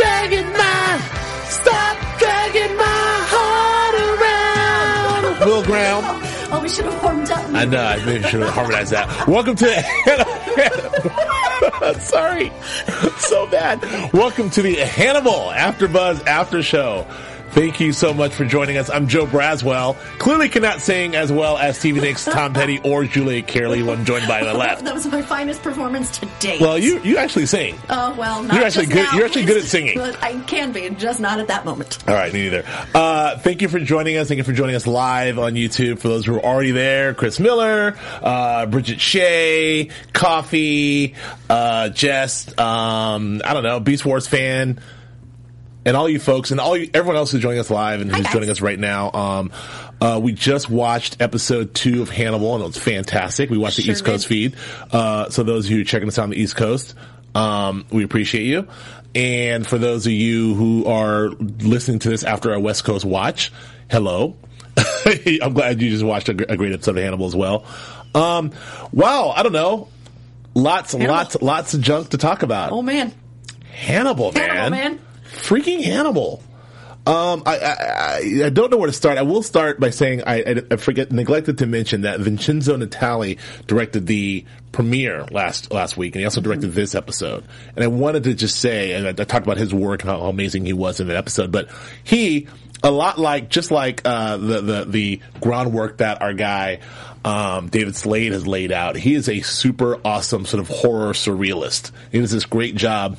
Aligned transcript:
dragging 0.00 0.50
my, 0.52 0.98
stop 1.48 1.96
dragging 2.18 2.76
my 2.76 3.24
heart 3.32 3.94
around. 5.36 5.46
Will 5.46 5.62
Graham. 5.62 6.02
Oh, 6.52 6.60
we 6.62 6.68
should 6.68 6.84
have 6.86 7.02
warmed 7.02 7.30
up. 7.30 7.44
I 7.50 7.64
know, 7.66 7.80
I 7.82 8.04
maybe 8.04 8.24
should 8.24 8.40
have 8.40 8.52
harmonized 8.54 8.92
that. 8.92 9.26
Welcome 9.28 9.54
to 9.56 9.66
Sorry. 12.00 12.50
So 13.18 13.46
bad. 13.46 14.12
Welcome 14.12 14.50
to 14.50 14.62
the 14.62 14.74
Hannibal 14.76 15.50
After 15.52 15.86
Buzz 15.86 16.20
After 16.22 16.62
Show. 16.62 17.06
Thank 17.52 17.80
you 17.80 17.92
so 17.92 18.14
much 18.14 18.32
for 18.32 18.44
joining 18.44 18.76
us. 18.78 18.88
I'm 18.90 19.08
Joe 19.08 19.26
Braswell. 19.26 19.96
Clearly 20.18 20.48
cannot 20.48 20.80
sing 20.80 21.16
as 21.16 21.32
well 21.32 21.58
as 21.58 21.76
Stevie 21.78 22.00
Nicks, 22.00 22.24
Tom 22.24 22.54
Petty, 22.54 22.78
or 22.84 23.04
Julia 23.04 23.42
Carey 23.42 23.82
when 23.82 24.04
joined 24.04 24.28
by 24.28 24.44
the 24.44 24.54
left. 24.58 24.84
That 24.84 24.94
was 24.94 25.04
my 25.08 25.20
finest 25.20 25.60
performance 25.60 26.16
to 26.20 26.28
date. 26.38 26.60
Well, 26.60 26.78
you 26.78 27.00
you 27.02 27.16
actually 27.16 27.46
sing. 27.46 27.76
Oh 27.88 28.14
well, 28.16 28.44
not 28.44 28.54
You're 28.54 28.64
actually 28.64 28.86
good- 28.86 29.04
now. 29.04 29.16
you're 29.16 29.26
actually 29.26 29.46
good 29.46 29.56
at 29.56 29.64
singing. 29.64 29.98
But 29.98 30.22
I 30.22 30.38
can 30.42 30.70
be, 30.70 30.88
just 30.90 31.18
not 31.18 31.40
at 31.40 31.48
that 31.48 31.64
moment. 31.64 31.98
All 32.08 32.14
right, 32.14 32.32
me 32.32 32.44
neither. 32.44 32.64
Uh, 32.94 33.36
thank 33.38 33.62
you 33.62 33.68
for 33.68 33.80
joining 33.80 34.16
us. 34.16 34.28
Thank 34.28 34.38
you 34.38 34.44
for 34.44 34.52
joining 34.52 34.76
us 34.76 34.86
live 34.86 35.38
on 35.40 35.54
YouTube. 35.54 35.98
For 35.98 36.06
those 36.08 36.24
who 36.24 36.36
are 36.36 36.44
already 36.44 36.70
there, 36.70 37.14
Chris 37.14 37.40
Miller, 37.40 37.96
uh, 38.22 38.66
Bridget 38.66 39.00
Shea, 39.00 39.90
Coffee, 40.12 41.14
uh, 41.50 41.88
Jess, 41.88 42.46
um, 42.58 43.42
I 43.44 43.54
don't 43.54 43.64
know, 43.64 43.80
Beast 43.80 44.06
Wars 44.06 44.28
fan, 44.28 44.78
and 45.84 45.96
all 45.96 46.08
you 46.08 46.18
folks, 46.18 46.50
and 46.50 46.60
all 46.60 46.76
you, 46.76 46.90
everyone 46.92 47.16
else 47.16 47.32
who's 47.32 47.40
joining 47.42 47.60
us 47.60 47.70
live 47.70 48.00
and 48.00 48.14
who's 48.14 48.26
joining 48.28 48.50
us 48.50 48.60
right 48.60 48.78
now. 48.78 49.10
Um, 49.12 49.52
uh, 50.00 50.20
we 50.22 50.32
just 50.32 50.70
watched 50.70 51.20
episode 51.20 51.74
two 51.74 52.02
of 52.02 52.10
Hannibal, 52.10 52.54
and 52.54 52.62
it 52.62 52.66
was 52.66 52.78
fantastic. 52.78 53.50
We 53.50 53.58
watched 53.58 53.76
the 53.76 53.82
Sure 53.82 53.92
East 53.92 54.04
Coast 54.04 54.28
did. 54.28 54.54
feed. 54.54 54.56
Uh, 54.92 55.30
so 55.30 55.42
those 55.42 55.66
of 55.66 55.72
you 55.72 55.84
checking 55.84 56.08
us 56.08 56.18
out 56.18 56.24
on 56.24 56.30
the 56.30 56.40
East 56.40 56.56
Coast, 56.56 56.94
um, 57.34 57.84
we 57.90 58.04
appreciate 58.04 58.44
you. 58.44 58.66
And 59.14 59.66
for 59.66 59.76
those 59.76 60.06
of 60.06 60.12
you 60.12 60.54
who 60.54 60.86
are 60.86 61.28
listening 61.28 61.98
to 62.00 62.08
this 62.10 62.22
after 62.24 62.52
our 62.52 62.60
West 62.60 62.84
Coast 62.84 63.04
watch, 63.04 63.52
hello. 63.90 64.36
I'm 65.42 65.52
glad 65.52 65.82
you 65.82 65.90
just 65.90 66.04
watched 66.04 66.28
a, 66.28 66.52
a 66.52 66.56
great 66.56 66.72
episode 66.72 66.96
of 66.96 67.02
Hannibal 67.02 67.26
as 67.26 67.34
well. 67.34 67.64
Um, 68.14 68.52
wow, 68.92 69.30
I 69.34 69.42
don't 69.42 69.52
know. 69.52 69.88
Lots, 70.54 70.92
Hannibal. 70.92 71.14
lots, 71.14 71.42
lots 71.42 71.74
of 71.74 71.80
junk 71.80 72.10
to 72.10 72.18
talk 72.18 72.42
about. 72.42 72.72
Oh 72.72 72.82
man, 72.82 73.12
Hannibal, 73.72 74.32
man. 74.32 74.48
Hannibal, 74.48 74.70
man. 74.70 75.00
Freaking 75.32 75.82
Hannibal. 75.82 76.42
Um, 77.06 77.42
I, 77.46 77.58
I, 77.58 78.44
I- 78.46 78.50
don't 78.50 78.70
know 78.70 78.76
where 78.76 78.86
to 78.86 78.92
start. 78.92 79.16
I 79.16 79.22
will 79.22 79.42
start 79.42 79.80
by 79.80 79.88
saying 79.90 80.22
I, 80.26 80.42
I, 80.42 80.62
I 80.72 80.76
forget 80.76 81.10
neglected 81.10 81.58
to 81.58 81.66
mention 81.66 82.02
that 82.02 82.20
Vincenzo 82.20 82.76
Natali 82.76 83.38
directed 83.66 84.06
the 84.06 84.44
premiere 84.72 85.24
last 85.30 85.72
last 85.72 85.96
week, 85.96 86.14
and 86.14 86.20
he 86.20 86.24
also 86.26 86.42
directed 86.42 86.72
this 86.72 86.94
episode. 86.94 87.44
And 87.74 87.82
I 87.82 87.88
wanted 87.88 88.24
to 88.24 88.34
just 88.34 88.60
say, 88.60 88.92
and 88.92 89.06
I, 89.06 89.10
I 89.10 89.24
talked 89.24 89.46
about 89.46 89.56
his 89.56 89.72
work, 89.72 90.02
how, 90.02 90.20
how 90.20 90.26
amazing 90.28 90.66
he 90.66 90.74
was 90.74 91.00
in 91.00 91.08
that 91.08 91.16
episode. 91.16 91.50
But 91.50 91.70
he, 92.04 92.48
a 92.82 92.90
lot 92.90 93.18
like 93.18 93.48
just 93.48 93.70
like 93.70 94.02
uh, 94.04 94.36
the 94.36 94.60
the 94.60 94.84
the 94.84 95.20
groundwork 95.40 95.98
that 95.98 96.20
our 96.20 96.34
guy 96.34 96.80
um, 97.24 97.68
David 97.68 97.96
Slade 97.96 98.32
has 98.32 98.46
laid 98.46 98.72
out, 98.72 98.96
he 98.96 99.14
is 99.14 99.28
a 99.28 99.40
super 99.40 99.98
awesome 100.04 100.44
sort 100.44 100.60
of 100.60 100.68
horror 100.68 101.12
surrealist. 101.14 101.92
He 102.12 102.20
does 102.20 102.30
this 102.30 102.44
great 102.44 102.74
job 102.76 103.16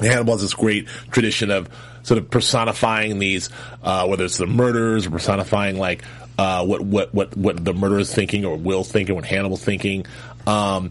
Hannibal 0.00 0.34
has 0.34 0.42
this 0.42 0.54
great 0.54 0.86
tradition 1.10 1.50
of 1.50 1.68
sort 2.02 2.18
of 2.18 2.30
personifying 2.30 3.18
these, 3.18 3.50
uh, 3.82 4.06
whether 4.06 4.24
it's 4.24 4.38
the 4.38 4.46
murders 4.46 5.06
or 5.06 5.10
personifying 5.10 5.78
like, 5.78 6.02
uh, 6.38 6.64
what, 6.64 6.80
what, 6.80 7.14
what, 7.14 7.36
what 7.36 7.64
the 7.64 7.74
murderer 7.74 7.98
is 7.98 8.14
thinking 8.14 8.44
or 8.44 8.56
Will's 8.56 8.90
thinking, 8.90 9.14
what 9.14 9.24
Hannibal's 9.26 9.62
thinking. 9.62 10.06
Um, 10.46 10.90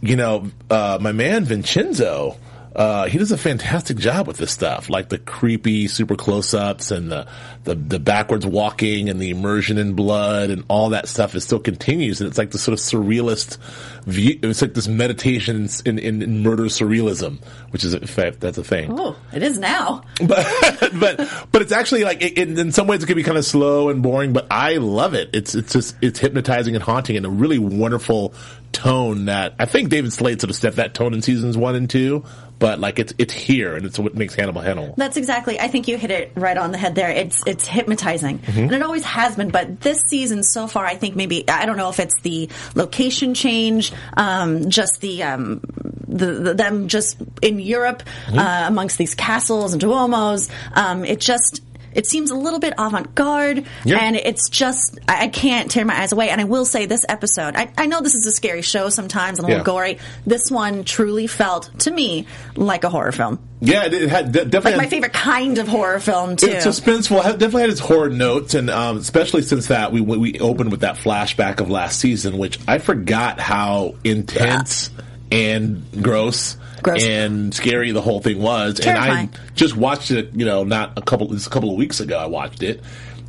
you 0.00 0.16
know, 0.16 0.50
uh, 0.70 0.98
my 1.00 1.12
man 1.12 1.44
Vincenzo, 1.44 2.36
uh, 2.74 3.06
he 3.06 3.18
does 3.18 3.32
a 3.32 3.38
fantastic 3.38 3.96
job 3.96 4.26
with 4.26 4.36
this 4.36 4.52
stuff, 4.52 4.88
like 4.88 5.08
the 5.08 5.18
creepy, 5.18 5.88
super 5.88 6.16
close-ups 6.16 6.90
and 6.90 7.10
the, 7.10 7.26
the, 7.68 7.74
the 7.74 7.98
backwards 8.00 8.44
walking 8.46 9.08
and 9.08 9.20
the 9.20 9.30
immersion 9.30 9.78
in 9.78 9.94
blood 9.94 10.50
and 10.50 10.64
all 10.68 10.90
that 10.90 11.08
stuff. 11.08 11.34
It 11.34 11.40
still 11.40 11.60
continues, 11.60 12.20
and 12.20 12.28
it's 12.28 12.38
like 12.38 12.50
the 12.50 12.58
sort 12.58 12.72
of 12.72 12.80
surrealist 12.80 13.58
view. 14.04 14.38
It's 14.42 14.62
like 14.62 14.74
this 14.74 14.88
meditation 14.88 15.68
in, 15.86 15.98
in, 15.98 16.22
in 16.22 16.42
murder 16.42 16.64
surrealism, 16.64 17.38
which 17.70 17.84
is, 17.84 17.94
in 17.94 18.06
fact, 18.06 18.40
that's 18.40 18.58
a 18.58 18.64
thing 18.64 18.90
oh, 18.98 19.16
it 19.32 19.42
is 19.42 19.58
now. 19.58 20.02
but 20.26 20.46
but 20.98 21.46
but 21.52 21.62
it's 21.62 21.72
actually 21.72 22.04
like 22.04 22.22
it, 22.22 22.38
it- 22.38 22.58
in 22.58 22.72
some 22.72 22.86
ways 22.86 23.02
it 23.02 23.06
can 23.06 23.16
be 23.16 23.22
kind 23.22 23.38
of 23.38 23.44
slow 23.44 23.88
and 23.90 24.02
boring, 24.02 24.32
but 24.32 24.46
I 24.50 24.76
love 24.76 25.14
it. 25.14 25.30
It's 25.32 25.54
it's 25.54 25.72
just 25.72 25.96
it's 26.00 26.18
hypnotizing 26.18 26.74
and 26.74 26.82
haunting 26.82 27.16
and 27.16 27.26
a 27.26 27.30
really 27.30 27.58
wonderful 27.58 28.34
tone 28.72 29.26
that 29.26 29.54
I 29.58 29.66
think 29.66 29.88
David 29.90 30.12
Slade 30.12 30.40
sort 30.40 30.50
of 30.50 30.56
set 30.56 30.76
that 30.76 30.94
tone 30.94 31.14
in 31.14 31.22
seasons 31.22 31.56
one 31.56 31.74
and 31.74 31.88
two, 31.88 32.24
but 32.58 32.78
like 32.80 32.98
it's 32.98 33.12
it's 33.18 33.32
here 33.32 33.76
and 33.76 33.84
it's 33.86 33.98
what 33.98 34.14
makes 34.14 34.34
Hannibal 34.34 34.60
Hannibal. 34.60 34.94
That's 34.96 35.16
exactly. 35.16 35.58
I 35.60 35.68
think 35.68 35.88
you 35.88 35.96
hit 35.98 36.10
it 36.10 36.32
right 36.34 36.56
on 36.56 36.72
the 36.72 36.78
head 36.78 36.94
there. 36.94 37.10
It's 37.10 37.42
it's 37.58 37.66
hypnotizing, 37.66 38.38
Mm-hmm. 38.38 38.58
and 38.60 38.72
it 38.72 38.82
always 38.82 39.04
has 39.04 39.36
been. 39.36 39.50
But 39.50 39.80
this 39.80 40.00
season 40.08 40.42
so 40.42 40.66
far, 40.66 40.84
I 40.86 40.94
think 40.94 41.16
maybe 41.16 41.48
I 41.48 41.66
don't 41.66 41.76
know 41.76 41.88
if 41.90 41.98
it's 42.00 42.20
the 42.22 42.48
location 42.74 43.34
change, 43.34 43.92
um, 44.16 44.70
just 44.70 45.00
the, 45.00 45.22
um, 45.24 45.60
the, 46.06 46.26
the 46.26 46.54
them 46.54 46.88
just 46.88 47.16
in 47.42 47.58
Europe 47.58 48.02
Mm-hmm. 48.26 48.38
uh, 48.38 48.64
amongst 48.68 48.96
these 48.98 49.14
castles 49.14 49.72
and 49.72 49.82
duomos. 49.82 50.50
Um, 50.74 51.04
it 51.04 51.20
just. 51.20 51.62
It 51.98 52.06
seems 52.06 52.30
a 52.30 52.36
little 52.36 52.60
bit 52.60 52.74
avant-garde, 52.78 53.64
Yeah. 53.84 53.98
and 53.98 54.14
it's 54.14 54.48
just 54.48 54.98
I, 55.08 55.24
I 55.24 55.28
can't 55.28 55.68
tear 55.68 55.84
my 55.84 56.00
eyes 56.00 56.12
away. 56.12 56.30
And 56.30 56.40
I 56.40 56.44
will 56.44 56.64
say, 56.64 56.86
this 56.86 57.04
episode, 57.08 57.56
I, 57.56 57.72
I 57.76 57.86
know 57.86 58.00
this 58.00 58.14
is 58.14 58.24
a 58.24 58.30
scary 58.30 58.62
show 58.62 58.88
sometimes 58.88 59.40
and 59.40 59.46
a 59.46 59.48
little 59.48 59.60
Yeah. 59.62 59.64
gory. 59.64 59.98
This 60.24 60.48
one 60.48 60.84
truly 60.84 61.26
felt 61.26 61.70
to 61.80 61.90
me 61.90 62.26
like 62.54 62.84
a 62.84 62.88
horror 62.88 63.10
film, 63.10 63.40
Yeah, 63.60 63.84
it, 63.86 64.08
had 64.08 64.30
definitely 64.30 64.70
like 64.72 64.76
my 64.76 64.86
favorite 64.86 65.12
kind 65.12 65.58
of 65.58 65.66
horror 65.66 65.98
film 65.98 66.36
too. 66.36 66.46
It's 66.46 66.64
suspenseful. 66.64 67.18
It 67.18 67.38
definitely 67.38 67.62
had 67.62 67.70
its 67.70 67.80
horror 67.80 68.10
notes, 68.10 68.54
and 68.54 68.70
um, 68.70 68.98
especially 68.98 69.42
since 69.42 69.66
that 69.66 69.90
we 69.90 70.00
we 70.00 70.38
opened 70.38 70.70
with 70.70 70.80
that 70.82 70.96
flashback 70.98 71.60
of 71.60 71.68
last 71.68 71.98
season, 71.98 72.38
which 72.38 72.60
I 72.68 72.78
forgot 72.78 73.40
how 73.40 73.96
intense 74.04 74.90
and 75.32 75.82
gross, 76.00 76.56
Gross. 76.82 77.04
and 77.04 77.52
scary 77.54 77.92
the 77.92 78.00
whole 78.02 78.20
thing 78.20 78.40
was. 78.40 78.80
And 78.80 78.98
I 78.98 79.28
just 79.54 79.76
watched 79.76 80.10
it, 80.10 80.32
you 80.34 80.44
know, 80.44 80.64
not 80.64 80.96
a 80.98 81.02
couple 81.02 81.28
just 81.28 81.46
a 81.46 81.50
couple 81.50 81.70
of 81.70 81.76
weeks 81.76 82.00
ago. 82.00 82.18
I 82.18 82.26
watched 82.26 82.62
it, 82.62 82.82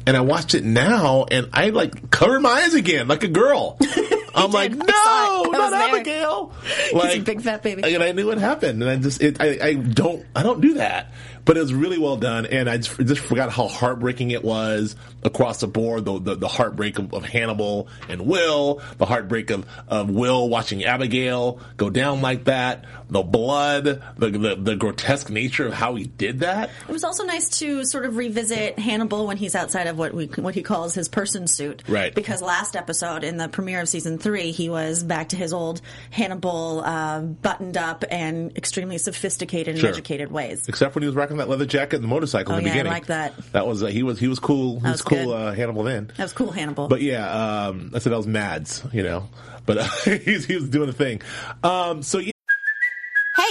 and 0.06 0.16
I 0.16 0.22
watched 0.22 0.56
it 0.56 0.64
now, 0.64 1.26
and 1.30 1.50
I 1.54 1.70
like 1.70 2.12
covered 2.12 2.42
my 2.42 2.50
eyes 2.50 2.74
again 2.74 3.08
like 3.08 3.24
a 3.24 3.28
girl. 3.28 3.78
I'm 4.36 4.52
like, 4.52 4.72
no, 4.72 4.86
saw. 4.86 4.92
I 4.94 5.48
was 5.48 5.52
not 5.52 5.70
there. 5.72 5.96
Abigail. 5.96 6.54
He's 6.92 7.16
a 7.16 7.20
big 7.20 7.42
fat 7.42 7.64
baby. 7.64 7.84
And 7.84 8.04
I 8.04 8.12
knew 8.12 8.28
what 8.28 8.38
happened, 8.38 8.82
and 8.82 8.90
I 8.90 8.96
just, 8.98 9.22
it, 9.22 9.42
I, 9.42 9.58
I 9.62 9.74
don't, 9.74 10.26
I 10.36 10.44
don't 10.44 10.62
do 10.62 10.76
that. 10.76 11.12
But 11.50 11.58
it 11.58 11.62
was 11.62 11.74
really 11.74 11.98
well 11.98 12.16
done, 12.16 12.46
and 12.46 12.70
I 12.70 12.78
just, 12.78 12.96
just 13.00 13.22
forgot 13.22 13.50
how 13.52 13.68
heartbreaking 13.68 14.30
it 14.30 14.44
was 14.44 14.96
across 15.24 15.62
the 15.62 15.68
board. 15.68 16.06
The 16.06 16.20
the, 16.20 16.36
the 16.36 16.48
heartbreak 16.48 17.00
of, 17.00 17.12
of 17.12 17.26
Hannibal 17.26 17.88
and 18.08 18.28
Will, 18.28 18.84
the 19.00 19.08
heartbreak 19.08 19.50
of, 19.50 19.66
of 19.88 20.12
Will 20.12 20.48
watching 20.48 20.84
Abigail 20.84 21.60
go 21.76 21.90
down 21.90 22.22
like 22.22 22.44
that, 22.44 22.86
the 23.10 23.24
blood, 23.24 23.86
the, 23.86 24.30
the 24.30 24.56
the 24.62 24.76
grotesque 24.76 25.32
nature 25.32 25.66
of 25.66 25.74
how 25.74 25.96
he 25.96 26.04
did 26.04 26.42
that. 26.42 26.70
It 26.88 26.94
was 26.94 27.04
also 27.04 27.24
nice 27.24 27.50
to 27.58 27.84
sort 27.84 28.06
of 28.06 28.16
revisit 28.16 28.78
Hannibal 28.78 29.26
when 29.26 29.38
he's 29.38 29.56
outside 29.56 29.88
of 29.88 29.98
what 29.98 30.14
we 30.14 30.28
what 30.28 30.54
he 30.54 30.62
calls 30.62 30.94
his 30.94 31.10
person 31.10 31.48
suit. 31.48 31.82
Right. 31.88 32.14
Because 32.14 32.44
last 32.44 32.76
episode 32.76 33.24
in 33.24 33.38
the 33.38 33.50
premiere 33.50 33.82
of 33.82 33.90
season 33.90 34.20
three, 34.20 34.52
he 34.52 34.70
was 34.70 35.02
back 35.02 35.30
to 35.30 35.36
his 35.36 35.52
old 35.52 35.82
Hannibal, 36.12 36.84
uh, 36.86 37.22
buttoned 37.22 37.76
up 37.76 38.06
and 38.12 38.56
extremely 38.56 39.00
sophisticated 39.00 39.70
and 39.70 39.80
Sure. 39.80 39.90
educated 39.90 40.32
ways. 40.32 40.70
Except 40.70 40.94
when 40.94 41.02
he 41.02 41.08
was 41.08 41.16
rocking 41.16 41.39
that 41.40 41.50
leather 41.50 41.66
jacket 41.66 41.96
and 41.98 42.04
the 42.04 42.08
motorcycle 42.08 42.54
Oh, 42.54 42.58
in 42.58 42.64
the 42.64 42.70
yeah, 42.70 42.74
I 42.74 42.78
beginning. 42.78 42.94
like 42.94 43.06
that. 43.08 43.52
That 43.52 43.68
was 43.68 43.84
uh, 43.84 43.88
he 43.88 44.04
was 44.04 44.20
he 44.20 44.28
was 44.28 44.40
cool. 44.40 44.80
He 44.80 44.84
was, 44.84 44.92
was 44.92 45.02
cool 45.02 45.34
uh, 45.34 45.54
Hannibal 45.54 45.84
then. 45.84 46.12
That 46.18 46.24
was 46.24 46.34
cool, 46.34 46.52
Hannibal. 46.52 46.88
But 46.88 47.02
yeah, 47.02 47.68
um, 47.68 47.92
I 47.94 48.00
said 48.00 48.12
that 48.14 48.18
was 48.18 48.28
Mads, 48.28 48.84
you 48.94 49.04
know. 49.04 49.28
But 49.66 49.78
uh, 49.80 49.84
he 50.06 50.56
was 50.56 50.70
doing 50.70 50.88
the 50.88 50.94
thing. 50.94 51.22
Um, 51.64 52.02
so 52.04 52.18
yeah. 52.20 52.32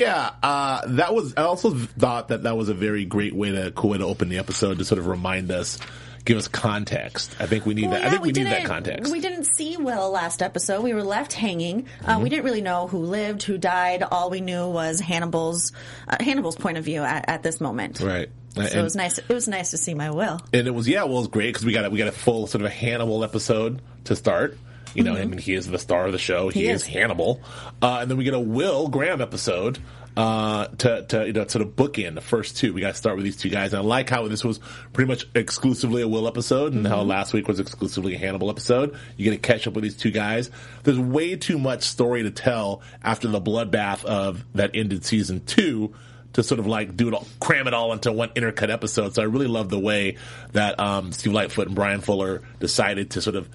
Yeah, 0.00 0.30
uh, 0.42 0.80
that 0.86 1.14
was. 1.14 1.34
I 1.36 1.42
also 1.42 1.70
thought 1.74 2.28
that 2.28 2.44
that 2.44 2.56
was 2.56 2.68
a 2.68 2.74
very 2.74 3.04
great 3.04 3.34
way 3.34 3.50
to 3.52 3.70
cool 3.72 3.90
way 3.90 3.98
to 3.98 4.04
open 4.04 4.28
the 4.28 4.38
episode 4.38 4.78
to 4.78 4.84
sort 4.84 4.98
of 4.98 5.06
remind 5.06 5.50
us, 5.50 5.78
give 6.24 6.38
us 6.38 6.48
context. 6.48 7.36
I 7.38 7.46
think 7.46 7.66
we 7.66 7.74
need 7.74 7.82
Well, 7.82 7.92
that. 7.92 8.00
yeah, 8.02 8.06
I 8.06 8.10
think 8.10 8.22
we, 8.22 8.32
need 8.32 8.46
that 8.46 8.64
context. 8.64 9.12
We 9.12 9.20
didn't 9.20 9.44
see 9.44 9.76
Will 9.76 10.10
last 10.10 10.42
episode. 10.42 10.82
We 10.82 10.94
were 10.94 11.02
left 11.04 11.32
hanging. 11.32 11.86
Uh, 12.04 12.12
Mm-hmm. 12.14 12.22
We 12.22 12.28
didn't 12.30 12.44
really 12.44 12.62
know 12.62 12.86
who 12.86 12.98
lived, 12.98 13.42
who 13.42 13.58
died. 13.58 14.02
All 14.02 14.30
we 14.30 14.40
knew 14.40 14.66
was 14.68 15.00
Hannibal's 15.00 15.72
uh, 16.08 16.16
Hannibal's 16.20 16.56
point 16.56 16.78
of 16.78 16.84
view 16.84 17.02
at, 17.02 17.28
at 17.28 17.42
this 17.42 17.60
moment. 17.60 18.00
right. 18.00 18.28
So 18.56 18.62
it 18.62 18.82
was 18.82 18.96
nice. 18.96 19.18
It 19.18 19.28
was 19.28 19.46
nice 19.46 19.70
to 19.70 19.76
see 19.78 19.94
my 19.94 20.10
Will. 20.10 20.40
and 20.52 20.66
it 20.66 20.72
was 20.72 20.88
yeah, 20.88 21.04
well, 21.04 21.14
it 21.14 21.18
was 21.20 21.28
great 21.28 21.48
because 21.50 21.64
we 21.64 21.72
got 21.72 21.84
a, 21.84 21.90
we 21.90 21.98
got 21.98 22.08
a 22.08 22.12
full 22.12 22.48
sort 22.48 22.62
of 22.62 22.66
a 22.66 22.74
Hannibal 22.74 23.22
episode 23.22 23.80
to 24.04 24.16
start. 24.16 24.58
You 24.94 25.04
know, 25.04 25.14
I 25.14 25.24
mean, 25.24 25.38
he 25.38 25.54
is 25.54 25.66
the 25.68 25.78
star 25.78 26.06
of 26.06 26.12
the 26.12 26.18
show. 26.18 26.48
He, 26.48 26.60
Mm-hmm. 26.60 26.68
He 26.68 26.72
is. 26.72 26.82
is. 26.82 26.86
Hannibal, 26.88 27.40
uh, 27.82 27.98
and 28.02 28.10
then 28.10 28.18
we 28.18 28.24
get 28.24 28.34
a 28.34 28.40
Will 28.40 28.88
Graham 28.88 29.20
episode 29.20 29.78
uh, 30.16 30.66
to 30.66 31.04
to 31.06 31.26
you 31.26 31.32
know 31.32 31.46
sort 31.46 31.62
of 31.62 31.76
bookend 31.76 32.14
the 32.16 32.20
first 32.20 32.56
two. 32.56 32.72
We 32.74 32.80
got 32.80 32.88
to 32.88 32.94
start 32.94 33.16
with 33.16 33.24
these 33.24 33.36
two 33.36 33.48
guys, 33.50 33.72
and 33.72 33.82
I 33.82 33.84
like 33.84 34.10
how 34.10 34.26
this 34.28 34.44
was 34.44 34.58
pretty 34.92 35.08
much 35.08 35.26
exclusively 35.34 36.02
a 36.02 36.08
Will 36.08 36.26
episode, 36.26 36.72
and 36.72 36.84
Mm-hmm. 36.84 36.92
how 36.94 37.02
last 37.02 37.32
week 37.32 37.46
was 37.48 37.60
exclusively 37.60 38.14
a 38.14 38.18
Hannibal 38.18 38.50
episode. 38.50 38.96
You 39.16 39.24
get 39.30 39.42
to 39.42 39.46
catch 39.52 39.66
up 39.66 39.74
with 39.74 39.84
these 39.84 39.96
two 39.96 40.10
guys. 40.10 40.50
There's 40.82 40.98
way 40.98 41.36
too 41.36 41.58
much 41.58 41.82
story 41.84 42.22
to 42.24 42.30
tell 42.30 42.82
after 43.02 43.28
the 43.28 43.40
bloodbath 43.40 44.04
of 44.04 44.44
that 44.54 44.72
ended 44.74 45.04
season 45.04 45.44
two 45.44 45.94
to 46.32 46.42
sort 46.44 46.60
of 46.60 46.66
like 46.66 46.96
do 46.96 47.08
it 47.08 47.14
all, 47.14 47.26
cram 47.40 47.66
it 47.66 47.74
all 47.74 47.92
into 47.92 48.12
one 48.12 48.28
intercut 48.30 48.70
episode. 48.70 49.14
So 49.14 49.22
I 49.22 49.24
really 49.26 49.48
love 49.48 49.68
the 49.68 49.80
way 49.80 50.16
that 50.52 50.78
um, 50.78 51.10
Steve 51.12 51.32
Lightfoot 51.32 51.66
and 51.66 51.74
Bryan 51.74 52.00
Fuller 52.00 52.42
decided 52.60 53.10
to 53.12 53.20
sort 53.20 53.34
of 53.36 53.48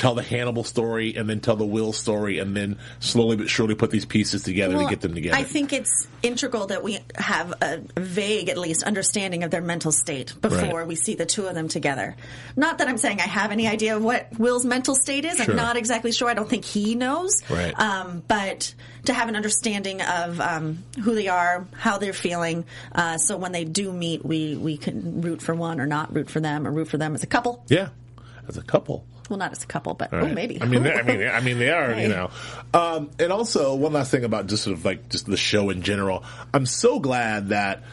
tell 0.00 0.14
the 0.14 0.22
Hannibal 0.22 0.64
story 0.64 1.14
and 1.14 1.28
then 1.28 1.40
tell 1.40 1.56
the 1.56 1.66
Will 1.66 1.92
story 1.92 2.38
and 2.38 2.56
then 2.56 2.78
slowly 3.00 3.36
but 3.36 3.50
surely 3.50 3.74
put 3.74 3.90
these 3.90 4.06
pieces 4.06 4.42
together 4.42 4.76
Well, 4.76 4.84
to 4.86 4.90
get 4.90 5.02
them 5.02 5.14
together. 5.14 5.36
I 5.36 5.42
think 5.44 5.72
it's 5.74 6.08
integral 6.22 6.68
that 6.68 6.82
we 6.82 6.98
have 7.16 7.52
a 7.60 7.80
vague, 7.98 8.48
at 8.48 8.56
least, 8.56 8.82
understanding 8.82 9.44
of 9.44 9.50
their 9.50 9.60
mental 9.60 9.92
state 9.92 10.34
before 10.40 10.78
Right. 10.78 10.86
we 10.86 10.94
see 10.94 11.14
the 11.16 11.26
two 11.26 11.46
of 11.46 11.54
them 11.54 11.68
together. 11.68 12.16
Not 12.56 12.78
that 12.78 12.88
I'm 12.88 12.96
saying 12.98 13.20
I 13.20 13.24
have 13.28 13.50
any 13.52 13.68
idea 13.68 13.94
of 13.96 14.02
what 14.02 14.28
Will's 14.38 14.64
mental 14.64 14.94
state 14.94 15.24
is. 15.26 15.36
Sure. 15.36 15.50
I'm 15.50 15.56
not 15.56 15.76
exactly 15.76 16.12
sure. 16.12 16.28
I 16.30 16.34
don't 16.34 16.48
think 16.48 16.64
he 16.64 16.94
knows. 16.94 17.42
Right. 17.50 17.78
Um, 17.78 18.22
but 18.26 18.74
to 19.04 19.12
have 19.12 19.28
an 19.28 19.36
understanding 19.36 20.00
of 20.00 20.40
um, 20.40 20.82
who 21.02 21.14
they 21.14 21.28
are, 21.28 21.66
how 21.76 21.98
they're 21.98 22.12
feeling, 22.14 22.64
uh, 22.92 23.18
so 23.18 23.36
when 23.36 23.52
they 23.52 23.64
do 23.64 23.92
meet, 23.92 24.24
we 24.24 24.56
we 24.56 24.76
can 24.78 25.20
root 25.20 25.42
for 25.42 25.54
one 25.54 25.78
or 25.80 25.86
not 25.86 26.14
root 26.14 26.30
for 26.30 26.40
them, 26.40 26.66
or 26.66 26.70
root 26.70 26.88
for 26.88 26.96
them 26.98 27.14
as 27.14 27.22
a 27.22 27.26
couple. 27.26 27.64
yeah, 27.68 27.88
as 28.48 28.56
a 28.56 28.62
couple. 28.62 29.04
Well, 29.30 29.38
not 29.38 29.52
as 29.52 29.62
a 29.62 29.66
couple, 29.66 29.94
but 29.94 30.12
Right. 30.12 30.24
oh, 30.24 30.34
maybe. 30.34 30.60
I 30.60 30.66
mean, 30.66 30.82
they, 30.82 30.92
I 30.92 31.02
mean, 31.02 31.22
I 31.28 31.40
mean, 31.40 31.58
they 31.60 31.70
are, 31.70 31.94
Hey. 31.94 32.02
you 32.02 32.08
know. 32.08 32.30
Um, 32.74 33.10
and 33.18 33.32
also, 33.32 33.74
one 33.76 33.92
last 33.92 34.10
thing 34.10 34.24
about 34.24 34.48
just 34.48 34.64
sort 34.64 34.76
of 34.76 34.84
like 34.84 35.08
just 35.08 35.24
the 35.26 35.36
show 35.36 35.70
in 35.70 35.82
general. 35.82 36.24
I'm 36.52 36.66
so 36.66 36.98
glad 36.98 37.48
that 37.50 37.84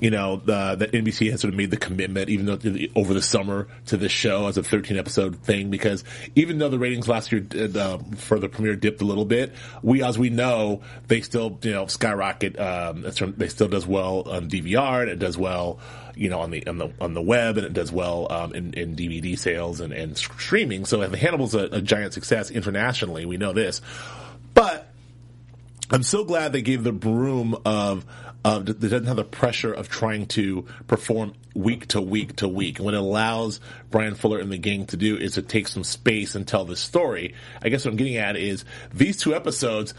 you 0.00 0.10
know 0.10 0.36
the, 0.36 0.74
that 0.76 0.92
NBC 0.92 1.30
has 1.30 1.40
sort 1.40 1.52
of 1.52 1.56
made 1.56 1.70
the 1.70 1.76
commitment, 1.76 2.28
even 2.28 2.46
though 2.46 2.58
over 2.96 3.14
the 3.14 3.22
summer, 3.22 3.68
to 3.86 3.96
this 3.96 4.12
show 4.12 4.46
as 4.46 4.56
a 4.56 4.62
13 4.62 4.96
episode 4.96 5.36
thing. 5.36 5.70
Because 5.70 6.04
even 6.34 6.58
though 6.58 6.68
the 6.68 6.78
ratings 6.78 7.08
last 7.08 7.32
year 7.32 7.40
did, 7.40 7.76
uh, 7.76 7.98
for 8.16 8.38
the 8.38 8.48
premiere 8.48 8.76
dipped 8.76 9.02
a 9.02 9.04
little 9.04 9.24
bit, 9.24 9.54
we 9.82 10.02
as 10.02 10.18
we 10.18 10.30
know 10.30 10.82
they 11.08 11.20
still 11.20 11.58
you 11.62 11.72
know 11.72 11.86
skyrocket. 11.86 12.58
Um, 12.58 13.02
they 13.36 13.48
still 13.48 13.68
does 13.68 13.86
well 13.86 14.28
on 14.28 14.48
DVR. 14.48 15.02
And 15.02 15.10
it 15.10 15.18
does 15.18 15.36
well 15.36 15.80
you 16.16 16.30
know, 16.30 16.40
on 16.40 16.50
the 16.50 16.66
on 16.66 16.78
the 16.78 16.92
on 17.00 17.14
the 17.14 17.22
web, 17.22 17.56
and 17.56 17.66
it 17.66 17.72
does 17.72 17.90
well 17.90 18.30
um, 18.30 18.54
in, 18.54 18.72
in 18.74 18.96
DVD 18.96 19.38
sales 19.38 19.80
and, 19.80 19.92
and 19.92 20.16
streaming. 20.16 20.84
So 20.84 21.06
the 21.06 21.16
Hannibal's 21.16 21.54
a, 21.54 21.64
a 21.64 21.80
giant 21.80 22.14
success 22.14 22.50
internationally. 22.50 23.26
We 23.26 23.36
know 23.36 23.52
this, 23.52 23.80
but 24.54 24.88
I'm 25.90 26.02
so 26.02 26.24
glad 26.24 26.52
they 26.52 26.62
gave 26.62 26.84
the 26.84 26.92
broom 26.92 27.56
of 27.64 28.04
of 28.44 28.66
that 28.66 28.80
doesn't 28.80 29.06
have 29.06 29.16
the 29.16 29.24
pressure 29.24 29.72
of 29.72 29.88
trying 29.88 30.26
to 30.26 30.66
perform 30.86 31.34
week 31.54 31.88
to 31.88 32.00
week 32.00 32.36
to 32.36 32.48
week. 32.48 32.78
And 32.78 32.84
what 32.84 32.94
it 32.94 33.00
allows 33.00 33.60
Bryan 33.90 34.14
Fuller 34.14 34.38
and 34.38 34.52
the 34.52 34.58
gang 34.58 34.86
to 34.86 34.96
do 34.96 35.16
is 35.16 35.34
to 35.34 35.42
take 35.42 35.66
some 35.68 35.84
space 35.84 36.34
and 36.34 36.46
tell 36.46 36.64
the 36.64 36.76
story. 36.76 37.34
I 37.62 37.70
guess 37.70 37.84
what 37.84 37.92
I'm 37.92 37.96
getting 37.96 38.16
at 38.16 38.36
is 38.36 38.64
these 38.92 39.16
two 39.16 39.34
episodes. 39.34 39.94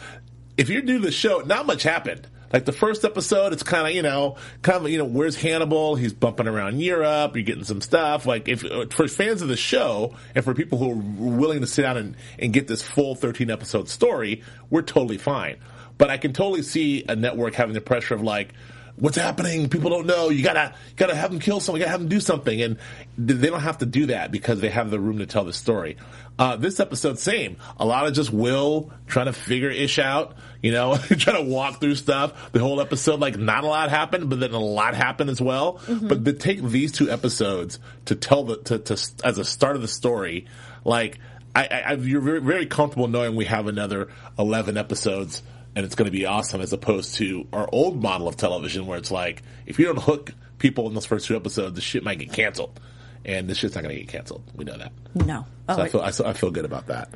If 0.57 0.69
you're 0.69 0.83
new 0.83 0.99
to 0.99 1.05
the 1.05 1.11
show, 1.11 1.39
not 1.39 1.65
much 1.65 1.83
happened. 1.83 2.27
Like 2.53 2.65
the 2.65 2.71
first 2.71 3.03
episode, 3.03 3.51
it's 3.51 3.63
kind 3.63 3.87
of 3.87 3.93
you 3.93 4.01
know, 4.01 4.37
kind 4.61 4.85
of 4.85 4.89
you 4.89 4.99
know, 4.99 5.05
where's 5.05 5.35
Hannibal? 5.35 5.95
He's 5.95 6.13
bumping 6.13 6.47
around 6.47 6.79
Europe. 6.79 7.35
You're 7.35 7.43
getting 7.43 7.63
some 7.63 7.81
stuff. 7.81 8.25
Like 8.25 8.47
if 8.47 8.63
uh, 8.63 8.85
for 8.91 9.07
fans 9.07 9.41
of 9.41 9.47
the 9.47 9.57
show 9.57 10.15
and 10.35 10.45
for 10.45 10.53
people 10.53 10.77
who 10.77 10.91
are 10.91 11.31
willing 11.35 11.61
to 11.61 11.67
sit 11.67 11.81
down 11.81 11.97
and, 11.97 12.15
and 12.39 12.53
get 12.53 12.67
this 12.67 12.81
full 12.81 13.15
13 13.15 13.49
episode 13.49 13.89
story, 13.89 14.43
we're 14.69 14.83
totally 14.83 15.17
fine. 15.17 15.57
But 15.97 16.09
I 16.09 16.17
can 16.17 16.33
totally 16.33 16.61
see 16.61 17.03
a 17.07 17.15
network 17.15 17.53
having 17.53 17.73
the 17.73 17.81
pressure 17.81 18.15
of 18.15 18.21
like, 18.21 18.53
what's 18.97 19.17
happening? 19.17 19.69
People 19.69 19.89
don't 19.89 20.05
know. 20.05 20.29
You 20.29 20.43
gotta, 20.43 20.73
gotta 20.95 21.15
have 21.15 21.31
them 21.31 21.39
kill 21.39 21.59
someone. 21.59 21.79
You 21.79 21.85
gotta 21.85 21.91
have 21.91 22.01
them 22.01 22.09
do 22.09 22.19
something. 22.19 22.61
And 22.61 22.77
they 23.17 23.47
don't 23.47 23.61
have 23.61 23.79
to 23.79 23.85
do 23.85 24.07
that 24.07 24.31
because 24.31 24.59
they 24.59 24.69
have 24.69 24.89
the 24.89 24.99
room 24.99 25.19
to 25.19 25.25
tell 25.25 25.43
the 25.43 25.53
story. 25.53 25.97
Uh, 26.37 26.57
this 26.57 26.79
episode, 26.79 27.17
same. 27.17 27.57
A 27.77 27.85
lot 27.85 28.07
of 28.07 28.13
just 28.13 28.31
Will 28.31 28.91
trying 29.07 29.27
to 29.27 29.33
figure 29.33 29.69
ish 29.69 29.99
out, 29.99 30.35
you 30.61 30.71
know, 30.71 30.97
trying 31.17 31.37
to 31.37 31.49
walk 31.49 31.79
through 31.79 31.95
stuff. 31.95 32.51
The 32.51 32.59
whole 32.59 32.81
episode, 32.81 33.19
like, 33.19 33.37
not 33.37 33.63
a 33.63 33.67
lot 33.67 33.89
happened, 33.89 34.29
but 34.29 34.39
then 34.39 34.51
a 34.51 34.59
lot 34.59 34.95
happened 34.95 35.29
as 35.29 35.41
well. 35.41 35.79
But 35.87 36.25
to 36.25 36.33
take 36.33 36.61
these 36.61 36.91
two 36.91 37.09
episodes 37.09 37.79
to 38.05 38.15
tell 38.15 38.43
the, 38.43 38.57
to, 38.63 38.79
to, 38.79 38.93
as 39.23 39.37
a 39.37 39.45
start 39.45 39.77
of 39.77 39.81
the 39.81 39.87
story, 39.87 40.47
like, 40.83 41.19
I, 41.55 41.67
I, 41.67 41.79
I 41.79 41.93
you're 41.93 42.21
very, 42.21 42.41
very 42.41 42.65
comfortable 42.65 43.07
knowing 43.07 43.35
we 43.35 43.45
have 43.45 43.67
another 43.67 44.09
11 44.37 44.75
episodes 44.75 45.41
and 45.75 45.85
it's 45.85 45.95
going 45.95 46.05
to 46.05 46.11
be 46.11 46.25
awesome 46.25 46.61
as 46.61 46.73
opposed 46.73 47.15
to 47.15 47.47
our 47.51 47.67
old 47.71 48.01
model 48.01 48.27
of 48.27 48.37
television 48.37 48.87
where 48.87 48.97
it's 48.97 49.11
like, 49.11 49.41
if 49.65 49.77
you 49.77 49.85
don't 49.85 49.99
hook 49.99 50.31
people 50.57 50.87
in 50.87 50.93
those 50.93 51.05
first 51.05 51.27
two 51.27 51.35
episodes, 51.35 51.75
the 51.75 51.81
shit 51.81 52.03
might 52.03 52.19
get 52.19 52.31
canceled. 52.31 52.79
And 53.25 53.49
this 53.49 53.57
shit's 53.57 53.75
not 53.75 53.83
going 53.83 53.95
to 53.95 54.01
get 54.01 54.09
canceled. 54.09 54.43
We 54.55 54.65
know 54.65 54.77
that. 54.77 54.91
No. 55.15 55.45
Oh, 55.67 55.75
So 55.75 55.81
I 55.81 55.89
feel, 55.89 56.01
I, 56.01 56.11
so 56.11 56.25
I 56.25 56.33
feel 56.33 56.51
good 56.51 56.65
about 56.65 56.87
that. 56.87 57.09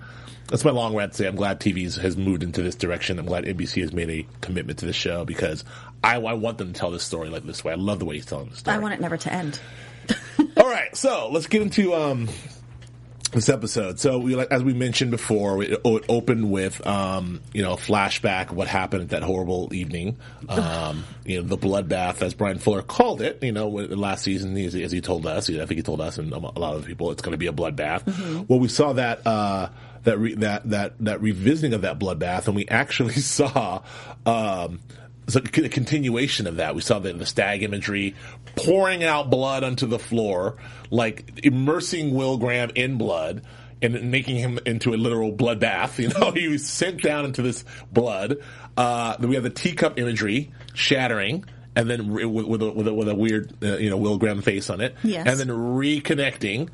That's 0.47 0.65
my 0.65 0.71
long 0.71 0.95
rant 0.95 1.13
say 1.13 1.27
I'm 1.27 1.35
glad 1.35 1.59
TV's 1.59 1.95
has 1.97 2.17
moved 2.17 2.41
into 2.41 2.63
this 2.63 2.73
direction. 2.73 3.19
I'm 3.19 3.27
glad 3.27 3.45
NBC 3.45 3.81
has 3.81 3.93
made 3.93 4.09
a 4.09 4.25
commitment 4.41 4.79
to 4.79 4.87
the 4.87 4.93
show 4.93 5.23
because 5.23 5.63
I, 6.03 6.15
I 6.15 6.33
want 6.33 6.57
them 6.57 6.73
to 6.73 6.79
tell 6.79 6.89
this 6.89 7.03
story 7.03 7.29
like 7.29 7.43
this 7.43 7.63
way. 7.63 7.73
I 7.73 7.75
love 7.75 7.99
the 7.99 8.05
way 8.05 8.15
he's 8.15 8.25
telling 8.25 8.49
the 8.49 8.55
story. 8.55 8.75
I 8.75 8.79
want 8.79 8.95
it 8.95 8.99
never 8.99 9.17
to 9.17 9.31
end. 9.31 9.59
All 10.57 10.67
right, 10.67 10.95
so 10.97 11.29
let's 11.31 11.45
get 11.45 11.61
into 11.61 11.93
um, 11.93 12.27
this 13.31 13.49
episode. 13.49 13.99
So, 13.99 14.17
we, 14.19 14.35
like, 14.35 14.51
as 14.51 14.63
we 14.63 14.73
mentioned 14.73 15.11
before, 15.11 15.61
it, 15.63 15.81
it 15.83 16.05
opened 16.09 16.51
with 16.51 16.85
um, 16.85 17.41
you 17.53 17.61
know 17.61 17.73
a 17.73 17.77
flashback 17.77 18.49
of 18.51 18.55
what 18.57 18.67
happened 18.67 19.03
at 19.03 19.09
that 19.09 19.23
horrible 19.23 19.73
evening. 19.73 20.17
Um, 20.47 21.03
you 21.25 21.37
know, 21.41 21.47
the 21.47 21.57
bloodbath, 21.57 22.21
as 22.21 22.33
Bryan 22.33 22.59
Fuller 22.59 22.81
called 22.81 23.21
it. 23.21 23.43
You 23.43 23.51
know, 23.51 23.67
last 23.69 24.23
season, 24.23 24.57
as, 24.57 24.73
he- 24.73 24.83
as 24.83 24.91
he 24.91 25.01
told 25.01 25.25
us, 25.25 25.49
I 25.49 25.53
think 25.65 25.71
he 25.77 25.81
told 25.83 26.01
us 26.01 26.17
and 26.17 26.31
a 26.33 26.37
lot 26.37 26.75
of 26.75 26.85
people, 26.85 27.11
it's 27.11 27.21
going 27.21 27.33
to 27.33 27.37
be 27.37 27.47
a 27.47 27.53
bloodbath. 27.53 28.47
Well, 28.47 28.59
we 28.59 28.67
saw 28.67 28.93
that. 28.93 29.25
Uh, 29.25 29.69
that, 30.03 30.17
re- 30.17 30.35
that 30.35 30.69
that 30.69 30.93
that 31.01 31.21
revisiting 31.21 31.73
of 31.73 31.81
that 31.81 31.99
bloodbath, 31.99 32.47
and 32.47 32.55
we 32.55 32.65
actually 32.69 33.13
saw 33.15 33.81
um, 34.25 34.79
so 35.29 35.39
a 35.39 35.69
continuation 35.69 36.47
of 36.47 36.57
that. 36.57 36.75
We 36.75 36.81
saw 36.81 36.99
the, 36.99 37.13
the 37.13 37.25
stag 37.25 37.63
imagery 37.63 38.15
pouring 38.55 39.03
out 39.03 39.29
blood 39.29 39.63
onto 39.63 39.87
the 39.87 39.99
floor, 39.99 40.57
like 40.89 41.41
immersing 41.43 42.13
Will 42.13 42.37
Graham 42.37 42.71
in 42.75 42.97
blood 42.97 43.43
and 43.81 44.11
making 44.11 44.35
him 44.35 44.59
into 44.65 44.93
a 44.93 44.97
literal 44.97 45.31
bloodbath. 45.31 45.99
You 45.99 46.09
know, 46.09 46.31
he 46.31 46.47
was 46.47 46.67
sent 46.67 47.01
down 47.01 47.25
into 47.25 47.41
this 47.41 47.63
blood. 47.91 48.37
Uh, 48.75 49.17
then 49.17 49.29
we 49.29 49.35
have 49.35 49.43
the 49.43 49.49
teacup 49.49 49.99
imagery 49.99 50.51
shattering. 50.73 51.45
And 51.75 51.89
then 51.89 52.11
re- 52.11 52.25
with, 52.25 52.45
with, 52.45 52.61
a, 52.61 52.71
with, 52.71 52.87
a, 52.87 52.93
with 52.93 53.07
a 53.07 53.15
weird, 53.15 53.53
uh, 53.63 53.77
you 53.77 53.89
know, 53.89 53.97
Will 53.97 54.17
Graham 54.17 54.41
face 54.41 54.69
on 54.69 54.81
it. 54.81 54.95
Yes. 55.03 55.27
And 55.27 55.39
then 55.39 55.47
reconnecting. 55.49 56.69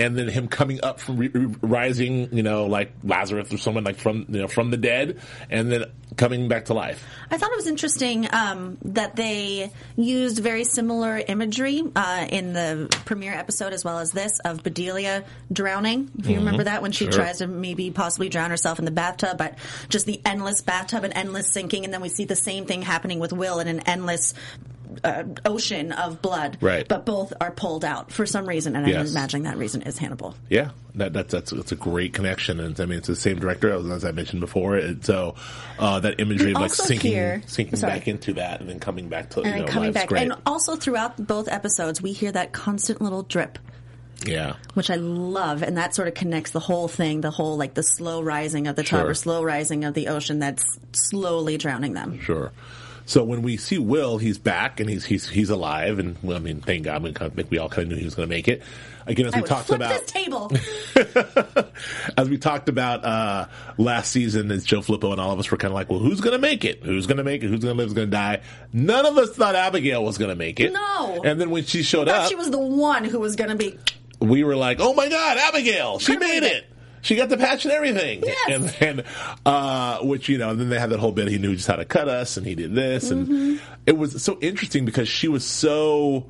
And 0.00 0.16
then 0.16 0.28
him 0.28 0.48
coming 0.48 0.80
up 0.82 0.98
from 0.98 1.18
re- 1.18 1.30
rising, 1.60 2.34
you 2.34 2.42
know, 2.42 2.66
like 2.66 2.92
Lazarus 3.04 3.52
or 3.52 3.58
someone 3.58 3.84
like 3.84 3.96
from 3.96 4.26
you 4.28 4.40
know 4.40 4.48
from 4.48 4.70
the 4.70 4.76
dead, 4.76 5.20
and 5.50 5.70
then 5.70 5.84
coming 6.16 6.48
back 6.48 6.64
to 6.66 6.74
life. 6.74 7.04
I 7.30 7.36
thought 7.38 7.52
it 7.52 7.56
was 7.56 7.66
interesting 7.68 8.26
um, 8.32 8.78
that 8.84 9.14
they 9.14 9.70
used 9.96 10.38
very 10.38 10.64
similar 10.64 11.18
imagery 11.18 11.82
uh, 11.94 12.26
in 12.28 12.52
the 12.52 12.88
premiere 13.04 13.34
episode 13.34 13.72
as 13.72 13.84
well 13.84 13.98
as 14.00 14.10
this 14.10 14.38
of 14.40 14.62
Bedelia 14.64 15.24
drowning. 15.52 16.10
If 16.18 16.26
you 16.26 16.36
remember 16.36 16.64
that 16.64 16.82
when 16.82 16.92
she 16.92 17.04
Mm-hmm. 17.04 17.12
Sure. 17.12 17.24
tries 17.24 17.38
to 17.38 17.46
maybe 17.46 17.90
possibly 17.90 18.28
drown 18.28 18.50
herself 18.50 18.78
in 18.78 18.84
the 18.84 18.90
bathtub, 18.90 19.36
but 19.38 19.56
just 19.88 20.06
the 20.06 20.20
endless 20.24 20.60
bathtub 20.62 21.02
and 21.04 21.12
endless 21.14 21.52
sinking, 21.52 21.84
and 21.84 21.92
then 21.92 22.00
we 22.00 22.08
see 22.08 22.24
the 22.24 22.36
same 22.36 22.66
thing 22.66 22.82
happening 22.82 23.18
with 23.18 23.32
Will 23.32 23.58
in 23.58 23.68
an 23.68 23.80
endless. 23.80 24.34
Uh, 25.04 25.24
ocean 25.44 25.92
of 25.92 26.20
blood, 26.22 26.58
Right. 26.60 26.86
But 26.88 27.06
both 27.06 27.32
are 27.40 27.50
pulled 27.50 27.84
out 27.84 28.12
for 28.12 28.26
some 28.26 28.46
reason, 28.46 28.76
and 28.76 28.86
I'm 28.86 29.06
imagining 29.06 29.44
that 29.44 29.56
reason 29.56 29.82
is 29.82 29.98
Hannibal. 29.98 30.34
Yeah, 30.48 30.70
that, 30.96 31.12
that's 31.12 31.32
that's 31.32 31.50
that's 31.52 31.72
a 31.72 31.76
great 31.76 32.12
connection, 32.12 32.60
and 32.60 32.78
I 32.80 32.86
mean 32.86 32.98
it's 32.98 33.06
the 33.08 33.16
same 33.16 33.38
director 33.38 33.70
as, 33.92 34.04
I 34.04 34.10
mentioned 34.12 34.40
before. 34.40 34.76
And 34.76 35.04
so 35.04 35.34
uh, 35.78 36.00
that 36.00 36.18
imagery 36.20 36.52
of 36.52 36.60
like 36.60 36.72
sinking 36.74 37.12
here- 37.12 37.42
sinking 37.46 37.76
sorry. 37.76 37.94
back 37.94 38.08
into 38.08 38.34
that, 38.34 38.60
and 38.60 38.68
then 38.68 38.80
coming 38.80 39.08
back 39.08 39.30
to 39.30 39.42
And 39.42 39.60
you 39.60 39.66
know 39.66 39.68
coming 39.72 39.92
back, 39.92 40.08
great. 40.08 40.22
and 40.22 40.34
also 40.46 40.76
throughout 40.76 41.16
both 41.24 41.48
episodes, 41.48 42.02
we 42.02 42.12
hear 42.12 42.32
that 42.32 42.52
constant 42.52 43.00
little 43.00 43.22
drip. 43.22 43.58
yeah, 44.26 44.56
which 44.74 44.90
I 44.90 44.96
love, 44.96 45.62
and 45.62 45.76
that 45.78 45.94
sort 45.94 46.08
of 46.08 46.14
connects 46.14 46.50
the 46.50 46.60
whole 46.60 46.88
thing, 46.88 47.20
the 47.22 47.30
whole 47.30 47.56
like 47.56 47.74
the 47.74 47.82
slow 47.82 48.20
rising 48.22 48.66
of 48.66 48.76
the 48.76 48.82
tub 48.82 49.00
Sure. 49.00 49.10
or 49.10 49.14
slow 49.14 49.42
rising 49.42 49.84
of 49.84 49.94
the 49.94 50.08
ocean 50.08 50.40
that's 50.40 50.64
slowly 50.92 51.56
drowning 51.56 51.94
them. 51.94 52.20
sure. 52.20 52.52
So 53.10 53.24
when 53.24 53.42
we 53.42 53.56
see 53.56 53.76
Will, 53.76 54.18
he's 54.18 54.38
back 54.38 54.78
and 54.78 54.88
he's 54.88 55.04
he's 55.04 55.28
he's 55.28 55.50
alive, 55.50 55.98
and 55.98 56.16
well, 56.22 56.36
I 56.36 56.38
mean, 56.38 56.60
thank 56.60 56.84
God, 56.84 57.02
we, 57.02 57.12
kind 57.12 57.36
of, 57.36 57.50
we 57.50 57.58
all 57.58 57.68
kind 57.68 57.82
of 57.82 57.88
knew 57.88 57.96
he 57.96 58.04
was 58.04 58.14
going 58.14 58.28
to 58.28 58.32
make 58.32 58.46
it. 58.46 58.62
Again, 59.04 59.26
as 59.26 59.34
I 59.34 59.40
we 59.40 59.48
talked 59.48 59.68
about, 59.70 60.00
this 60.00 60.08
table. 60.12 60.52
as 62.16 62.28
we 62.28 62.38
talked 62.38 62.68
about 62.68 63.04
uh, 63.04 63.48
last 63.78 64.12
season, 64.12 64.52
as 64.52 64.64
Joe 64.64 64.78
Flippo 64.78 65.10
and 65.10 65.20
all 65.20 65.32
of 65.32 65.40
us 65.40 65.50
were 65.50 65.56
kind 65.56 65.72
of 65.72 65.74
like, 65.74 65.90
well, 65.90 65.98
who's 65.98 66.20
going 66.20 66.34
to 66.34 66.38
make 66.38 66.64
it? 66.64 66.84
Who's 66.84 67.08
going 67.08 67.16
to 67.16 67.24
make 67.24 67.42
it? 67.42 67.48
Who's 67.48 67.64
going 67.64 67.74
to 67.74 67.78
live? 67.78 67.88
Who's 67.88 67.94
going 67.94 68.06
to 68.06 68.16
die? 68.16 68.42
None 68.72 69.04
of 69.04 69.18
us 69.18 69.30
thought 69.30 69.56
Abigail 69.56 70.04
was 70.04 70.16
going 70.16 70.30
to 70.30 70.36
make 70.36 70.60
it. 70.60 70.72
No. 70.72 71.20
And 71.24 71.40
then 71.40 71.50
when 71.50 71.64
she 71.64 71.82
showed 71.82 72.06
up, 72.06 72.28
she 72.28 72.36
was 72.36 72.52
the 72.52 72.60
one 72.60 73.02
who 73.02 73.18
was 73.18 73.34
going 73.34 73.50
to 73.50 73.56
be. 73.56 73.76
we 74.20 74.44
were 74.44 74.54
like, 74.54 74.78
"Oh 74.78 74.94
my 74.94 75.08
God, 75.08 75.36
Abigail! 75.36 75.98
She 75.98 76.16
made 76.16 76.42
made 76.42 76.44
it! 76.44 76.66
She 77.02 77.16
got 77.16 77.28
the 77.28 77.36
patch 77.36 77.64
and 77.64 77.72
everything!" 77.72 78.22
Yes. 78.24 78.50
And 78.50 78.64
then, 78.98 79.04
uh, 79.46 79.98
which 79.98 80.28
you 80.28 80.38
know, 80.38 80.50
and 80.50 80.60
then 80.60 80.68
they 80.68 80.78
had 80.78 80.90
that 80.90 81.00
whole 81.00 81.12
bit. 81.12 81.28
He 81.28 81.38
knew 81.38 81.54
just 81.54 81.68
how 81.68 81.76
to 81.76 81.84
cut 81.84 82.08
us, 82.08 82.36
and 82.36 82.46
he 82.46 82.54
did 82.54 82.74
this, 82.74 83.10
Mm-hmm. 83.10 83.32
and 83.32 83.60
it 83.86 83.96
was 83.96 84.22
so 84.22 84.38
interesting 84.40 84.84
because 84.84 85.08
she 85.08 85.28
was 85.28 85.44
so, 85.44 86.26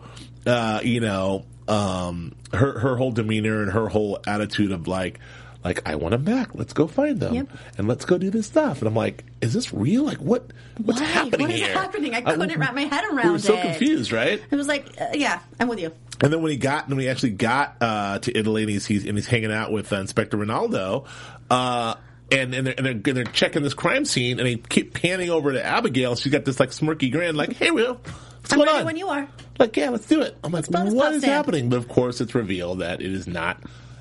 uh, 0.46 0.80
you 0.82 1.00
know, 1.00 1.44
um, 1.68 2.34
her 2.52 2.78
her 2.78 2.96
whole 2.96 3.12
demeanor 3.12 3.62
and 3.62 3.72
her 3.72 3.88
whole 3.88 4.18
attitude 4.26 4.72
of 4.72 4.86
like. 4.88 5.18
Like 5.62 5.86
I 5.86 5.96
want 5.96 6.12
them 6.12 6.24
back. 6.24 6.54
Let's 6.54 6.72
go 6.72 6.86
find 6.86 7.20
them, 7.20 7.34
Yep. 7.34 7.48
and 7.78 7.86
let's 7.88 8.04
go 8.06 8.16
do 8.16 8.30
this 8.30 8.46
stuff. 8.46 8.78
And 8.78 8.88
I'm 8.88 8.94
like, 8.94 9.24
"Is 9.42 9.52
this 9.52 9.72
real? 9.74 10.04
Like, 10.04 10.16
what? 10.18 10.50
What's 10.82 11.00
Why? 11.00 11.06
happening 11.06 11.48
What 11.48 11.54
is 11.54 11.60
here? 11.60 11.72
happening? 11.74 12.14
I 12.14 12.22
Uh, 12.22 12.36
couldn't 12.36 12.58
wrap 12.58 12.74
my 12.74 12.82
head 12.84 13.04
around. 13.12 13.26
We 13.26 13.32
were 13.32 13.38
so 13.38 13.56
it. 13.58 13.62
confused, 13.62 14.10
right? 14.10 14.42
It 14.50 14.56
was 14.56 14.68
like, 14.68 14.86
uh, 14.98 15.08
yeah, 15.12 15.40
I'm 15.60 15.68
with 15.68 15.78
you. 15.80 15.92
And 16.22 16.32
then 16.32 16.40
when 16.42 16.50
he 16.50 16.56
got, 16.56 16.88
when 16.88 16.98
he 16.98 17.08
actually 17.08 17.32
got 17.32 17.76
uh, 17.82 18.18
to 18.20 18.36
Italy, 18.38 18.62
and 18.62 18.70
he's, 18.70 18.86
he's 18.86 19.04
and 19.06 19.16
he's 19.18 19.26
hanging 19.26 19.52
out 19.52 19.70
with 19.70 19.92
uh, 19.92 19.96
Inspector 19.96 20.36
Ronaldo, 20.36 21.06
uh, 21.50 21.94
and 22.32 22.54
and 22.54 22.66
they're, 22.66 22.74
and, 22.78 22.86
they're, 22.86 22.92
and 22.92 23.02
they're 23.02 23.24
checking 23.24 23.62
this 23.62 23.74
crime 23.74 24.04
scene, 24.06 24.38
and 24.38 24.46
they 24.46 24.56
keep 24.56 24.94
panning 24.94 25.28
over 25.30 25.52
to 25.52 25.62
Abigail. 25.62 26.16
She's 26.16 26.32
got 26.32 26.44
this 26.46 26.58
like 26.58 26.70
smirky 26.70 27.12
grin, 27.12 27.36
like, 27.36 27.52
"Hey, 27.54 27.70
Will, 27.70 27.94
what's 27.94 28.52
I'm 28.52 28.58
going 28.60 28.70
on?" 28.70 28.84
when 28.86 28.96
you 28.96 29.08
are. 29.08 29.28
Like, 29.58 29.76
yeah, 29.76 29.90
let's 29.90 30.06
do 30.06 30.22
it. 30.22 30.38
I'm 30.42 30.52
like, 30.52 30.66
what 30.68 30.86
is 30.86 30.94
stand. 31.20 31.24
happening? 31.24 31.68
But 31.68 31.76
of 31.76 31.88
course, 31.88 32.22
it's 32.22 32.34
revealed 32.34 32.78
that 32.78 33.02
it 33.02 33.12
is 33.12 33.26
not 33.26 33.58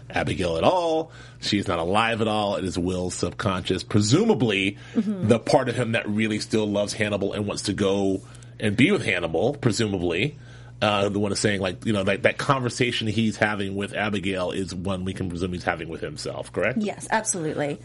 Abigail 0.10 0.58
at 0.58 0.64
all. 0.64 1.12
She's 1.40 1.68
not 1.68 1.80
alive 1.80 2.22
at 2.22 2.28
all. 2.28 2.56
It 2.56 2.66
is 2.66 2.78
Will's 2.78 3.14
subconscious, 3.16 3.84
presumably 3.84 4.78
Mm-hmm. 4.96 5.28
the 5.28 5.40
part 5.40 5.70
of 5.70 5.76
him 5.76 5.94
that 5.94 6.08
really 6.10 6.40
still 6.40 6.66
loves 6.68 6.94
Hannibal 6.94 7.34
and 7.34 7.46
wants 7.48 7.64
to 7.64 7.74
go 7.74 8.22
and 8.60 8.76
be 8.76 8.92
with 8.92 9.06
Hannibal, 9.06 9.54
presumably. 9.54 10.38
Uh, 10.82 11.10
the 11.10 11.20
one 11.20 11.32
is 11.34 11.40
saying, 11.40 11.60
like, 11.60 11.86
you 11.86 11.92
know, 11.94 12.04
like 12.04 12.22
that 12.22 12.38
conversation 12.38 13.08
he's 13.08 13.36
having 13.36 13.76
with 13.76 13.94
Abigail 13.94 14.52
is 14.52 14.74
one 14.74 15.04
we 15.04 15.14
can 15.14 15.28
presume 15.30 15.52
he's 15.52 15.64
having 15.64 15.90
with 15.90 16.00
himself, 16.02 16.52
correct? 16.54 16.78
Yes, 16.80 17.06
absolutely. 17.12 17.78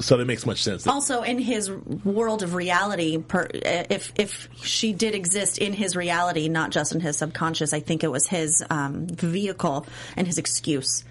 So 0.00 0.16
that 0.16 0.24
makes 0.26 0.44
much 0.46 0.62
sense. 0.62 0.86
also 0.86 1.22
in 1.22 1.38
his 1.38 1.70
world 1.70 2.42
of 2.42 2.54
reality 2.54 3.18
per, 3.18 3.48
if 3.52 4.12
if 4.16 4.48
she 4.62 4.92
did 4.92 5.14
exist 5.14 5.58
in 5.58 5.72
his 5.72 5.94
reality 5.96 6.48
not 6.48 6.70
just 6.70 6.92
in 6.94 7.00
his 7.00 7.18
subconscious 7.18 7.72
i 7.72 7.80
think 7.80 8.02
it 8.02 8.10
was 8.10 8.26
his 8.26 8.64
um, 8.70 9.06
vehicle 9.06 9.86
and 10.16 10.26
his 10.26 10.38
excuse 10.38 11.04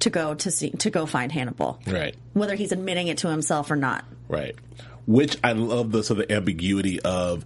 to 0.00 0.10
go 0.10 0.34
to 0.34 0.50
see 0.50 0.70
to 0.70 0.90
go 0.90 1.04
find 1.06 1.30
hannibal 1.32 1.78
Right. 1.86 2.14
whether 2.32 2.54
he's 2.54 2.72
admitting 2.72 3.08
it 3.08 3.18
to 3.18 3.28
himself 3.30 3.70
or 3.70 3.76
not 3.76 4.04
Right. 4.28 4.54
Which 5.06 5.36
I 5.42 5.52
love 5.52 5.90
the 5.92 6.04
sort 6.04 6.20
of 6.20 6.30
ambiguity 6.30 7.00
of 7.00 7.44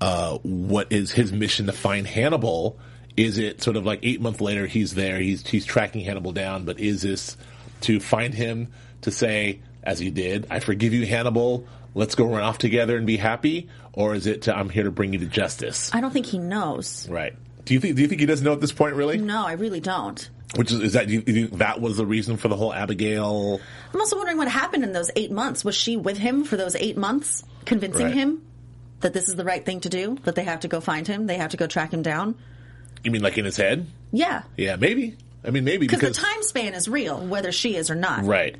uh, 0.00 0.38
what 0.42 0.90
is 0.90 1.12
his 1.12 1.32
mission 1.32 1.66
to 1.66 1.72
find 1.72 2.06
Hannibal. 2.06 2.78
Is 3.16 3.36
it 3.38 3.62
sort 3.62 3.76
of 3.76 3.84
like 3.84 4.00
eight 4.02 4.20
months 4.22 4.40
later 4.40 4.66
he's 4.66 4.94
there, 4.94 5.18
he's 5.18 5.46
he's 5.46 5.64
tracking 5.66 6.02
Hannibal 6.04 6.32
down, 6.32 6.64
but 6.64 6.80
is 6.80 7.02
this 7.02 7.36
to 7.82 8.00
find 8.00 8.32
him 8.32 8.68
to 9.02 9.10
say, 9.10 9.60
as 9.84 9.98
he 9.98 10.10
did, 10.10 10.46
I 10.50 10.58
forgive 10.60 10.92
you, 10.92 11.06
Hannibal, 11.06 11.66
let's 11.94 12.14
go 12.16 12.26
run 12.26 12.42
off 12.42 12.58
together 12.58 12.96
and 12.96 13.06
be 13.06 13.16
happy? 13.16 13.68
Or 13.92 14.14
is 14.14 14.26
it 14.26 14.42
to 14.42 14.56
I'm 14.56 14.68
here 14.70 14.84
to 14.84 14.90
bring 14.90 15.12
you 15.12 15.20
to 15.20 15.26
justice? 15.26 15.94
i 15.94 16.00
don't 16.00 16.12
think 16.12 16.26
he 16.26 16.38
knows 16.38 17.08
Right. 17.08 17.34
Do 17.64 17.72
you 17.74 17.80
think 17.80 17.96
do 17.96 18.02
you 18.02 18.08
think 18.08 18.20
he 18.20 18.26
doesn't 18.26 18.44
know 18.44 18.52
at 18.52 18.60
this 18.60 18.72
point 18.72 18.96
really? 18.96 19.18
no 19.18 19.46
i 19.46 19.52
really 19.52 19.80
don't 19.80 20.28
Which 20.56 20.70
is, 20.72 20.80
is 20.80 20.92
that 20.94 21.06
do 21.06 21.14
you, 21.14 21.22
you 21.26 21.32
think 21.46 21.58
that 21.58 21.80
was 21.80 21.96
the 21.96 22.04
reason 22.06 22.36
for 22.36 22.48
the 22.48 22.56
whole 22.56 22.72
Abigail 22.74 23.60
i'm 23.92 24.00
also 24.00 24.16
wondering 24.16 24.36
what 24.38 24.48
happened 24.48 24.82
in 24.84 24.92
those 24.92 25.10
eight 25.16 25.30
months 25.30 25.64
was 25.64 25.74
she 25.76 25.96
with 25.96 26.18
him 26.18 26.44
for 26.44 26.56
those 26.56 26.74
eight 26.76 26.96
months 26.96 27.44
convincing 27.64 28.06
Right. 28.06 28.14
him 28.14 28.42
that 29.00 29.12
this 29.12 29.28
is 29.28 29.36
the 29.36 29.44
right 29.44 29.64
thing 29.64 29.80
to 29.80 29.88
do 29.88 30.18
that 30.24 30.34
they 30.34 30.44
have 30.44 30.60
to 30.60 30.68
go 30.68 30.80
find 30.80 31.06
him 31.06 31.26
they 31.26 31.36
have 31.36 31.50
to 31.52 31.56
go 31.56 31.66
track 31.68 31.92
him 31.92 32.02
down 32.02 32.34
you 33.04 33.10
mean 33.12 33.22
like 33.22 33.38
in 33.38 33.44
his 33.44 33.56
head? 33.56 33.86
yeah 34.10 34.42
Yeah, 34.56 34.76
maybe. 34.76 35.16
I 35.44 35.50
mean 35.50 35.64
maybe 35.64 35.86
because 35.86 36.00
the 36.00 36.10
time 36.10 36.42
span 36.42 36.74
is 36.74 36.88
real 36.88 37.18
whether 37.24 37.52
she 37.52 37.76
is 37.76 37.90
or 37.90 37.94
not 37.94 38.24
Right. 38.24 38.56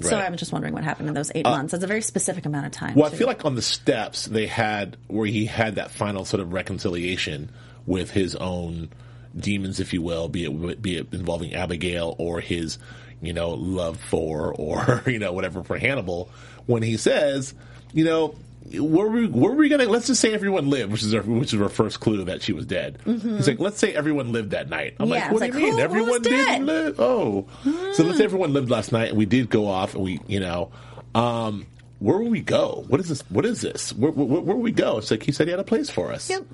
So 0.00 0.10
Right. 0.10 0.22
Uh, 0.22 0.26
I'm 0.26 0.36
just 0.36 0.52
wondering 0.52 0.74
what 0.74 0.84
happened 0.84 1.08
in 1.08 1.14
those 1.14 1.32
eight 1.34 1.44
months. 1.44 1.74
It's 1.74 1.82
a 1.82 1.86
very 1.86 2.02
specific 2.02 2.46
amount 2.46 2.66
of 2.66 2.72
time. 2.72 2.94
Well, 2.94 3.12
I 3.12 3.16
feel 3.16 3.26
like 3.26 3.44
on 3.44 3.54
the 3.56 3.62
steps 3.62 4.26
they 4.26 4.46
had 4.46 4.96
where 5.08 5.26
he 5.26 5.46
had 5.46 5.74
that 5.76 5.90
final 5.90 6.24
sort 6.24 6.40
of 6.40 6.52
reconciliation 6.52 7.50
with 7.86 8.10
his 8.10 8.36
own 8.36 8.90
demons, 9.36 9.80
if 9.80 9.92
you 9.92 10.02
will, 10.02 10.28
be 10.28 10.44
it 10.44 10.82
be 10.82 10.98
it 10.98 11.12
involving 11.12 11.54
Abigail 11.54 12.14
or 12.18 12.40
his, 12.40 12.78
you 13.20 13.32
know, 13.32 13.50
love 13.50 13.98
for 14.00 14.54
or 14.54 15.02
you 15.06 15.18
know 15.18 15.32
whatever 15.32 15.64
for 15.64 15.76
Hannibal. 15.78 16.30
When 16.66 16.82
he 16.82 16.96
says, 16.96 17.54
you 17.92 18.04
know. 18.04 18.34
Where 18.72 18.82
were, 18.82 19.08
we, 19.10 19.26
were 19.26 19.52
we 19.52 19.68
gonna? 19.68 19.86
Let's 19.86 20.06
just 20.08 20.20
say 20.20 20.32
everyone 20.34 20.68
lived, 20.68 20.92
which 20.92 21.02
is 21.02 21.14
our, 21.14 21.22
which 21.22 21.54
is 21.54 21.60
our 21.60 21.68
first 21.68 22.00
clue 22.00 22.24
that 22.24 22.42
she 22.42 22.52
was 22.52 22.66
dead. 22.66 22.98
He's 23.04 23.48
like, 23.48 23.58
let's 23.60 23.78
say 23.78 23.94
everyone 23.94 24.32
lived 24.32 24.50
that 24.50 24.68
night. 24.68 24.96
I'm 25.00 25.08
Mm-hmm. 25.08 25.14
Yeah, 25.14 25.22
like, 25.24 25.32
what 25.32 25.38
do 25.38 25.44
like, 25.46 25.54
you 25.54 25.60
mean? 25.60 25.72
who- 25.74 25.78
everyone 25.80 26.22
didn't 26.22 26.66
live. 26.66 27.00
Oh, 27.00 27.46
so 27.94 28.02
let's 28.04 28.18
say 28.18 28.24
everyone 28.24 28.52
lived 28.52 28.70
last 28.70 28.92
night, 28.92 29.08
and 29.10 29.18
we 29.18 29.26
did 29.26 29.48
go 29.48 29.66
off, 29.66 29.94
and 29.94 30.04
we, 30.04 30.20
you 30.26 30.40
know, 30.40 30.70
um, 31.14 31.66
where 31.98 32.18
will 32.18 32.28
we 32.30 32.40
go? 32.42 32.84
What 32.88 33.00
is 33.00 33.08
this? 33.08 33.22
What 33.30 33.44
is 33.46 33.60
this? 33.60 33.92
Where, 33.94 34.10
where, 34.12 34.26
where 34.26 34.54
will 34.56 34.62
we 34.62 34.72
go? 34.72 34.98
It's 34.98 35.10
like 35.10 35.22
he 35.22 35.32
said 35.32 35.46
he 35.46 35.50
had 35.50 35.60
a 35.60 35.64
place 35.64 35.88
for 35.90 36.12
us. 36.12 36.28
Yep. 36.28 36.44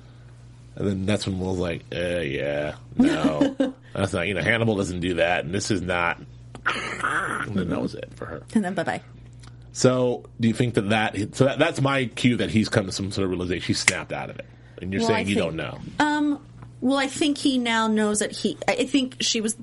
And 0.77 0.87
then 0.87 1.05
that's 1.05 1.25
when 1.27 1.39
Will's 1.39 1.59
like, 1.59 1.83
uh, 1.93 2.19
yeah, 2.19 2.75
no, 2.97 3.55
that's 3.93 4.13
not. 4.13 4.27
You 4.27 4.33
know, 4.33 4.41
Hannibal 4.41 4.75
doesn't 4.75 4.99
do 5.01 5.15
that, 5.15 5.45
and 5.45 5.53
this 5.53 5.69
is 5.71 5.81
not. 5.81 6.19
And 6.65 7.55
then 7.55 7.69
that 7.69 7.81
was 7.81 7.93
it 7.93 8.09
for 8.15 8.25
her. 8.25 8.41
And 8.53 8.63
then 8.63 8.73
bye 8.73 8.83
bye. 8.83 9.01
So, 9.77 10.23
do 10.39 10.47
you 10.47 10.53
think 10.53 10.75
that 10.75 10.89
that? 10.89 11.35
So 11.35 11.43
that, 11.43 11.59
that's 11.59 11.81
my 11.81 12.05
cue 12.05 12.37
that 12.37 12.49
he's 12.49 12.69
come 12.69 12.85
to 12.85 12.93
some 12.93 13.11
sort 13.11 13.25
of 13.25 13.29
realization. 13.29 13.67
He 13.67 13.73
snapped 13.73 14.13
out 14.13 14.29
of 14.29 14.39
it, 14.39 14.45
and 14.81 14.93
you're 14.93 15.01
Well, 15.01 15.11
I 15.11 15.15
saying 15.15 15.27
you 15.27 15.35
think- 15.35 15.45
don't 15.45 15.55
know. 15.57 15.79
Um. 15.99 16.39
Well, 16.79 16.97
I 16.97 17.07
think 17.07 17.37
he 17.37 17.57
now 17.57 17.87
knows 17.87 18.19
that 18.19 18.31
he. 18.31 18.57
I 18.69 18.85
think 18.85 19.17
she 19.19 19.41
was. 19.41 19.57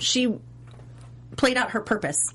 She 0.00 0.34
played 1.36 1.56
out 1.56 1.70
her 1.72 1.80
purpose. 1.80 2.34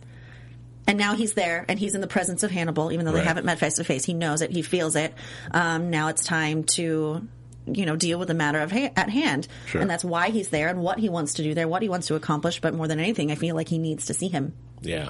And 0.88 0.98
now 1.00 1.16
he's 1.16 1.34
there, 1.34 1.66
and 1.68 1.80
he's 1.80 1.96
in 1.96 2.02
the 2.02 2.08
presence 2.08 2.44
of 2.44 2.52
Hannibal, 2.52 2.92
even 2.94 3.06
though 3.06 3.12
Right. 3.12 3.22
they 3.22 3.28
haven't 3.28 3.44
met 3.46 3.58
face 3.60 3.74
to 3.78 3.84
face. 3.84 4.06
He 4.06 4.14
knows 4.14 4.42
it, 4.44 4.52
he 4.52 4.62
feels 4.62 4.96
it. 4.96 5.16
Um, 5.52 5.90
now 5.90 6.10
it's 6.10 6.24
time 6.24 6.64
to, 6.75 7.28
you 7.66 7.86
know, 7.88 7.96
deal 7.96 8.20
with 8.20 8.28
the 8.28 8.36
matter 8.36 8.60
of 8.60 8.72
ha- 8.72 8.92
at 8.96 9.10
hand, 9.10 9.48
Sure. 9.66 9.82
and 9.82 9.90
that's 9.90 10.04
why 10.06 10.30
he's 10.30 10.50
there, 10.50 10.68
and 10.70 10.80
what 10.82 11.00
he 11.00 11.10
wants 11.10 11.34
to 11.34 11.44
do 11.44 11.56
there, 11.56 11.68
what 11.68 11.82
he 11.82 11.90
wants 11.90 12.06
to 12.08 12.16
accomplish. 12.16 12.62
But 12.62 12.75
more 12.75 12.88
than 12.88 13.00
anything, 13.00 13.32
I 13.32 13.36
feel 13.36 13.56
like 13.56 13.68
he 13.68 13.80
needs 13.80 14.06
to 14.06 14.14
see 14.14 14.28
him. 14.28 14.54
Yeah. 14.82 15.10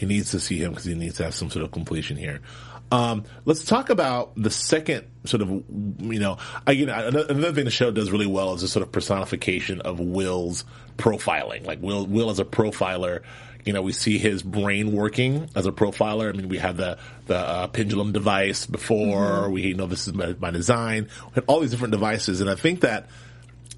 He 0.00 0.06
needs 0.06 0.30
to 0.30 0.40
see 0.40 0.56
him 0.56 0.70
because 0.70 0.86
he 0.86 0.94
needs 0.94 1.18
to 1.18 1.24
have 1.24 1.34
some 1.34 1.50
sort 1.50 1.62
of 1.62 1.72
completion 1.72 2.16
here. 2.16 2.40
Um, 2.90 3.24
let's 3.44 3.66
talk 3.66 3.90
about 3.90 4.32
the 4.34 4.50
second 4.50 5.06
sort 5.24 5.42
of, 5.42 5.50
you 5.50 6.18
know, 6.18 6.38
again, 6.66 6.88
another, 6.88 7.26
another 7.28 7.52
thing 7.52 7.66
the 7.66 7.70
show 7.70 7.90
does 7.90 8.10
really 8.10 8.26
well 8.26 8.54
is 8.54 8.62
a 8.62 8.68
sort 8.68 8.82
of 8.82 8.92
personification 8.92 9.82
of 9.82 10.00
Will's 10.00 10.64
profiling. 10.96 11.66
Like 11.66 11.82
Will, 11.82 12.06
Will 12.06 12.30
as 12.30 12.38
a 12.38 12.46
profiler, 12.46 13.20
you 13.66 13.74
know, 13.74 13.82
we 13.82 13.92
see 13.92 14.16
his 14.16 14.42
brain 14.42 14.92
working 14.92 15.50
as 15.54 15.66
a 15.66 15.70
profiler. 15.70 16.32
I 16.32 16.32
mean, 16.32 16.48
we 16.48 16.56
had 16.56 16.78
the, 16.78 16.96
the 17.26 17.36
uh, 17.36 17.66
pendulum 17.66 18.12
device 18.12 18.64
before. 18.64 19.50
We 19.50 19.74
know 19.74 19.84
this 19.84 20.06
is 20.06 20.14
by, 20.14 20.32
by 20.32 20.50
design. 20.50 21.08
We 21.26 21.32
had 21.34 21.44
all 21.46 21.60
these 21.60 21.72
different 21.72 21.92
devices. 21.92 22.40
And 22.40 22.48
I 22.48 22.54
think 22.54 22.80
that 22.80 23.10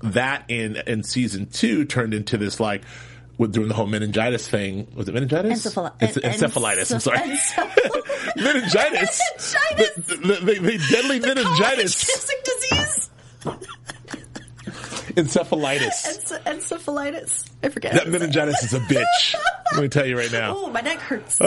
that 0.03 0.45
in 0.47 0.77
in 0.87 1.03
season 1.03 1.47
two 1.47 1.85
turned 1.85 2.15
into 2.15 2.39
this 2.39 2.61
like 2.61 2.83
with 3.43 3.53
doing 3.53 3.69
the 3.69 3.75
whole 3.75 3.87
meningitis 3.87 4.49
thing. 4.49 4.87
Was 4.95 5.09
it 5.09 5.15
meningitis? 5.15 5.67
Encephali- 5.67 5.93
en- 6.01 6.09
encephalitis. 6.33 6.93
I'm 6.95 7.01
sorry. 7.01 7.19
enceph- 7.19 8.37
meningitis. 8.37 9.21
Meningitis. 9.77 9.97
The, 10.07 10.17
the, 10.17 10.35
the, 10.45 10.61
the 10.61 10.87
deadly 10.91 11.21
meningitis. 11.21 12.07
Disease. 12.45 13.11
Encephalitis. 15.15 16.07
Ence- 16.07 16.33
encephalitis. 16.47 17.51
I 17.63 17.69
forget. 17.69 17.93
That 17.95 18.09
meningitis 18.09 18.63
is 18.63 18.73
a 18.75 18.81
bitch. 18.81 19.35
Let 19.73 19.83
me 19.83 19.89
tell 19.89 20.07
you 20.07 20.17
right 20.17 20.33
now. 20.33 20.57
Oh, 20.63 20.71
my 20.71 20.81
neck 20.81 20.99
hurts. 21.01 21.39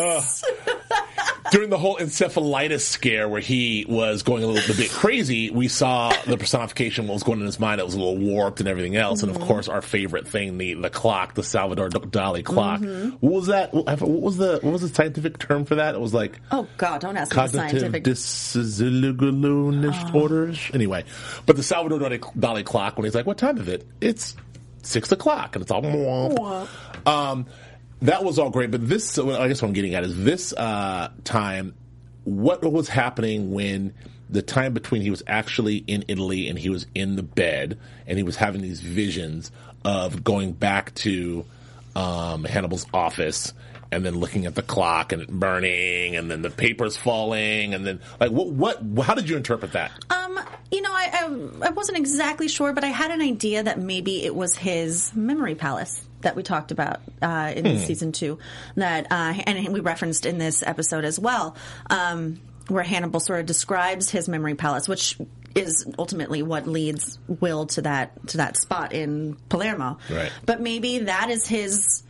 During 1.51 1.69
the 1.69 1.77
whole 1.77 1.97
encephalitis 1.97 2.81
scare 2.81 3.29
where 3.29 3.41
he 3.41 3.85
was 3.87 4.23
going 4.23 4.43
a 4.43 4.47
little 4.47 4.75
bit 4.75 4.89
crazy, 4.91 5.49
we 5.51 5.67
saw 5.67 6.11
the 6.25 6.37
personification, 6.37 7.07
what 7.07 7.13
was 7.13 7.23
going 7.23 7.37
on 7.37 7.41
in 7.41 7.45
his 7.45 7.59
mind. 7.59 7.79
It 7.79 7.85
was 7.85 7.93
a 7.95 7.99
little 7.99 8.17
warped 8.17 8.59
and 8.59 8.67
everything 8.69 8.95
else. 8.95 9.21
And 9.21 9.29
of 9.31 9.37
Mm-hmm. 9.37 9.47
course, 9.47 9.67
our 9.67 9.81
favorite 9.81 10.27
thing, 10.27 10.57
the, 10.57 10.73
the 10.75 10.89
clock, 10.89 11.35
the 11.35 11.43
Salvador 11.43 11.89
Dali 11.89 12.43
clock. 12.43 12.79
Mm-hmm. 12.81 13.09
What 13.19 13.33
was 13.33 13.47
that? 13.47 13.73
What 13.73 14.01
was 14.01 14.37
the, 14.37 14.59
what 14.61 14.71
was 14.71 14.81
the 14.81 14.89
scientific 14.89 15.37
term 15.37 15.65
for 15.65 15.75
that? 15.75 15.95
It 15.95 16.01
was 16.01 16.13
like 16.13 16.39
oh 16.51 16.67
God, 16.77 17.01
don't 17.01 17.17
ask 17.17 17.31
me 17.31 17.35
the 17.35 17.41
cognitive 17.57 17.81
scientific. 17.81 18.03
dysregulation 18.03 20.15
orders. 20.15 20.59
Anyway, 20.73 21.03
but 21.45 21.55
the 21.55 21.63
Salvador 21.63 21.99
Dali, 21.99 22.19
Dali 22.37 22.65
clock, 22.65 22.97
when 22.97 23.05
he's 23.05 23.15
like, 23.15 23.25
what 23.25 23.37
time 23.37 23.57
is 23.57 23.67
it? 23.67 23.87
It's 24.01 24.35
six 24.83 25.11
o'clock. 25.11 25.55
And 25.55 25.63
it's 25.63 25.71
all, 25.71 25.81
mwah. 25.81 26.67
um, 27.05 27.45
that 28.01 28.23
was 28.23 28.39
all 28.39 28.49
great, 28.49 28.71
but 28.71 28.87
this, 28.87 29.17
I 29.17 29.47
guess 29.47 29.61
what 29.61 29.69
I'm 29.69 29.73
getting 29.73 29.95
at 29.95 30.03
is 30.03 30.23
this 30.23 30.53
uh, 30.53 31.11
time, 31.23 31.73
what 32.23 32.63
was 32.63 32.89
happening 32.89 33.51
when 33.51 33.93
the 34.29 34.41
time 34.41 34.73
between 34.73 35.01
he 35.01 35.09
was 35.09 35.23
actually 35.27 35.77
in 35.77 36.03
Italy 36.07 36.47
and 36.47 36.57
he 36.57 36.69
was 36.69 36.87
in 36.95 37.15
the 37.15 37.23
bed 37.23 37.79
and 38.07 38.17
he 38.17 38.23
was 38.23 38.35
having 38.35 38.61
these 38.61 38.81
visions 38.81 39.51
of 39.83 40.23
going 40.23 40.51
back 40.51 40.93
to 40.95 41.45
um, 41.95 42.43
Hannibal's 42.43 42.85
office 42.93 43.53
and 43.91 44.03
then 44.03 44.15
looking 44.15 44.45
at 44.45 44.55
the 44.55 44.61
clock 44.61 45.11
and 45.11 45.21
it 45.21 45.29
burning 45.29 46.15
and 46.15 46.29
then 46.29 46.41
the 46.41 46.49
papers 46.49 46.97
falling 46.97 47.73
and 47.73 47.85
then 47.85 48.01
like 48.19 48.31
what 48.31 48.81
what 48.83 49.05
how 49.05 49.13
did 49.13 49.29
you 49.29 49.37
interpret 49.37 49.73
that? 49.73 49.91
Um, 50.09 50.39
you 50.71 50.81
know, 50.81 50.91
I, 50.91 51.09
I 51.13 51.67
I 51.67 51.69
wasn't 51.69 51.99
exactly 51.99 52.47
sure, 52.47 52.73
but 52.73 52.83
I 52.83 52.87
had 52.87 53.11
an 53.11 53.21
idea 53.21 53.63
that 53.63 53.79
maybe 53.79 54.25
it 54.25 54.35
was 54.35 54.55
his 54.55 55.15
memory 55.15 55.55
palace 55.55 56.05
that 56.25 56.35
we 56.35 56.43
talked 56.43 56.71
about 56.71 56.99
uh, 57.21 57.53
in 57.55 57.65
Hmm. 57.65 57.77
season 57.77 58.11
two, 58.11 58.37
that 58.75 59.07
uh, 59.11 59.33
and 59.47 59.69
we 59.73 59.79
referenced 59.79 60.25
in 60.25 60.37
this 60.37 60.61
episode 60.61 61.05
as 61.05 61.17
well, 61.19 61.55
um, 61.89 62.39
where 62.67 62.83
Hannibal 62.83 63.19
sort 63.19 63.39
of 63.39 63.45
describes 63.45 64.09
his 64.09 64.27
memory 64.27 64.55
palace, 64.55 64.87
which 64.89 65.17
is 65.55 65.85
ultimately 65.97 66.43
what 66.43 66.67
leads 66.67 67.17
Will 67.39 67.65
to 67.67 67.81
that 67.83 68.27
to 68.27 68.37
that 68.37 68.57
spot 68.57 68.91
in 68.91 69.37
Palermo. 69.49 69.97
Right. 70.11 70.31
But 70.45 70.59
maybe 70.61 70.99
that 70.99 71.29
is 71.29 71.47
his 71.47 72.03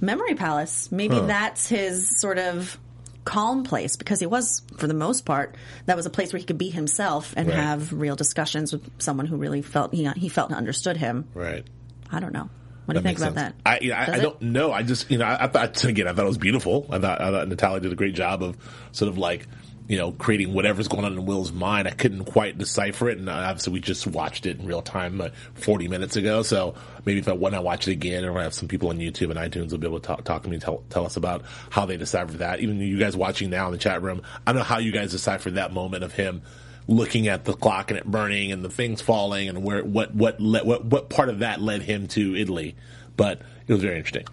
memory 0.00 0.34
palace. 0.34 0.90
Maybe 0.92 1.18
that's 1.18 1.66
his 1.68 2.20
sort 2.20 2.38
of 2.38 2.78
calm 3.24 3.64
place 3.64 3.96
because 3.96 4.20
he 4.20 4.26
was, 4.26 4.60
for 4.76 4.86
the 4.86 4.92
most 4.94 5.24
part, 5.24 5.56
that 5.86 5.96
was 5.96 6.04
a 6.04 6.10
place 6.10 6.32
where 6.32 6.38
he 6.38 6.44
could 6.44 6.58
be 6.58 6.68
himself 6.68 7.32
and 7.36 7.48
Right. 7.48 7.56
have 7.56 7.90
real 7.92 8.16
discussions 8.16 8.70
with 8.72 8.82
someone 8.98 9.26
who 9.26 9.36
really 9.36 9.62
felt 9.62 9.94
he 9.94 10.04
he 10.16 10.28
felt 10.28 10.50
and 10.50 10.58
understood 10.58 10.96
him. 10.98 11.26
Right. 11.34 11.66
I 12.12 12.20
don't 12.20 12.34
know. 12.34 12.50
What 12.84 12.94
do 12.94 13.00
you 13.00 13.02
think 13.04 13.18
about 13.18 13.34
sense. 13.34 13.54
that? 13.64 13.70
I, 13.70 13.78
you 13.80 13.90
know, 13.90 13.96
I, 13.96 14.12
I 14.12 14.18
don't 14.18 14.42
know. 14.42 14.72
I 14.72 14.82
just, 14.82 15.10
you 15.10 15.18
know, 15.18 15.24
I, 15.24 15.44
I 15.44 15.46
thought 15.48 15.84
again, 15.84 16.06
I 16.06 16.12
thought 16.12 16.24
it 16.24 16.28
was 16.28 16.38
beautiful. 16.38 16.86
I 16.90 16.98
thought, 16.98 17.20
I 17.20 17.30
thought 17.30 17.48
Natali 17.48 17.80
did 17.80 17.92
a 17.92 17.96
great 17.96 18.14
job 18.14 18.42
of 18.42 18.56
sort 18.92 19.08
of 19.08 19.18
like, 19.18 19.46
you 19.86 19.98
know, 19.98 20.12
creating 20.12 20.54
whatever's 20.54 20.88
going 20.88 21.04
on 21.04 21.12
in 21.12 21.26
Will's 21.26 21.52
mind. 21.52 21.86
I 21.86 21.90
couldn't 21.90 22.24
quite 22.24 22.56
decipher 22.56 23.10
it, 23.10 23.18
and 23.18 23.28
obviously 23.28 23.74
we 23.74 23.80
just 23.80 24.06
watched 24.06 24.46
it 24.46 24.58
in 24.58 24.66
real 24.66 24.80
time, 24.80 25.20
uh, 25.20 25.28
forty 25.54 25.88
minutes 25.88 26.16
ago. 26.16 26.42
So 26.42 26.74
maybe 27.04 27.20
if 27.20 27.28
I 27.28 27.32
when 27.32 27.54
I 27.54 27.60
watch 27.60 27.86
it 27.86 27.92
again, 27.92 28.24
or 28.24 28.38
I 28.38 28.44
have 28.44 28.54
some 28.54 28.66
people 28.66 28.88
on 28.88 28.98
YouTube 28.98 29.30
and 29.30 29.38
iTunes 29.38 29.72
will 29.72 29.78
be 29.78 29.86
able 29.86 30.00
to 30.00 30.06
talk, 30.06 30.24
talk 30.24 30.42
to 30.44 30.48
me, 30.48 30.56
and 30.56 30.62
tell, 30.62 30.82
tell 30.88 31.04
us 31.04 31.18
about 31.18 31.42
how 31.68 31.84
they 31.84 31.98
deciphered 31.98 32.38
that. 32.38 32.60
Even 32.60 32.78
you 32.78 32.98
guys 32.98 33.14
watching 33.14 33.50
now 33.50 33.66
in 33.66 33.72
the 33.72 33.78
chat 33.78 34.00
room, 34.00 34.22
I 34.46 34.52
don't 34.52 34.60
know 34.60 34.64
how 34.64 34.78
you 34.78 34.90
guys 34.90 35.10
deciphered 35.10 35.56
that 35.56 35.72
moment 35.72 36.02
of 36.02 36.12
him 36.12 36.42
looking 36.86 37.28
at 37.28 37.44
the 37.44 37.54
clock 37.54 37.90
and 37.90 37.98
it 37.98 38.04
burning 38.04 38.52
and 38.52 38.64
the 38.64 38.70
things 38.70 39.00
falling 39.00 39.48
and 39.48 39.62
where 39.62 39.82
what 39.84 40.14
what 40.14 40.40
le- 40.40 40.64
what 40.64 40.84
what 40.84 41.08
part 41.08 41.28
of 41.28 41.40
that 41.40 41.60
led 41.60 41.82
him 41.82 42.08
to 42.08 42.36
Italy, 42.36 42.76
but 43.16 43.40
it 43.66 43.72
was 43.72 43.82
very 43.82 43.96
interesting. 43.96 44.26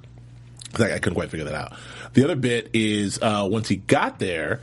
I, 0.77 0.93
I 0.93 1.00
couldn't 1.00 1.15
quite 1.15 1.29
figure 1.29 1.46
that 1.46 1.55
out. 1.55 1.74
The 2.13 2.24
other 2.24 2.36
bit 2.36 2.70
is 2.74 3.20
uh, 3.22 3.48
once 3.50 3.67
he 3.67 3.77
got 3.77 4.20
there, 4.20 4.62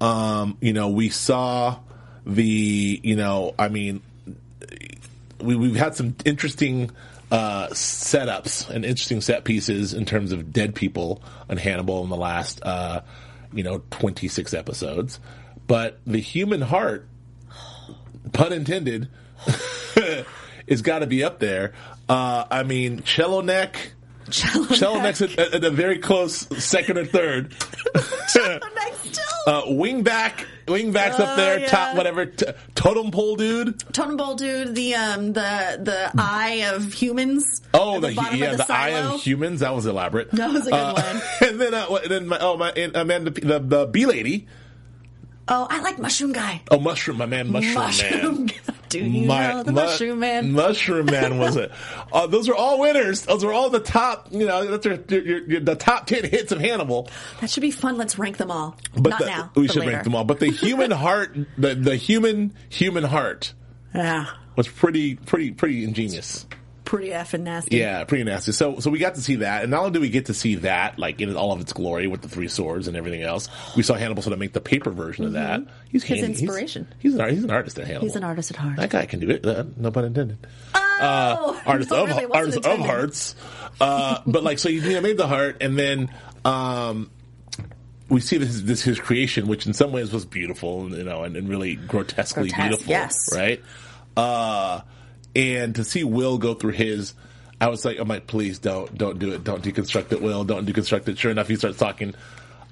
um, 0.00 0.56
you 0.60 0.72
know, 0.72 0.88
we 0.88 1.08
saw 1.10 1.78
the 2.26 3.00
you 3.02 3.16
know, 3.16 3.54
I 3.58 3.68
mean, 3.68 4.02
we, 5.40 5.56
we've 5.56 5.76
had 5.76 5.94
some 5.94 6.16
interesting 6.24 6.90
uh, 7.30 7.68
setups 7.68 8.68
and 8.70 8.84
interesting 8.84 9.20
set 9.20 9.44
pieces 9.44 9.94
in 9.94 10.04
terms 10.04 10.32
of 10.32 10.52
dead 10.52 10.74
people 10.74 11.22
on 11.48 11.56
Hannibal 11.56 12.02
in 12.02 12.10
the 12.10 12.16
last, 12.16 12.62
uh, 12.62 13.02
you 13.52 13.62
know, 13.62 13.82
26 13.90 14.54
episodes. 14.54 15.20
But 15.66 15.98
the 16.06 16.18
human 16.18 16.62
heart, 16.62 17.06
pun 18.32 18.52
intended, 18.52 19.08
is 20.66 20.82
got 20.82 21.00
to 21.00 21.06
be 21.06 21.24
up 21.24 21.38
there. 21.38 21.72
Uh, 22.08 22.44
I 22.50 22.62
mean, 22.62 23.02
Cello 23.02 23.40
Neck. 23.40 23.92
Cello 24.30 25.00
Neck's 25.00 25.22
at, 25.22 25.38
at 25.38 25.64
a 25.64 25.70
very 25.70 25.98
close 25.98 26.34
second 26.62 26.98
or 26.98 27.06
third. 27.06 27.54
Next 27.94 29.14
still. 29.16 29.24
uh, 29.46 29.62
wingback, 29.62 30.44
wingback's 30.66 31.18
up 31.18 31.30
Oh, 31.30 31.36
there, 31.36 31.60
yeah. 31.60 31.66
top 31.68 31.96
whatever, 31.96 32.26
t- 32.26 32.44
totem 32.74 33.10
pole 33.10 33.36
dude. 33.36 33.78
Totem 33.94 34.18
pole 34.18 34.34
dude, 34.34 34.74
the 34.74 34.94
um 34.96 35.32
the 35.32 35.78
the 35.82 36.10
eye 36.18 36.70
of 36.74 36.92
humans. 36.92 37.62
Oh, 37.72 37.96
at 37.96 38.02
the, 38.02 38.12
yeah, 38.36 38.50
of 38.52 38.58
the, 38.58 38.66
eye 38.68 38.90
of 39.00 39.20
humans. 39.22 39.60
That 39.60 39.74
was 39.74 39.86
elaborate. 39.86 40.30
That 40.32 40.52
was 40.52 40.66
a 40.66 40.70
good 40.70 40.74
Uh, 40.78 40.92
one. 40.92 41.22
And 41.50 41.60
then, 41.60 41.72
uh, 41.74 41.86
what- 41.86 42.06
then 42.08 42.28
my, 42.28 42.38
oh 42.38 42.58
my, 42.58 42.70
and 42.72 42.94
Amanda, 42.96 43.30
the 43.30 43.58
the 43.60 43.86
bee 43.86 44.04
lady. 44.04 44.46
Oh, 45.50 45.66
I 45.70 45.80
like 45.80 45.98
Mushroom 45.98 46.32
Guy. 46.32 46.60
Oh, 46.70 46.78
mushroom, 46.78 47.16
my 47.18 47.26
man, 47.26 47.50
mushroom, 47.50 48.44
man. 48.46 48.50
Do 48.88 49.00
you 49.00 49.26
know 49.26 49.62
the 49.62 49.70
mu- 49.72 49.82
Mushroom 49.82 50.18
Man? 50.20 50.52
Mushroom 50.52 51.06
Man 51.06 51.36
was 51.38 51.56
it? 51.56 51.70
Uh, 52.10 52.26
those 52.26 52.48
are 52.48 52.54
all 52.54 52.80
winners. 52.80 53.20
Those 53.26 53.44
are 53.44 53.52
all 53.52 53.68
the 53.68 53.80
top. 53.80 54.28
You 54.30 54.46
know, 54.46 54.66
that's 54.66 54.86
your, 54.86 54.98
your, 55.20 55.44
your, 55.46 55.60
the 55.60 55.74
top 55.74 56.06
ten 56.06 56.24
hits 56.24 56.52
of 56.52 56.58
Hannibal. 56.60 57.10
that 57.42 57.50
should 57.50 57.60
be 57.60 57.70
fun. 57.70 57.98
Let's 57.98 58.18
rank 58.18 58.38
them 58.38 58.50
all. 58.50 58.78
But 58.94 59.10
Not 59.10 59.18
the, 59.20 59.26
now. 59.26 59.50
we 59.54 59.68
should 59.68 59.80
later. 59.80 59.90
rank 59.92 60.04
them 60.04 60.14
all. 60.14 60.24
But 60.24 60.40
the 60.40 60.46
human 60.50 60.90
heart, 60.90 61.36
the 61.58 61.74
the 61.74 61.96
human 61.96 62.54
human 62.70 63.04
heart 63.04 63.52
Yeah, 63.94 64.24
was 64.56 64.68
pretty 64.68 65.16
pretty 65.16 65.50
pretty 65.50 65.84
ingenious. 65.84 66.46
Pretty 66.88 67.10
effing 67.10 67.40
nasty. 67.40 67.76
Yeah, 67.76 68.02
pretty 68.04 68.24
nasty. 68.24 68.52
So, 68.52 68.80
so 68.80 68.88
we 68.88 68.98
got 68.98 69.14
to 69.16 69.20
see 69.20 69.36
that, 69.36 69.62
and 69.62 69.70
not 69.70 69.80
only 69.80 69.90
do 69.90 70.00
we 70.00 70.08
get 70.08 70.26
to 70.26 70.34
see 70.34 70.54
that, 70.56 70.98
like 70.98 71.20
in 71.20 71.36
all 71.36 71.52
of 71.52 71.60
its 71.60 71.74
glory 71.74 72.06
with 72.06 72.22
the 72.22 72.30
three 72.30 72.48
swords 72.48 72.88
and 72.88 72.96
everything 72.96 73.22
else, 73.22 73.50
we 73.76 73.82
saw 73.82 73.92
Hannibal 73.94 74.22
sort 74.22 74.32
of 74.32 74.38
make 74.38 74.54
the 74.54 74.60
paper 74.62 74.90
version 74.90 75.26
of 75.26 75.32
that. 75.34 75.60
He's 75.90 76.02
Mm-hmm. 76.02 76.14
His 76.14 76.20
handy. 76.22 76.42
Inspiration. 76.42 76.94
He's, 76.98 77.14
an 77.14 77.20
art, 77.20 77.32
he's 77.32 77.44
an 77.44 77.50
artist 77.50 77.78
at 77.78 77.86
Hannibal. 77.86 78.06
He's 78.06 78.16
an 78.16 78.24
artist 78.24 78.50
at 78.50 78.56
heart. 78.56 78.76
That 78.76 78.88
guy 78.88 79.04
can 79.04 79.20
do 79.20 79.28
it. 79.28 79.44
Uh, 79.44 79.64
no 79.76 79.90
pun 79.90 80.06
intended. 80.06 80.38
Oh, 80.74 81.60
artist 81.66 81.90
no, 81.92 82.04
of 82.04 82.08
really, 82.08 82.24
artist 82.24 82.64
of 82.64 82.78
hearts. 82.78 83.34
Uh, 83.78 84.22
but 84.26 84.42
like, 84.42 84.58
so 84.58 84.70
you 84.70 84.80
know, 84.80 85.00
made 85.02 85.18
the 85.18 85.26
heart, 85.26 85.58
and 85.60 85.78
then 85.78 86.10
um, 86.46 87.10
we 88.08 88.20
see 88.20 88.38
this 88.38 88.62
this 88.62 88.80
his 88.80 88.98
creation, 88.98 89.46
which 89.46 89.66
in 89.66 89.74
some 89.74 89.92
ways 89.92 90.10
was 90.10 90.24
beautiful, 90.24 90.86
and, 90.86 90.96
you 90.96 91.04
know, 91.04 91.24
and, 91.24 91.36
and 91.36 91.50
really 91.50 91.74
grotesquely 91.74 92.48
Grotesque, 92.48 92.68
beautiful, 92.68 92.90
yes. 92.90 93.28
right? 93.34 93.62
Uh, 94.16 94.80
and 95.36 95.74
to 95.76 95.84
see 95.84 96.04
Will 96.04 96.38
go 96.38 96.54
through 96.54 96.72
his. 96.72 97.14
I 97.60 97.68
was 97.68 97.84
like, 97.84 97.98
I'm 97.98 98.06
like, 98.08 98.26
please 98.28 98.58
don't, 98.60 98.96
don't 98.96 99.18
do 99.18 99.32
it. 99.32 99.42
Don't 99.42 99.62
deconstruct 99.64 100.12
it, 100.12 100.22
Will. 100.22 100.44
Don't 100.44 100.64
deconstruct 100.66 101.08
it. 101.08 101.18
Sure 101.18 101.30
enough, 101.32 101.48
he 101.48 101.56
starts 101.56 101.76
talking. 101.78 102.14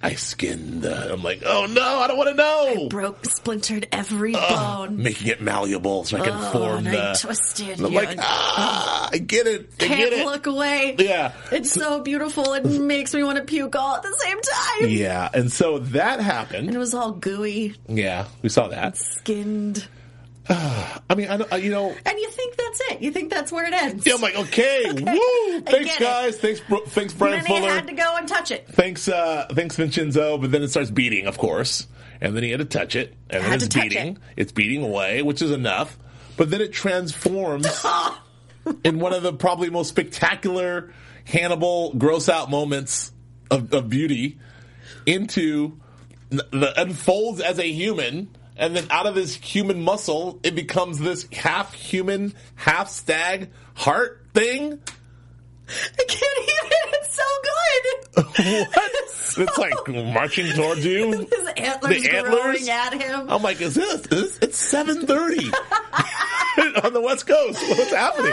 I 0.03 0.15
skinned. 0.15 0.83
The, 0.83 1.15
I'm 1.15 1.23
like, 1.25 1.43
oh 1.45 1.67
no, 1.67 1.83
I 2.01 2.07
don't 2.07 2.19
want 2.19 2.29
to 2.29 2.35
know. 2.37 2.89
Broke, 2.89 3.25
splintered 3.25 3.89
every 3.91 4.35
Ugh, 4.37 4.89
bone. 4.91 5.03
making 5.03 5.29
it 5.29 5.41
malleable 5.41 6.05
so 6.05 6.19
I 6.19 6.21
can 6.21 6.35
Oh, 6.37 6.51
form 6.53 6.87
and 6.87 6.95
the. 6.95 7.11
I 7.11 7.15
twisted. 7.15 7.79
And 7.79 7.87
I'm 7.87 7.95
like, 7.95 8.11
and- 8.11 8.21
ah, 8.23 9.09
I 9.11 9.17
get 9.19 9.47
it. 9.47 9.71
I 9.81 9.87
can't 9.87 9.99
get 9.99 10.13
it. 10.13 10.27
look 10.27 10.47
away. 10.47 10.97
Yeah. 10.99 11.33
It's 11.51 11.73
so 11.73 12.01
beautiful. 12.03 12.53
It 12.53 12.65
makes 12.81 13.15
me 13.15 13.25
want 13.25 13.39
to 13.39 13.45
puke 13.45 13.75
all 13.75 13.97
at 13.97 14.03
the 14.03 14.15
same 14.23 14.39
time. 14.41 14.91
Yeah, 14.91 15.31
and 15.33 15.51
so 15.51 15.79
that 15.79 16.21
happened. 16.21 16.69
And 16.69 16.77
it 16.77 16.79
was 16.79 16.93
all 16.95 17.13
gooey, 17.13 17.75
Yeah, 17.89 18.27
we 18.43 18.51
saw 18.51 18.69
that. 18.69 18.99
skinned. 18.99 19.89
I 20.51 21.15
mean, 21.17 21.29
I, 21.29 21.37
don't- 21.39 21.63
you 21.63 21.71
know, 21.71 21.95
And 22.05 22.19
you 22.19 22.31
think 22.31 22.57
that's 22.57 22.81
it. 22.93 23.03
You 23.03 23.11
think 23.11 23.31
that's 23.31 23.51
where 23.51 23.67
it 23.67 23.73
ends. 23.73 24.07
yeah, 24.07 24.15
I'm 24.15 24.21
like, 24.21 24.37
okay, 24.37 24.85
woo! 24.87 25.61
Thanks, 25.63 25.89
get 25.89 26.01
it. 26.01 26.01
guys. 26.01 26.37
Thanks, 26.39 26.61
Bro- 26.61 26.85
thanks, 26.87 27.13
and 27.13 27.19
Bryan 27.19 27.43
then 27.43 27.47
he 27.47 27.59
Fuller. 27.61 27.71
had 27.73 27.87
to 27.89 27.95
go 27.95 28.17
and 28.17 28.29
touch 28.29 28.51
it. 28.51 28.67
Thanks, 28.69 29.09
uh, 29.09 29.47
thanks, 29.53 29.77
Vincenzo. 29.77 30.39
But 30.39 30.53
then 30.53 30.63
it 30.63 30.69
starts 30.69 30.91
beating, 30.91 31.27
of 31.27 31.37
course, 31.39 31.87
and 32.21 32.37
then 32.37 32.43
he 32.43 32.51
had 32.51 32.61
to 32.61 32.65
touch 32.67 32.95
it, 32.97 33.15
and 33.31 33.43
then 33.45 33.53
it's 33.55 33.67
beating. 33.75 34.09
it. 34.15 34.19
It's 34.37 34.53
beating 34.53 34.85
away, 34.85 35.23
which 35.23 35.43
is 35.43 35.51
enough. 35.51 35.99
But 36.37 36.51
then 36.51 36.61
it 36.61 36.73
transforms 36.73 37.67
in 38.85 38.99
one 39.01 39.13
of 39.15 39.23
the 39.23 39.33
probably 39.33 39.71
most 39.71 39.89
spectacular 39.89 40.93
Hannibal 41.25 41.95
gross 41.95 42.29
out 42.29 42.51
moments 42.51 43.11
of, 43.51 43.73
of 43.73 43.89
beauty 43.89 44.39
into 45.07 45.81
the 46.31 46.73
unfolds 46.81 47.41
as 47.41 47.59
a 47.59 47.67
human 47.73 48.29
and 48.57 48.75
then 48.75 48.87
out 48.91 49.07
of 49.07 49.15
his 49.15 49.35
human 49.35 49.83
muscle, 49.83 50.41
it 50.43 50.55
becomes 50.55 50.99
this 50.99 51.27
half 51.33 51.75
human, 51.75 52.35
half 52.55 52.89
stag 52.89 53.51
heart 53.75 54.27
thing. 54.35 54.81
I 55.69 56.05
can't 56.09 56.39
even. 56.43 56.86
It's 57.17 58.25
so 58.25 58.25
good. 58.43 58.67
What? 58.75 58.93
It's 59.39 59.59
like 59.59 59.75
marching 60.15 60.51
towards 60.53 60.83
you. 60.85 61.11
His 61.31 61.49
antlers, 61.59 62.03
The 62.03 62.11
antlers? 62.17 62.41
growing 62.41 62.71
at 62.71 62.95
him. 62.95 63.27
I'm 63.29 63.43
like, 63.43 63.61
is 63.61 63.75
this? 63.75 64.07
Is, 64.07 64.39
it's 64.41 64.57
seven 64.57 65.07
thirty 65.07 65.51
on 66.83 66.95
the 66.95 67.03
West 67.03 67.27
Coast. 67.27 67.63
What's 67.69 67.93
happening? 67.93 68.33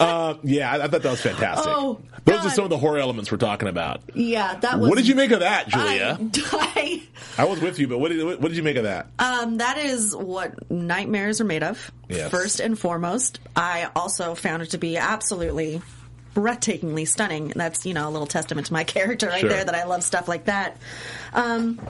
Uh, 0.00 0.34
yeah, 0.42 0.72
I, 0.72 0.84
I 0.84 0.88
thought 0.88 1.02
that 1.02 1.10
was 1.10 1.20
fantastic. 1.20 1.70
Oh, 1.70 2.00
Those 2.24 2.46
are 2.46 2.50
some 2.50 2.64
of 2.64 2.70
the 2.70 2.78
horror 2.78 2.98
elements 2.98 3.30
we're 3.30 3.36
talking 3.36 3.68
about. 3.68 4.00
yeah, 4.14 4.54
that 4.54 4.78
was. 4.80 4.88
What 4.88 4.96
did 4.96 5.06
you 5.06 5.16
make 5.16 5.32
of 5.32 5.40
that, 5.40 5.68
Julia? 5.68 6.18
I, 6.52 7.02
I, 7.36 7.44
was 7.44 7.60
with 7.60 7.78
you, 7.78 7.86
but 7.88 7.98
what 7.98 8.10
did 8.10 8.24
what 8.24 8.40
did 8.40 8.56
you 8.56 8.62
make 8.62 8.76
of 8.76 8.84
that? 8.84 9.08
um, 9.18 9.58
that 9.58 9.76
is 9.76 10.16
what 10.16 10.70
nightmares 10.70 11.42
are 11.42 11.46
made 11.46 11.62
of. 11.62 11.92
Yes. 12.08 12.30
First 12.30 12.60
and 12.60 12.78
foremost, 12.78 13.40
I 13.54 13.90
also 13.94 14.34
found 14.34 14.62
it 14.62 14.70
to 14.70 14.78
be 14.78 14.96
absolutely 14.96 15.82
breathtakingly 16.36 17.08
stunning. 17.08 17.52
That's 17.56 17.86
you 17.86 17.94
know 17.94 18.08
a 18.08 18.10
little 18.10 18.26
testament 18.26 18.66
to 18.68 18.72
my 18.74 18.84
character 18.96 19.26
right 19.28 19.40
Sure. 19.40 19.48
there 19.48 19.64
that 19.64 19.74
I 19.74 19.84
love 19.84 20.02
stuff 20.04 20.28
like 20.28 20.44
that. 20.44 20.76
Um, 21.32 21.80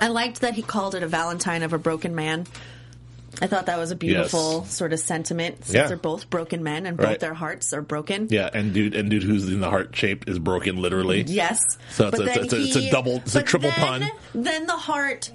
I 0.00 0.08
liked 0.08 0.42
that 0.42 0.54
he 0.54 0.62
called 0.62 0.94
it 0.94 1.02
a 1.02 1.08
Valentine 1.08 1.62
of 1.62 1.72
a 1.72 1.78
broken 1.78 2.14
man. 2.14 2.46
I 3.40 3.46
thought 3.46 3.66
that 3.66 3.78
was 3.78 3.90
a 3.90 3.96
beautiful 3.96 4.64
sort 4.66 4.92
of 4.92 4.98
sentiment 5.00 5.64
since 5.64 5.74
Yeah. 5.74 5.86
they're 5.86 5.96
both 5.96 6.28
broken 6.28 6.62
men 6.62 6.84
and 6.84 6.96
both 6.96 7.06
Right. 7.06 7.20
their 7.20 7.32
hearts 7.32 7.72
are 7.72 7.80
broken. 7.80 8.26
Yeah, 8.28 8.50
and 8.52 8.74
dude, 8.74 8.94
and 8.94 9.08
dude, 9.08 9.22
who's 9.22 9.48
in 9.48 9.60
the 9.60 9.70
heart 9.70 9.94
shape 9.96 10.28
is 10.28 10.38
broken 10.38 10.76
literally. 10.76 11.22
Yes. 11.22 11.60
So 11.90 12.08
it's 12.08 12.18
a- 12.18 12.24
it's 12.42 12.52
a- 12.52 12.60
it's 12.60 12.76
a 12.76 12.90
double- 12.90 13.16
it's 13.24 13.34
a 13.36 13.42
triple 13.42 13.70
then- 13.70 13.78
pun. 14.02 14.10
Then 14.34 14.66
the 14.66 14.76
heart 14.76 15.30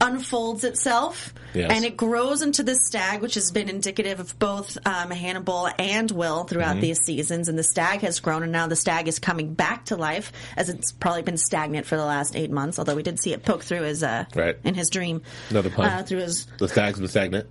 unfolds 0.00 0.64
itself 0.64 1.32
Yes. 1.54 1.70
and 1.72 1.84
it 1.84 1.96
grows 1.96 2.42
into 2.42 2.62
this 2.62 2.78
stag, 2.86 3.22
which 3.22 3.34
has 3.34 3.50
been 3.50 3.68
indicative 3.70 4.20
of 4.20 4.38
both 4.38 4.76
um, 4.86 5.10
Hannibal 5.10 5.68
and 5.78 6.10
Will 6.10 6.44
throughout 6.44 6.72
Mm-hmm. 6.72 6.80
these 6.80 7.00
seasons. 7.04 7.48
And 7.48 7.58
the 7.58 7.62
stag 7.62 8.00
has 8.00 8.20
grown, 8.20 8.42
and 8.42 8.52
now 8.52 8.66
the 8.66 8.76
stag 8.76 9.08
is 9.08 9.18
coming 9.18 9.54
back 9.54 9.86
to 9.86 9.96
life 9.96 10.30
as 10.56 10.68
it's 10.68 10.92
probably 10.92 11.22
been 11.22 11.38
stagnant 11.38 11.86
for 11.86 11.96
the 11.96 12.04
last 12.04 12.36
eight 12.36 12.50
months. 12.50 12.78
Although 12.78 12.96
we 12.96 13.02
did 13.02 13.18
see 13.18 13.32
it 13.32 13.44
poke 13.44 13.62
through 13.62 13.82
his 13.82 14.02
uh, 14.02 14.26
Right. 14.34 14.56
in 14.62 14.74
his 14.74 14.90
dream, 14.90 15.22
Another 15.50 15.70
pun. 15.70 15.86
uh, 15.88 16.02
through 16.02 16.18
his. 16.18 16.46
The 16.58 16.68
stag's 16.68 16.98
been 16.98 17.08
stagnant. 17.08 17.46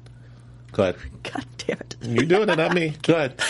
Go 0.73 0.83
ahead. 0.83 0.95
God 1.23 1.45
damn 1.57 1.79
it! 1.79 1.95
You're 2.03 2.25
doing 2.25 2.49
it, 2.49 2.55
not 2.57 2.73
me. 2.73 2.93
Go 3.01 3.15
ahead. 3.15 3.41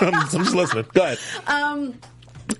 I'm, 0.00 0.14
I'm 0.14 0.28
just 0.44 0.54
listening. 0.54 0.86
Go 0.94 1.02
ahead. 1.02 1.18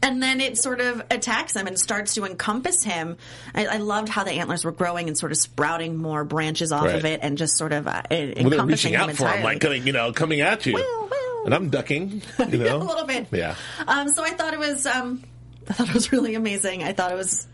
And 0.03 0.23
then 0.23 0.41
it 0.41 0.59
sort 0.59 0.81
of 0.81 1.03
attacks 1.11 1.55
him 1.57 1.67
and 1.67 1.79
starts 1.79 2.15
to 2.15 2.25
encompass 2.25 2.83
him. 2.85 3.17
I, 3.55 3.67
I 3.67 3.77
loved 3.79 4.09
how 4.09 4.25
the 4.25 4.33
antlers 4.33 4.65
were 4.65 4.73
growing 4.73 5.09
and 5.09 5.17
sort 5.17 5.33
of 5.33 5.39
sprouting 5.39 5.97
more 5.97 6.25
branches 6.25 6.73
off 6.73 6.85
Right. 6.85 6.95
of 6.97 7.05
it, 7.05 7.21
and 7.23 7.39
just 7.39 7.57
sort 7.57 7.73
of 7.73 7.87
uh, 7.87 8.03
Well, 8.11 8.19
they're 8.19 8.29
encompassing 8.37 8.67
reaching 8.69 8.93
him 8.95 9.01
out 9.01 9.13
for 9.17 9.29
him, 9.29 9.43
like 9.45 9.61
coming, 9.61 9.87
you 9.87 9.93
know, 9.93 10.13
coming 10.13 10.41
at 10.41 10.65
you, 10.67 10.75
Well, 10.75 11.09
well. 11.11 11.45
and 11.47 11.55
I'm 11.55 11.71
ducking. 11.71 12.23
You 12.51 12.59
know, 12.59 12.77
a 12.77 12.85
little 12.85 13.07
bit. 13.07 13.27
Yeah. 13.33 13.55
Um, 13.87 14.09
so 14.11 14.23
I 14.25 14.31
thought 14.31 14.53
it 14.55 14.59
was, 14.59 14.87
um, 14.87 15.23
I 15.69 15.73
thought 15.75 15.89
it 15.89 15.95
was 15.95 16.13
really 16.13 16.35
amazing. 16.35 16.83
I 16.83 16.93
thought 16.93 17.13
it 17.13 17.17
was 17.17 17.47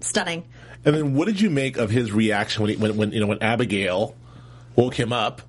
stunning. 0.00 0.44
And 0.84 0.94
then, 0.96 1.14
what 1.14 1.26
did 1.26 1.40
you 1.40 1.48
make 1.50 1.76
of 1.76 1.90
his 1.90 2.10
reaction 2.10 2.62
when, 2.62 2.70
he, 2.70 2.76
when, 2.76 2.96
when 2.96 3.12
you 3.12 3.20
know, 3.20 3.26
when 3.28 3.42
Abigail 3.42 4.16
woke 4.76 4.94
him 4.98 5.12
up? 5.12 5.42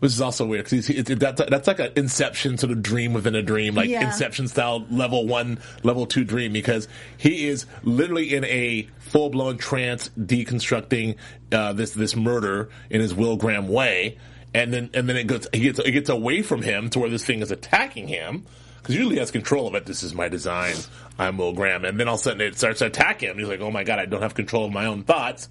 Which 0.00 0.12
is 0.12 0.20
also 0.22 0.46
weird 0.46 0.64
because 0.68 0.86
that's 0.86 1.42
that's 1.48 1.66
like 1.68 1.78
an 1.78 1.92
Inception 1.94 2.56
sort 2.56 2.72
of 2.72 2.82
dream 2.82 3.12
within 3.12 3.34
a 3.34 3.42
dream, 3.42 3.74
like 3.74 3.90
Yeah. 3.90 4.06
Inception 4.06 4.48
style 4.48 4.86
level 4.90 5.26
one, 5.26 5.58
level 5.82 6.06
two 6.06 6.24
dream, 6.24 6.52
because 6.54 6.88
he 7.18 7.46
is 7.46 7.66
literally 7.82 8.34
in 8.34 8.44
a 8.46 8.88
full 8.98 9.28
blown 9.28 9.58
trance, 9.58 10.10
deconstructing 10.18 11.16
uh, 11.52 11.74
this 11.74 11.90
this 11.90 12.16
murder 12.16 12.70
in 12.88 13.02
his 13.02 13.14
Will 13.14 13.36
Graham 13.36 13.68
way, 13.68 14.16
and 14.54 14.72
then 14.72 14.88
and 14.94 15.06
then 15.06 15.16
it 15.18 15.26
gets 15.26 15.46
it 15.52 15.58
gets 15.58 15.78
it 15.78 15.90
gets 15.92 16.08
away 16.08 16.40
from 16.40 16.62
him 16.62 16.88
to 16.90 16.98
where 16.98 17.10
this 17.10 17.24
thing 17.26 17.40
is 17.40 17.50
attacking 17.50 18.08
him. 18.08 18.46
Because 18.78 18.94
usually 18.94 19.16
he 19.16 19.20
has 19.20 19.30
control 19.30 19.66
of 19.68 19.74
it. 19.74 19.84
This 19.84 20.02
is 20.02 20.14
my 20.14 20.30
design. 20.30 20.74
I'm 21.18 21.36
Will 21.36 21.52
Graham, 21.52 21.84
and 21.84 22.00
then 22.00 22.08
all 22.08 22.14
of 22.14 22.20
a 22.20 22.22
sudden 22.22 22.40
it 22.40 22.56
starts 22.56 22.78
to 22.78 22.86
attack 22.86 23.22
him. 23.22 23.36
He's 23.36 23.48
like, 23.48 23.60
"Oh 23.60 23.70
my 23.70 23.84
god, 23.84 23.98
I 23.98 24.06
don't 24.06 24.22
have 24.22 24.32
control 24.32 24.64
of 24.64 24.72
my 24.72 24.86
own 24.86 25.02
thoughts." 25.02 25.50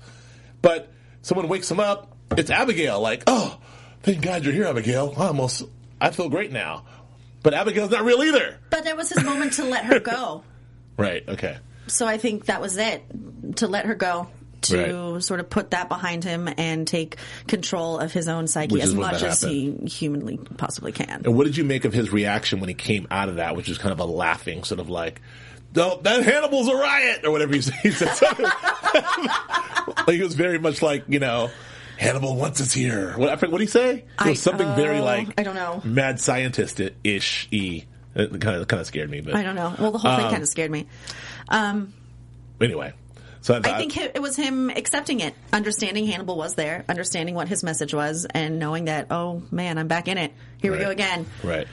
But 0.64 0.92
someone 1.22 1.48
wakes 1.48 1.70
him 1.70 1.80
up. 1.80 2.16
It's 2.36 2.50
Abigail. 2.50 3.00
Like, 3.00 3.22
oh, 3.28 3.60
thank 4.04 4.22
God 4.22 4.44
you're 4.44 4.54
here, 4.54 4.66
Abigail. 4.66 5.14
I 5.18 5.28
almost, 5.28 5.64
I 6.00 6.12
feel 6.12 6.30
great 6.30 6.52
now. 6.52 6.86
But 7.42 7.54
Abigail's 7.54 7.92
not 7.92 8.04
real 8.04 8.22
either. 8.24 8.58
But 8.70 8.84
there 8.84 8.96
was 8.96 9.10
his 9.10 9.24
moment 9.24 9.54
to 9.54 9.64
let 9.66 9.86
her 9.86 10.00
go. 10.02 10.44
Right. 10.98 11.24
Okay. 11.28 11.58
So 11.88 12.06
I 12.06 12.18
think 12.18 12.46
that 12.46 12.62
was 12.62 12.78
it 12.78 13.02
to 13.58 13.68
let 13.68 13.86
her 13.86 13.96
go. 13.96 14.28
To 14.64 15.14
Right. 15.14 15.24
sort 15.24 15.40
of 15.40 15.50
put 15.50 15.72
that 15.72 15.88
behind 15.88 16.26
him 16.26 16.50
and 16.58 16.86
take 16.86 17.16
control 17.48 17.98
of 17.98 18.12
his 18.12 18.28
own 18.28 18.46
psyche 18.46 18.74
Which 18.74 18.84
as 18.84 18.94
much 18.94 19.24
as 19.24 19.40
he 19.42 19.72
humanly 19.88 20.38
possibly 20.58 20.92
can. 20.92 21.22
And 21.24 21.38
what 21.38 21.46
did 21.46 21.56
you 21.56 21.64
make 21.64 21.86
of 21.86 21.94
his 21.94 22.12
reaction 22.12 22.60
when 22.60 22.68
he 22.68 22.76
came 22.76 23.08
out 23.10 23.30
of 23.30 23.38
that, 23.38 23.56
which 23.56 23.70
was 23.70 23.78
kind 23.78 23.94
of 23.94 24.00
a 24.02 24.06
laughing, 24.06 24.66
sort 24.66 24.82
of 24.82 24.90
like, 24.90 25.22
"No, 25.74 26.02
that 26.02 26.24
Hannibal's 26.24 26.68
a 26.68 26.76
riot," 26.76 27.24
or 27.24 27.32
whatever 27.32 27.54
he 27.56 27.62
said. 27.62 27.76
He 27.76 27.92
said 27.92 28.14
something. 28.16 28.46
like 28.46 30.16
he 30.18 30.22
was 30.22 30.36
very 30.36 30.60
much 30.60 30.82
like 30.82 31.06
you 31.08 31.20
know. 31.20 31.50
Hannibal 32.00 32.36
wants 32.38 32.62
us 32.62 32.72
here. 32.72 33.14
What, 33.18 33.30
I 33.30 33.36
forget- 33.36 33.52
what 33.52 33.58
did 33.60 33.66
he 33.66 33.72
say? 33.72 33.92
It 33.92 34.06
was 34.20 34.28
I- 34.28 34.34
something 34.36 34.74
very 34.76 35.00
oh, 35.00 35.04
like 35.04 35.38
I 35.38 35.44
don't 35.44 35.56
know. 35.56 35.82
mad 35.84 36.20
scientist 36.20 36.80
ish. 37.04 37.48
E. 37.52 37.84
It 38.16 38.42
kind 38.42 38.56
of 38.58 38.68
kind 38.68 38.80
of 38.82 38.88
scared 38.88 39.10
me, 39.10 39.22
but 39.22 39.36
I 39.36 39.44
don't 39.44 39.56
know. 39.56 39.74
Well, 39.78 39.92
the 39.92 39.98
whole 40.00 40.16
thing 40.16 40.26
Um, 40.26 40.32
kind 40.32 40.42
of 40.42 40.50
scared 40.50 40.72
me. 40.72 40.88
Um, 41.50 41.94
anyway. 42.62 42.94
So 43.42 43.56
I 43.64 43.78
think 43.78 43.94
hi- 43.94 44.12
it 44.16 44.22
was 44.22 44.36
him 44.36 44.70
accepting 44.70 45.20
it, 45.22 45.34
understanding 45.54 46.06
Hannibal 46.08 46.36
was 46.36 46.56
there, 46.56 46.84
understanding 46.90 47.36
what 47.36 47.48
his 47.48 47.64
message 47.64 47.94
was, 47.94 48.26
and 48.34 48.60
knowing 48.60 48.86
that, 48.86 49.08
oh 49.12 49.44
man, 49.52 49.78
I'm 49.78 49.88
back 49.88 50.08
in 50.08 50.18
it. 50.18 50.34
Here 50.62 50.72
we 50.72 50.78
go 50.78 50.90
again. 50.90 51.26
right, 51.44 51.68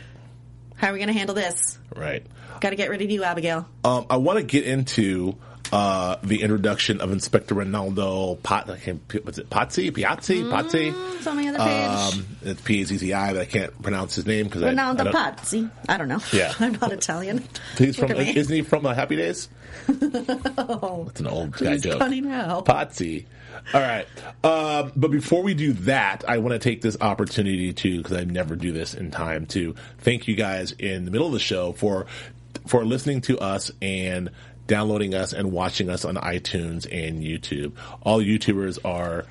How 0.77 0.89
are 0.91 0.93
we 0.93 0.99
going 0.99 1.09
to 1.09 1.15
handle 1.15 1.35
this? 1.35 1.79
right. 1.95 2.25
Got 2.61 2.71
to 2.71 2.77
get 2.77 2.89
rid 2.91 3.03
of 3.03 3.11
you, 3.11 3.23
Abigail. 3.25 3.69
Um, 3.85 4.07
I 4.09 4.17
want 4.17 4.39
to 4.39 4.43
get 4.45 4.65
into 4.65 5.37
uh, 5.73 6.17
the 6.23 6.43
introduction 6.43 7.01
of 7.01 7.13
Inspector 7.13 7.55
Ronaldo 7.55 8.43
Pot. 8.43 8.71
I 8.71 8.77
what's 9.23 9.39
it? 9.39 9.51
Pazzi? 9.51 9.91
Piazzi? 9.91 10.43
Pazzi? 10.51 11.17
It's 11.17 11.27
on 11.27 11.37
the 11.37 11.49
other 11.49 11.59
page. 11.59 12.15
Um, 12.19 12.27
it's 12.43 12.61
P 12.61 12.83
A 12.83 12.85
Z 12.85 12.97
Z 12.99 13.13
I, 13.13 13.33
but 13.33 13.43
I 13.43 13.45
can't 13.47 13.83
pronounce 13.83 14.15
his 14.15 14.27
name 14.27 14.47
because 14.47 14.63
I, 14.63 14.69
I 14.71 14.75
Ronaldo 14.75 15.05
don't- 15.05 15.15
Pazzi. 15.15 15.71
I 15.89 15.97
don't 15.97 16.09
know. 16.09 16.21
Yeah. 16.33 16.53
I'm 16.61 16.73
not 16.81 16.93
Italian. 16.93 17.43
He's 17.79 17.97
from. 17.97 18.13
Isn't 18.13 18.55
he 18.55 18.63
from 18.63 18.87
uh, 18.87 18.95
Happy 18.95 19.17
Days? 19.17 19.49
That's 19.89 21.21
an 21.21 21.27
old 21.27 21.53
guy 21.53 21.77
joke. 21.77 21.99
funny 21.99 22.21
now? 22.21 22.61
Patsy. 22.63 23.27
All 23.75 23.81
right. 23.81 24.07
Um, 24.45 24.93
but 24.97 25.11
before 25.11 25.43
we 25.43 25.55
do 25.55 25.73
that, 25.75 26.25
I 26.29 26.39
want 26.39 26.53
to 26.53 26.59
take 26.59 26.83
this 26.83 26.97
opportunity 27.01 27.73
to, 27.73 27.97
because 27.99 28.17
I 28.17 28.25
never 28.25 28.55
do 28.55 28.73
this 28.73 28.95
in 28.95 29.11
time, 29.11 29.47
to 29.47 29.75
thank 29.99 30.29
you 30.29 30.35
guys 30.37 30.73
in 30.73 31.05
the 31.05 31.11
middle 31.11 31.27
of 31.27 31.33
the 31.33 31.39
show 31.39 31.73
for 31.73 32.07
for 32.67 32.85
listening 32.85 33.21
to 33.23 33.39
us 33.39 33.71
and 33.83 34.31
downloading 34.67 35.15
us 35.15 35.33
and 35.33 35.53
watching 35.53 35.91
us 35.91 36.05
on 36.05 36.17
iTunes 36.17 36.87
and 36.91 37.23
YouTube. 37.23 37.73
All 38.03 38.21
YouTubers 38.21 38.79
are, 38.85 39.25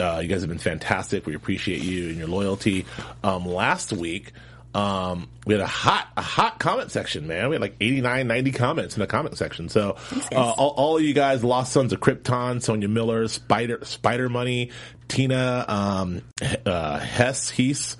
uh, 0.00 0.20
you 0.22 0.28
guys 0.28 0.40
have 0.40 0.48
been 0.48 0.58
fantastic. 0.58 1.26
We 1.26 1.34
appreciate 1.34 1.82
you 1.82 2.08
and 2.08 2.16
your 2.18 2.28
loyalty. 2.28 2.86
Um, 3.22 3.46
last 3.46 3.92
week, 3.92 4.32
um, 4.74 5.28
we 5.46 5.54
had 5.54 5.62
a 5.62 5.66
hot, 5.66 6.08
a 6.16 6.22
hot 6.22 6.58
comment 6.58 6.90
section, 6.90 7.26
man. 7.26 7.48
We 7.48 7.54
had 7.54 7.62
like 7.62 7.76
89, 7.80 8.26
90 8.28 8.52
comments 8.52 8.96
in 8.96 9.00
the 9.00 9.06
comment 9.06 9.36
section. 9.36 9.68
So, 9.68 9.96
uh, 10.32 10.36
all, 10.36 10.74
all 10.76 11.00
you 11.00 11.14
guys, 11.14 11.42
Lost 11.42 11.72
Sons 11.72 11.92
of 11.92 12.00
Krypton, 12.00 12.62
Sonia 12.62 12.88
Miller, 12.88 13.26
Spider, 13.28 13.80
Spider 13.82 14.28
Money, 14.28 14.70
Tina, 15.08 15.64
um, 15.68 16.22
uh, 16.66 16.98
Hess, 16.98 17.48
Heath, 17.48 17.96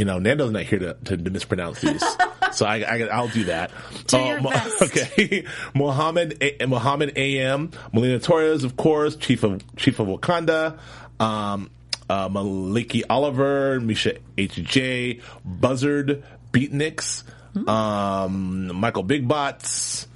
you 0.00 0.06
know, 0.06 0.18
Nando's 0.18 0.50
not 0.50 0.62
here 0.62 0.78
to, 0.78 0.94
to, 0.94 1.16
to 1.18 1.30
mispronounce 1.30 1.82
these. 1.82 2.02
so 2.52 2.64
I, 2.64 2.78
I, 2.78 2.98
I'll 3.12 3.28
do 3.28 3.44
that. 3.44 3.70
Best. 4.10 4.82
Okay. 4.82 5.44
Mohammed, 5.74 6.38
A- 6.42 6.64
Mohammed 6.64 7.18
AM, 7.18 7.70
Melina 7.92 8.18
Torres, 8.18 8.64
of 8.64 8.78
course, 8.78 9.14
Chief 9.16 9.42
of, 9.42 9.62
Chief 9.76 9.98
of 10.00 10.06
Wakanda, 10.06 10.78
um, 11.20 11.68
uh, 12.08 12.30
Maliki 12.30 13.02
Oliver, 13.10 13.78
Misha 13.78 14.14
HJ, 14.38 15.20
Buzzard, 15.44 16.24
Beatniks, 16.50 17.22
um, 17.68 18.74
Michael 18.74 19.04
Bigbots, 19.04 20.06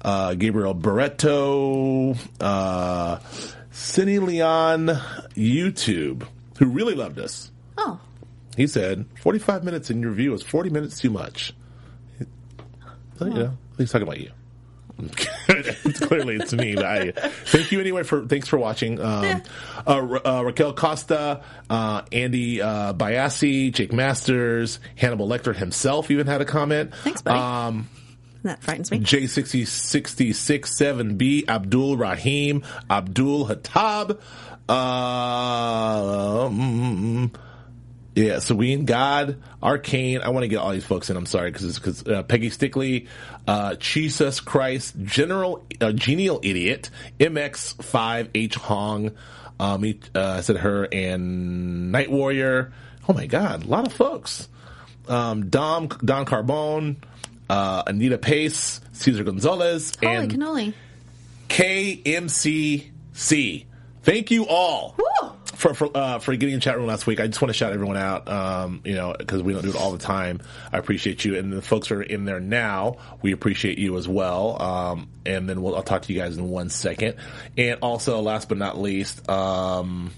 uh, 0.00 0.32
Gabriel 0.32 0.72
Barreto, 0.72 2.14
uh, 2.40 3.18
Cindy 3.70 4.18
Leon, 4.18 4.86
YouTube, 5.36 6.26
who 6.58 6.64
really 6.64 6.94
loved 6.94 7.18
us. 7.18 7.50
Oh, 7.76 8.00
He 8.56 8.66
said, 8.66 9.04
45 9.22 9.64
minutes 9.64 9.90
in 9.90 10.00
your 10.00 10.12
view 10.12 10.32
is 10.34 10.42
40 10.42 10.70
minutes 10.70 10.98
too 10.98 11.10
much. 11.10 11.54
So, 13.18 13.26
you 13.26 13.34
know, 13.34 13.52
he's 13.78 13.90
talking 13.92 14.06
about 14.06 14.20
you. 14.20 14.30
it's 15.48 16.00
clearly 16.06 16.36
it's 16.36 16.54
me, 16.54 16.74
but 16.74 16.84
I 16.86 17.10
thank 17.12 17.70
you 17.70 17.80
anyway 17.80 18.02
for 18.02 18.26
thanks 18.26 18.48
for 18.48 18.58
watching. 18.58 18.98
Um, 18.98 19.42
uh, 19.86 20.00
Ra- 20.00 20.20
uh, 20.24 20.42
Raquel 20.42 20.72
Costa, 20.72 21.42
uh, 21.68 22.02
Andy 22.12 22.62
uh, 22.62 22.94
Biasi, 22.94 23.70
Jake 23.72 23.92
Masters, 23.92 24.80
Hannibal 24.94 25.28
Lecter 25.28 25.54
himself 25.54 26.10
even 26.10 26.26
had 26.26 26.40
a 26.40 26.46
comment. 26.46 26.94
Thanks, 27.04 27.20
buddy. 27.20 27.38
Um, 27.38 27.88
that 28.42 28.62
frightens 28.62 28.90
me. 28.90 29.00
J6066 29.00 30.60
7B, 30.60 31.46
Abdul 31.48 31.96
Rahim, 31.98 32.64
Abdul 32.88 33.48
Hatab, 33.48 34.18
Um, 36.46 37.32
yeah, 38.16 38.36
Saween, 38.36 38.86
God, 38.86 39.36
Arcane. 39.62 40.22
I 40.22 40.30
want 40.30 40.44
to 40.44 40.48
get 40.48 40.56
all 40.56 40.72
these 40.72 40.86
folks 40.86 41.10
in. 41.10 41.18
I'm 41.18 41.26
sorry 41.26 41.50
because 41.50 41.66
it's, 41.66 41.78
because 41.78 42.06
uh, 42.08 42.22
Peggy 42.22 42.48
Stickley, 42.48 43.08
uh, 43.46 43.74
Jesus 43.74 44.40
Christ, 44.40 44.94
General 45.02 45.62
uh, 45.82 45.92
Genial 45.92 46.40
Idiot, 46.42 46.88
MX5 47.20 48.30
H 48.34 48.54
Hong. 48.54 49.10
Um, 49.60 49.82
he, 49.82 50.00
uh, 50.14 50.36
I 50.38 50.40
said 50.40 50.56
her 50.56 50.88
and 50.90 51.92
Night 51.92 52.10
Warrior. 52.10 52.72
Oh 53.06 53.12
my 53.12 53.26
God, 53.26 53.64
a 53.64 53.68
lot 53.68 53.86
of 53.86 53.92
folks. 53.92 54.48
Um, 55.08 55.50
Dom 55.50 55.88
Don 55.88 56.24
Carbone, 56.24 56.96
uh, 57.50 57.82
Anita 57.86 58.16
Pace, 58.16 58.80
Cesar 58.92 59.24
Gonzalez, 59.24 59.92
Holy 60.02 60.14
and 60.14 60.32
cannoli. 60.32 60.72
KMCC. 61.50 62.86
Thank 64.02 64.30
you 64.30 64.46
all 64.46 64.96
Woo! 64.96 65.32
For 65.56 65.74
for 65.74 65.96
uh, 65.96 66.18
for 66.18 66.36
getting 66.36 66.54
in 66.54 66.60
chat 66.60 66.76
room 66.76 66.86
last 66.86 67.06
week. 67.06 67.20
I 67.20 67.26
just 67.26 67.40
want 67.40 67.50
to 67.50 67.54
shout 67.54 67.72
everyone 67.72 67.96
out, 67.96 68.28
um, 68.28 68.80
you 68.84 68.94
know, 68.94 69.14
because 69.18 69.42
we 69.42 69.52
don't 69.52 69.62
do 69.62 69.70
it 69.70 69.76
all 69.76 69.92
the 69.92 69.98
time. 69.98 70.40
I 70.72 70.78
appreciate 70.78 71.24
you, 71.24 71.36
and 71.36 71.52
the 71.52 71.62
folks 71.62 71.90
are 71.90 72.02
in 72.02 72.24
there 72.24 72.40
now, 72.40 72.96
we 73.22 73.32
appreciate 73.32 73.78
you 73.78 73.96
as 73.96 74.06
well. 74.06 74.60
Um, 74.60 75.08
and 75.24 75.48
then 75.48 75.62
we'll, 75.62 75.74
I'll 75.74 75.82
talk 75.82 76.02
to 76.02 76.12
you 76.12 76.20
guys 76.20 76.36
in 76.36 76.48
one 76.48 76.68
second. 76.68 77.16
And 77.56 77.78
also, 77.80 78.20
last 78.20 78.48
but 78.48 78.58
not 78.58 78.78
least, 78.78 79.28
um, 79.28 80.12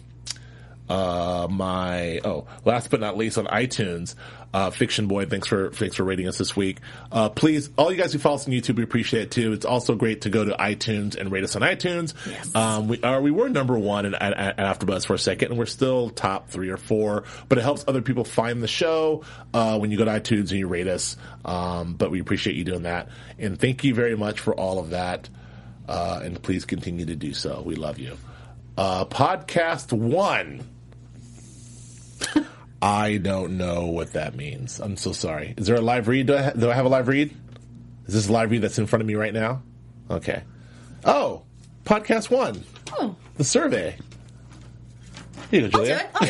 uh, 0.89 1.47
my 1.51 2.21
oh, 2.25 2.47
last 2.65 2.91
but 2.91 3.01
not 3.01 3.17
least 3.17 3.39
on 3.39 3.47
iTunes, 3.47 4.15
uh, 4.55 4.71
Fiction 4.71 5.07
Boy. 5.07 5.27
Thanks 5.27 5.47
for 5.47 5.71
thanks 5.71 5.97
for 5.97 6.05
rating 6.05 6.29
us 6.29 6.39
this 6.39 6.57
week. 6.57 6.79
Uh, 7.13 7.29
please, 7.29 7.71
all 7.77 7.93
you 7.93 7.99
guys 7.99 8.13
who 8.13 8.19
follow 8.19 8.37
us 8.37 8.47
on 8.47 8.53
YouTube, 8.53 8.77
we 8.77 8.83
appreciate 8.83 9.25
it 9.25 9.31
too. 9.31 9.53
It's 9.53 9.67
also 9.67 9.95
great 9.95 10.23
to 10.23 10.31
go 10.31 10.45
to 10.45 10.53
iTunes 10.53 11.17
and 11.17 11.31
rate 11.31 11.45
us 11.45 11.57
on 11.57 11.63
iTunes. 11.63 12.15
Um, 12.57 12.89
we 12.89 13.03
are 13.03 13.21
we 13.21 13.31
were 13.31 13.49
number 13.49 13.79
one 13.79 14.07
at, 14.07 14.15
at 14.15 14.57
AfterBuzz 14.57 15.07
for 15.07 15.15
a 15.15 15.19
second, 15.19 15.51
and 15.51 15.59
we're 15.59 15.67
still 15.67 16.11
top 16.11 16.49
three 16.49 16.71
or 16.71 16.79
four. 16.79 17.25
But 17.49 17.59
it 17.59 17.63
helps 17.63 17.85
other 17.87 18.03
people 18.03 18.25
find 18.25 18.63
the 18.63 18.69
show 18.69 19.25
uh, 19.53 19.79
when 19.79 19.91
you 19.91 19.99
go 19.99 20.05
to 20.05 20.11
iTunes 20.11 20.51
and 20.51 20.59
you 20.59 20.69
rate 20.69 20.89
us. 20.89 21.17
Um, 21.45 21.95
but 21.95 22.11
we 22.11 22.21
appreciate 22.21 22.57
you 22.57 22.65
doing 22.65 22.83
that, 22.83 23.09
and 23.39 23.59
thank 23.59 23.85
you 23.85 23.95
very 23.95 24.17
much 24.17 24.41
for 24.41 24.55
all 24.55 24.79
of 24.79 24.91
that. 24.91 25.29
Uh, 25.87 26.21
and 26.23 26.43
please 26.43 26.67
continue 26.67 27.07
to 27.07 27.17
do 27.17 27.33
so. 27.33 27.63
We 27.65 27.75
love 27.75 27.99
you. 27.99 28.19
Uh, 28.77 29.07
podcast 29.07 29.93
one. 29.93 30.63
I 32.81 33.17
don't 33.19 33.57
know 33.59 33.87
what 33.87 34.13
that 34.13 34.37
means. 34.37 34.79
I'm 34.81 34.97
so 34.97 35.13
sorry. 35.13 35.55
Is 35.57 35.67
there 35.67 35.77
a 35.77 35.81
live 35.81 36.07
read? 36.09 36.27
Do 36.29 36.37
I, 36.37 36.43
ha- 36.43 36.51
do 36.53 36.71
I 36.71 36.75
have 36.75 36.85
a 36.87 36.89
live 36.89 37.09
read? 37.09 37.35
Is 38.07 38.15
this 38.15 38.29
a 38.29 38.33
live 38.33 38.51
read 38.51 38.63
that's 38.63 38.79
in 38.79 38.87
front 38.87 39.01
of 39.01 39.07
me 39.07 39.15
right 39.17 39.35
now? 39.35 39.63
Okay. 40.11 40.43
Oh, 41.05 41.43
podcast 41.85 42.31
one. 42.31 42.63
Oh, 42.93 43.17
The 43.37 43.45
survey. 43.45 43.97
Here 45.51 45.63
you 45.63 45.69
go, 45.69 45.79
I'll 45.79 45.85
do 45.85 45.91
Julia. 45.91 45.97
it. 46.05 46.11
I'll 46.15 46.29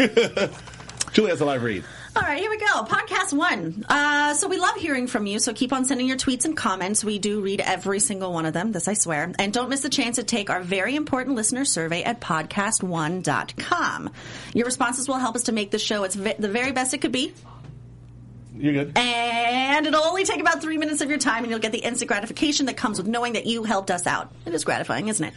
read 0.00 0.18
it. 0.38 0.50
Julia 1.12 1.30
has 1.30 1.40
a 1.40 1.44
live 1.46 1.62
read. 1.62 1.84
All 2.16 2.22
right, 2.22 2.40
here 2.40 2.48
we 2.48 2.56
go. 2.56 2.82
Podcast 2.84 3.34
one. 3.34 3.84
Uh, 3.86 4.32
so 4.32 4.48
we 4.48 4.56
love 4.58 4.74
hearing 4.76 5.06
from 5.06 5.26
you. 5.26 5.38
So 5.38 5.52
keep 5.52 5.70
on 5.70 5.84
sending 5.84 6.06
your 6.06 6.16
tweets 6.16 6.46
and 6.46 6.56
comments. 6.56 7.04
We 7.04 7.18
do 7.18 7.42
read 7.42 7.60
every 7.60 8.00
single 8.00 8.32
one 8.32 8.46
of 8.46 8.54
them. 8.54 8.72
This 8.72 8.88
I 8.88 8.94
swear. 8.94 9.30
And 9.38 9.52
don't 9.52 9.68
miss 9.68 9.82
the 9.82 9.90
chance 9.90 10.16
to 10.16 10.22
take 10.22 10.48
our 10.48 10.62
very 10.62 10.96
important 10.96 11.36
listener 11.36 11.66
survey 11.66 12.02
at 12.04 12.22
podcast1.com. 12.22 14.10
Your 14.54 14.64
responses 14.64 15.08
will 15.08 15.18
help 15.18 15.36
us 15.36 15.42
to 15.44 15.52
make 15.52 15.70
the 15.70 15.78
show 15.78 16.04
its 16.04 16.14
the 16.14 16.48
very 16.48 16.72
best 16.72 16.94
it 16.94 17.02
could 17.02 17.12
be. 17.12 17.34
You're 18.56 18.72
good. 18.72 18.96
And 18.96 19.86
it'll 19.86 20.04
only 20.04 20.24
take 20.24 20.40
about 20.40 20.62
three 20.62 20.78
minutes 20.78 21.02
of 21.02 21.10
your 21.10 21.18
time, 21.18 21.42
and 21.42 21.50
you'll 21.50 21.60
get 21.60 21.72
the 21.72 21.78
instant 21.78 22.08
gratification 22.08 22.64
that 22.66 22.78
comes 22.78 22.96
with 22.96 23.06
knowing 23.06 23.34
that 23.34 23.44
you 23.44 23.64
helped 23.64 23.90
us 23.90 24.06
out. 24.06 24.32
It 24.46 24.54
is 24.54 24.64
gratifying, 24.64 25.08
isn't 25.08 25.26
it? 25.26 25.34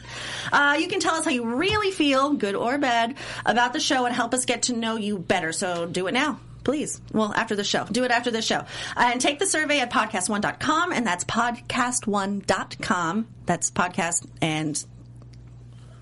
Uh, 0.53 0.77
you 0.79 0.87
can 0.87 1.01
tell 1.01 1.15
us 1.15 1.25
how 1.25 1.31
you 1.31 1.55
really 1.55 1.91
feel, 1.91 2.31
good 2.35 2.55
or 2.55 2.77
bad, 2.77 3.15
about 3.45 3.73
the 3.73 3.81
show 3.81 4.05
and 4.05 4.15
help 4.15 4.33
us 4.33 4.45
get 4.45 4.63
to 4.63 4.73
know 4.73 4.95
you 4.95 5.17
better. 5.17 5.51
So 5.51 5.85
do 5.85 6.07
it 6.07 6.13
now. 6.13 6.39
Please. 6.69 7.01
Well, 7.11 7.33
after 7.33 7.55
the 7.55 7.63
show. 7.63 7.85
Do 7.85 8.03
it 8.03 8.11
after 8.11 8.29
the 8.29 8.43
show. 8.43 8.59
Uh, 8.59 8.65
and 8.97 9.19
take 9.19 9.39
the 9.39 9.47
survey 9.47 9.79
at 9.79 9.89
podcast1.com, 9.89 10.93
and 10.93 11.03
that's 11.03 11.23
podcast1.com. 11.23 13.27
That's 13.47 13.71
podcast 13.71 14.27
and 14.39 14.85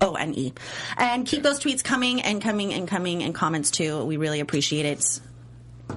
O 0.02 0.12
N 0.12 0.34
E. 0.34 0.52
And 0.98 1.26
keep 1.26 1.42
those 1.42 1.58
tweets 1.58 1.82
coming 1.82 2.20
and 2.20 2.42
coming 2.42 2.74
and 2.74 2.86
coming 2.86 3.22
and 3.22 3.34
comments 3.34 3.70
too. 3.70 4.04
We 4.04 4.18
really 4.18 4.40
appreciate 4.40 4.84
it. 4.84 5.20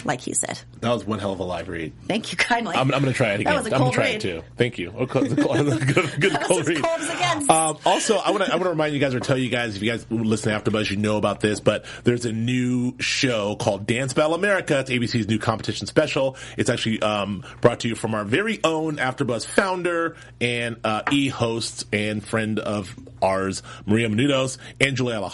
Like 0.05 0.21
he 0.21 0.33
said. 0.33 0.61
That 0.81 0.91
was 0.93 1.05
one 1.05 1.19
hell 1.19 1.31
of 1.31 1.39
a 1.39 1.43
live 1.43 1.67
read. 1.69 1.93
Thank 2.07 2.31
you 2.31 2.37
kindly. 2.37 2.75
I'm, 2.75 2.91
I'm 2.93 3.01
going 3.01 3.05
to 3.05 3.13
try 3.13 3.33
it 3.33 3.41
again. 3.41 3.53
That 3.53 3.63
was 3.63 3.71
a 3.71 3.75
I'm 3.75 3.81
going 3.81 3.91
to 3.91 3.95
try 3.95 4.05
read. 4.07 4.15
it 4.15 4.21
too. 4.21 4.43
Thank 4.57 4.79
you. 4.79 4.93
Oh, 4.97 5.05
cold- 5.07 5.29
good, 5.35 5.37
good 5.37 6.31
That 6.33 6.39
was 6.39 6.47
cold 6.47 6.67
read. 6.67 6.83
cold 6.83 6.99
as 7.01 7.09
it 7.09 7.19
gets. 7.19 7.49
Um, 7.49 7.77
also, 7.85 8.17
I 8.17 8.31
want 8.31 8.43
to 8.45 8.51
I 8.51 8.55
want 8.55 8.63
to 8.63 8.69
remind 8.71 8.93
you 8.93 8.99
guys 8.99 9.13
or 9.13 9.19
tell 9.19 9.37
you 9.37 9.49
guys 9.49 9.75
if 9.75 9.83
you 9.83 9.91
guys 9.91 10.05
listen 10.09 10.51
to 10.51 10.59
AfterBuzz, 10.71 10.89
you 10.89 10.97
know 10.97 11.17
about 11.17 11.39
this, 11.39 11.59
but 11.59 11.85
there's 12.03 12.25
a 12.25 12.31
new 12.31 12.95
show 12.99 13.55
called 13.55 13.85
Dance 13.85 14.13
Battle 14.13 14.33
America. 14.33 14.79
It's 14.79 14.89
ABC's 14.89 15.27
new 15.27 15.39
competition 15.39 15.85
special. 15.87 16.35
It's 16.57 16.69
actually 16.69 17.01
um, 17.01 17.43
brought 17.61 17.81
to 17.81 17.87
you 17.87 17.95
from 17.95 18.15
our 18.15 18.23
very 18.25 18.59
own 18.63 18.97
AfterBuzz 18.97 19.45
founder 19.45 20.15
and 20.41 20.77
uh, 20.83 21.03
e-host 21.11 21.85
and 21.93 22.23
friend 22.25 22.57
of 22.59 22.95
ours, 23.21 23.61
Maria 23.85 24.09
Menounos, 24.09 24.57
and 24.79 24.97
Juliana 24.97 25.29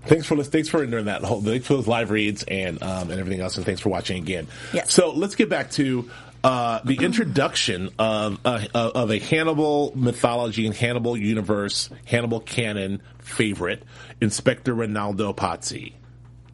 Thanks 0.04 0.26
for 0.26 0.42
thanks 0.42 0.68
for 0.68 0.84
doing 0.84 1.04
that 1.04 1.22
whole 1.22 1.40
thanks 1.40 1.66
for 1.66 1.74
those 1.74 1.86
live 1.86 2.10
reads 2.10 2.42
and 2.42 2.82
um, 2.82 3.10
and 3.10 3.20
everything 3.20 3.40
else, 3.40 3.56
and 3.56 3.64
thanks 3.64 3.80
for 3.80 3.88
watching 3.88 4.20
again. 4.20 4.48
Yes. 4.72 4.92
So 4.92 5.12
let's 5.12 5.36
get 5.36 5.48
back 5.48 5.70
to 5.72 6.10
uh, 6.42 6.80
the 6.84 6.96
introduction 6.96 7.90
of 8.00 8.40
uh, 8.44 8.66
of 8.74 9.10
a 9.12 9.18
Hannibal 9.20 9.92
mythology 9.94 10.66
and 10.66 10.74
Hannibal 10.74 11.16
universe, 11.16 11.88
Hannibal 12.04 12.40
canon 12.40 13.00
favorite, 13.20 13.84
Inspector 14.20 14.72
Ronaldo 14.74 15.36
Pazzi, 15.36 15.92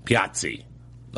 Piazzi. 0.05 0.65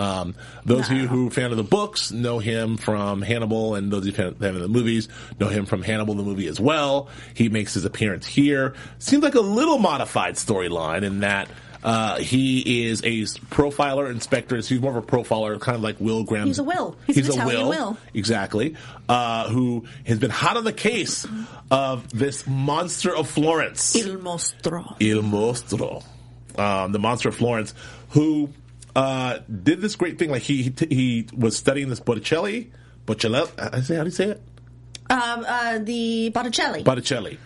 Um, 0.01 0.35
those 0.65 0.91
of 0.91 0.97
you 0.97 1.07
who 1.07 1.27
are 1.27 1.29
a 1.29 1.31
fan 1.31 1.51
of 1.51 1.57
the 1.59 1.63
books 1.63 2.11
know 2.11 2.39
him 2.39 2.79
from 2.79 3.21
Hannibal, 3.23 3.75
and 3.75 3.93
those 3.93 4.07
of 4.07 4.07
you 4.07 4.13
who 4.13 4.29
are 4.31 4.33
fan 4.33 4.55
of 4.55 4.63
the 4.63 4.69
movies 4.69 5.09
know 5.39 5.49
him 5.49 5.67
from 5.67 5.83
Hannibal 5.83 6.15
the 6.15 6.23
movie 6.23 6.47
as 6.49 6.59
well. 6.59 7.09
He 7.35 7.49
makes 7.49 7.75
his 7.75 7.85
appearance 7.85 8.27
here. 8.27 8.75
Seems 8.99 9.23
like 9.23 9.35
a 9.35 9.41
little 9.41 9.79
modified 9.79 10.35
storyline 10.35 11.03
in 11.03 11.21
that 11.21 11.49
Uh, 11.83 12.19
he 12.19 12.85
is 12.85 13.01
a 13.05 13.23
profiler, 13.49 14.11
inspector. 14.11 14.55
He's 14.57 14.71
more 14.83 14.91
of 14.97 15.03
a 15.03 15.07
profiler, 15.07 15.59
kind 15.59 15.77
of 15.77 15.83
like 15.83 15.97
Will 15.99 16.25
Graham. 16.25 16.47
He's 16.47 16.59
a 16.59 16.63
Will. 16.63 16.95
He's 17.07 17.17
an 17.27 17.33
Italian 17.33 17.69
Will. 17.69 17.97
Exactly. 18.13 18.77
Uh, 19.09 19.49
who 19.49 19.87
has 20.05 20.19
been 20.19 20.31
hot 20.31 20.59
on 20.59 20.65
the 20.65 20.75
case 20.75 21.27
of 21.71 22.07
this 22.11 22.47
monster 22.47 23.17
of 23.17 23.31
Florence. 23.31 23.97
Il 23.97 24.19
mostro. 24.19 24.95
Il 25.01 25.23
Mostro, 25.23 26.03
um, 26.59 26.93
the 26.93 26.99
monster 26.99 27.31
of 27.31 27.37
Florence, 27.37 27.73
who 28.11 28.51
uh, 28.97 29.39
did 29.49 29.81
this 29.81 29.97
great 29.97 30.19
thing. 30.19 30.31
Like 30.31 30.43
he 30.43 30.63
he, 30.63 30.87
he 30.89 31.29
was 31.37 31.57
studying 31.57 31.89
this 31.89 32.01
Botticelli. 32.01 32.71
Botticelli. 33.07 33.51
I 33.59 33.81
say 33.81 33.97
how 33.97 34.03
do 34.03 34.09
you 34.09 34.15
say 34.15 34.29
it? 34.31 34.43
Um, 35.11 35.45
uh, 35.47 35.79
the 35.79 36.31
Botticelli. 36.31 36.83
Botticelli. 36.83 37.39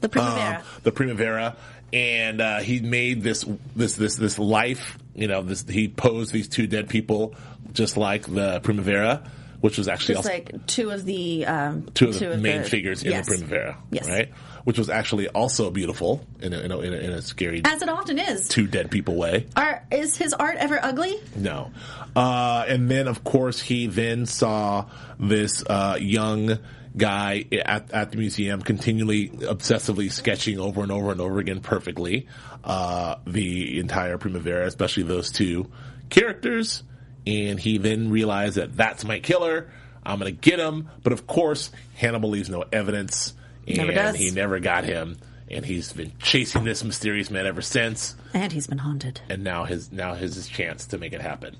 the 0.00 0.08
Primavera. 0.08 0.56
Um, 0.58 0.62
the 0.82 0.92
Primavera, 0.92 1.56
and 1.92 2.40
uh, 2.40 2.58
he 2.58 2.80
made 2.80 3.22
this 3.22 3.44
this 3.74 3.94
this 3.94 4.16
this 4.16 4.38
life. 4.38 4.98
You 5.14 5.28
know, 5.28 5.42
this 5.42 5.64
he 5.68 5.88
posed 5.88 6.32
these 6.32 6.48
two 6.48 6.66
dead 6.66 6.88
people 6.88 7.34
just 7.72 7.96
like 7.96 8.26
the 8.32 8.60
Primavera, 8.60 9.22
which 9.60 9.78
was 9.78 9.86
actually 9.88 10.16
Just 10.16 10.26
also 10.28 10.36
like 10.36 10.66
two 10.66 10.90
of 10.90 11.04
the 11.04 11.46
um, 11.46 11.86
two 11.94 12.08
of 12.08 12.18
the 12.18 12.38
main 12.38 12.64
figures 12.64 13.02
in 13.02 13.12
yes. 13.12 13.26
the 13.26 13.36
Primavera, 13.36 13.78
Yes. 13.90 14.08
right? 14.08 14.32
Which 14.66 14.78
was 14.78 14.90
actually 14.90 15.28
also 15.28 15.70
beautiful 15.70 16.26
in 16.40 16.52
a, 16.52 16.58
in 16.58 16.72
a, 16.72 16.78
in 16.80 16.92
a, 16.92 16.96
in 16.96 17.10
a 17.12 17.22
scary 17.22 17.62
As 17.64 17.82
it 17.82 17.88
often 17.88 18.18
is. 18.18 18.48
two 18.48 18.66
dead 18.66 18.90
people 18.90 19.14
way. 19.14 19.46
Are, 19.54 19.86
is 19.92 20.16
his 20.16 20.34
art 20.34 20.56
ever 20.56 20.80
ugly? 20.82 21.20
No. 21.36 21.70
Uh, 22.16 22.64
and 22.66 22.90
then, 22.90 23.06
of 23.06 23.22
course, 23.22 23.60
he 23.60 23.86
then 23.86 24.26
saw 24.26 24.86
this 25.20 25.62
uh, 25.64 25.98
young 26.00 26.58
guy 26.96 27.44
at, 27.52 27.92
at 27.92 28.10
the 28.10 28.16
museum 28.16 28.60
continually, 28.60 29.28
obsessively 29.28 30.10
sketching 30.10 30.58
over 30.58 30.82
and 30.82 30.90
over 30.90 31.12
and 31.12 31.20
over 31.20 31.38
again 31.38 31.60
perfectly 31.60 32.26
uh, 32.64 33.14
the 33.24 33.78
entire 33.78 34.18
Primavera, 34.18 34.66
especially 34.66 35.04
those 35.04 35.30
two 35.30 35.70
characters. 36.10 36.82
And 37.24 37.60
he 37.60 37.78
then 37.78 38.10
realized 38.10 38.56
that 38.56 38.76
that's 38.76 39.04
my 39.04 39.20
killer. 39.20 39.70
I'm 40.04 40.18
going 40.18 40.34
to 40.34 40.40
get 40.40 40.58
him. 40.58 40.88
But 41.04 41.12
of 41.12 41.28
course, 41.28 41.70
Hannibal 41.94 42.30
leaves 42.30 42.50
no 42.50 42.64
evidence. 42.72 43.32
And 43.66 43.76
Never 43.78 43.92
does. 43.92 44.16
he 44.16 44.30
never 44.30 44.60
got 44.60 44.84
him. 44.84 45.16
And 45.48 45.64
he's 45.64 45.92
been 45.92 46.12
chasing 46.20 46.64
this 46.64 46.82
mysterious 46.82 47.30
man 47.30 47.46
ever 47.46 47.62
since 47.62 48.16
And 48.34 48.52
he's 48.52 48.66
been 48.66 48.78
haunted. 48.78 49.20
and 49.28 49.44
now 49.44 49.64
his 49.64 49.92
now 49.92 50.14
his 50.14 50.34
his 50.34 50.48
chance 50.48 50.86
to 50.86 50.98
make 50.98 51.12
it 51.12 51.20
happen. 51.20 51.56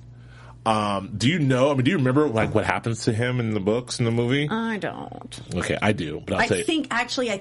Um, 0.64 1.12
do 1.16 1.28
you 1.28 1.38
know? 1.38 1.70
I 1.70 1.74
mean, 1.74 1.84
do 1.84 1.92
you 1.92 1.96
remember 1.98 2.26
like 2.28 2.52
what 2.54 2.64
happens 2.64 3.04
to 3.04 3.12
him 3.12 3.38
in 3.38 3.54
the 3.54 3.60
books 3.60 4.00
in 4.00 4.04
the 4.04 4.10
movie? 4.10 4.48
I 4.50 4.78
don't. 4.78 5.40
okay, 5.54 5.78
I 5.80 5.92
do, 5.92 6.20
but 6.26 6.34
I'll 6.34 6.40
I 6.58 6.62
think 6.64 6.88
actually, 6.90 7.30
I 7.30 7.40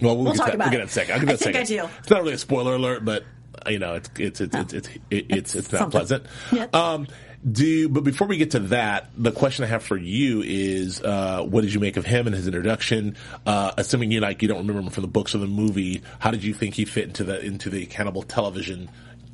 well, 0.00 0.16
we'll, 0.16 0.24
we'll 0.24 0.32
get 0.32 0.38
talk 0.38 0.46
that, 0.46 0.54
about 0.54 0.64
we'll 0.66 0.70
get 0.72 0.80
it. 0.80 0.84
in 0.84 0.88
second. 0.88 1.14
I'll 1.14 1.20
get 1.26 1.32
I 1.34 1.36
think 1.36 1.56
I 1.56 1.64
do. 1.64 1.88
It's 1.98 2.08
not 2.10 2.22
really 2.22 2.32
a 2.32 2.38
spoiler 2.38 2.74
alert, 2.76 3.04
but 3.04 3.24
you 3.68 3.78
know, 3.78 3.96
it's 3.96 4.10
it's 4.18 4.40
it's 4.40 4.56
it's 4.56 4.72
it's 4.72 4.88
it's, 5.10 5.26
it's, 5.28 5.54
it's 5.56 5.72
not 5.72 5.90
pleasant. 5.90 6.24
Yeah. 6.50 6.68
Um, 6.72 7.06
do 7.50 7.88
but 7.88 8.04
before 8.04 8.26
we 8.28 8.36
get 8.36 8.52
to 8.52 8.60
that, 8.60 9.10
the 9.16 9.32
question 9.32 9.64
I 9.64 9.68
have 9.68 9.82
for 9.82 9.96
you 9.96 10.42
is, 10.42 11.02
uh, 11.02 11.42
what 11.42 11.62
did 11.62 11.72
you 11.74 11.80
make 11.80 11.96
of 11.96 12.04
him 12.04 12.26
and 12.26 12.36
his 12.36 12.46
introduction? 12.46 13.16
Uh, 13.44 13.72
assuming 13.76 14.12
you 14.12 14.20
like 14.20 14.42
you 14.42 14.48
don't 14.48 14.58
remember 14.58 14.80
him 14.82 14.90
from 14.90 15.02
the 15.02 15.08
books 15.08 15.34
or 15.34 15.38
the 15.38 15.46
movie, 15.46 16.02
how 16.20 16.30
did 16.30 16.44
you 16.44 16.54
think 16.54 16.74
he 16.74 16.84
fit 16.84 17.04
into 17.04 17.24
the 17.24 17.40
into 17.44 17.68
the 17.70 17.86
cannibal 17.86 18.22
television 18.22 18.88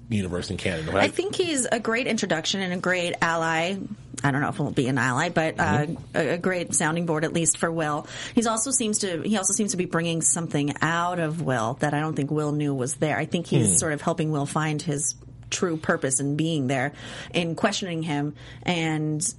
universe 0.08 0.50
in 0.50 0.56
Canada? 0.56 0.90
Right? 0.92 1.04
I 1.04 1.08
think 1.08 1.34
he's 1.34 1.66
a 1.70 1.78
great 1.80 2.06
introduction 2.06 2.60
and 2.62 2.72
a 2.72 2.78
great 2.78 3.14
ally. 3.20 3.76
I 4.24 4.30
don't 4.32 4.40
know 4.40 4.48
if 4.48 4.56
he'll 4.56 4.72
be 4.72 4.88
an 4.88 4.98
ally, 4.98 5.28
but 5.28 5.60
uh, 5.60 5.62
Mm-hmm. 5.86 6.16
a, 6.16 6.28
a 6.30 6.38
great 6.38 6.74
sounding 6.74 7.06
board 7.06 7.24
at 7.24 7.32
least 7.32 7.58
for 7.58 7.70
Will. 7.70 8.06
He's 8.34 8.46
also 8.48 8.70
seems 8.72 9.00
to 9.00 9.20
he 9.22 9.36
also 9.36 9.52
seems 9.52 9.72
to 9.72 9.76
be 9.76 9.84
bringing 9.84 10.22
something 10.22 10.74
out 10.80 11.18
of 11.20 11.42
Will 11.42 11.74
that 11.80 11.92
I 11.94 12.00
don't 12.00 12.16
think 12.16 12.30
Will 12.30 12.52
knew 12.52 12.74
was 12.74 12.94
there. 12.94 13.16
I 13.18 13.26
think 13.26 13.46
he's 13.46 13.68
Hmm. 13.68 13.74
sort 13.76 13.92
of 13.92 14.00
helping 14.00 14.30
Will 14.32 14.46
find 14.46 14.80
his 14.82 15.14
true 15.50 15.76
purpose 15.76 16.20
in 16.20 16.36
being 16.36 16.66
there, 16.66 16.92
in 17.32 17.54
questioning 17.54 18.02
him 18.02 18.34
and 18.62 19.34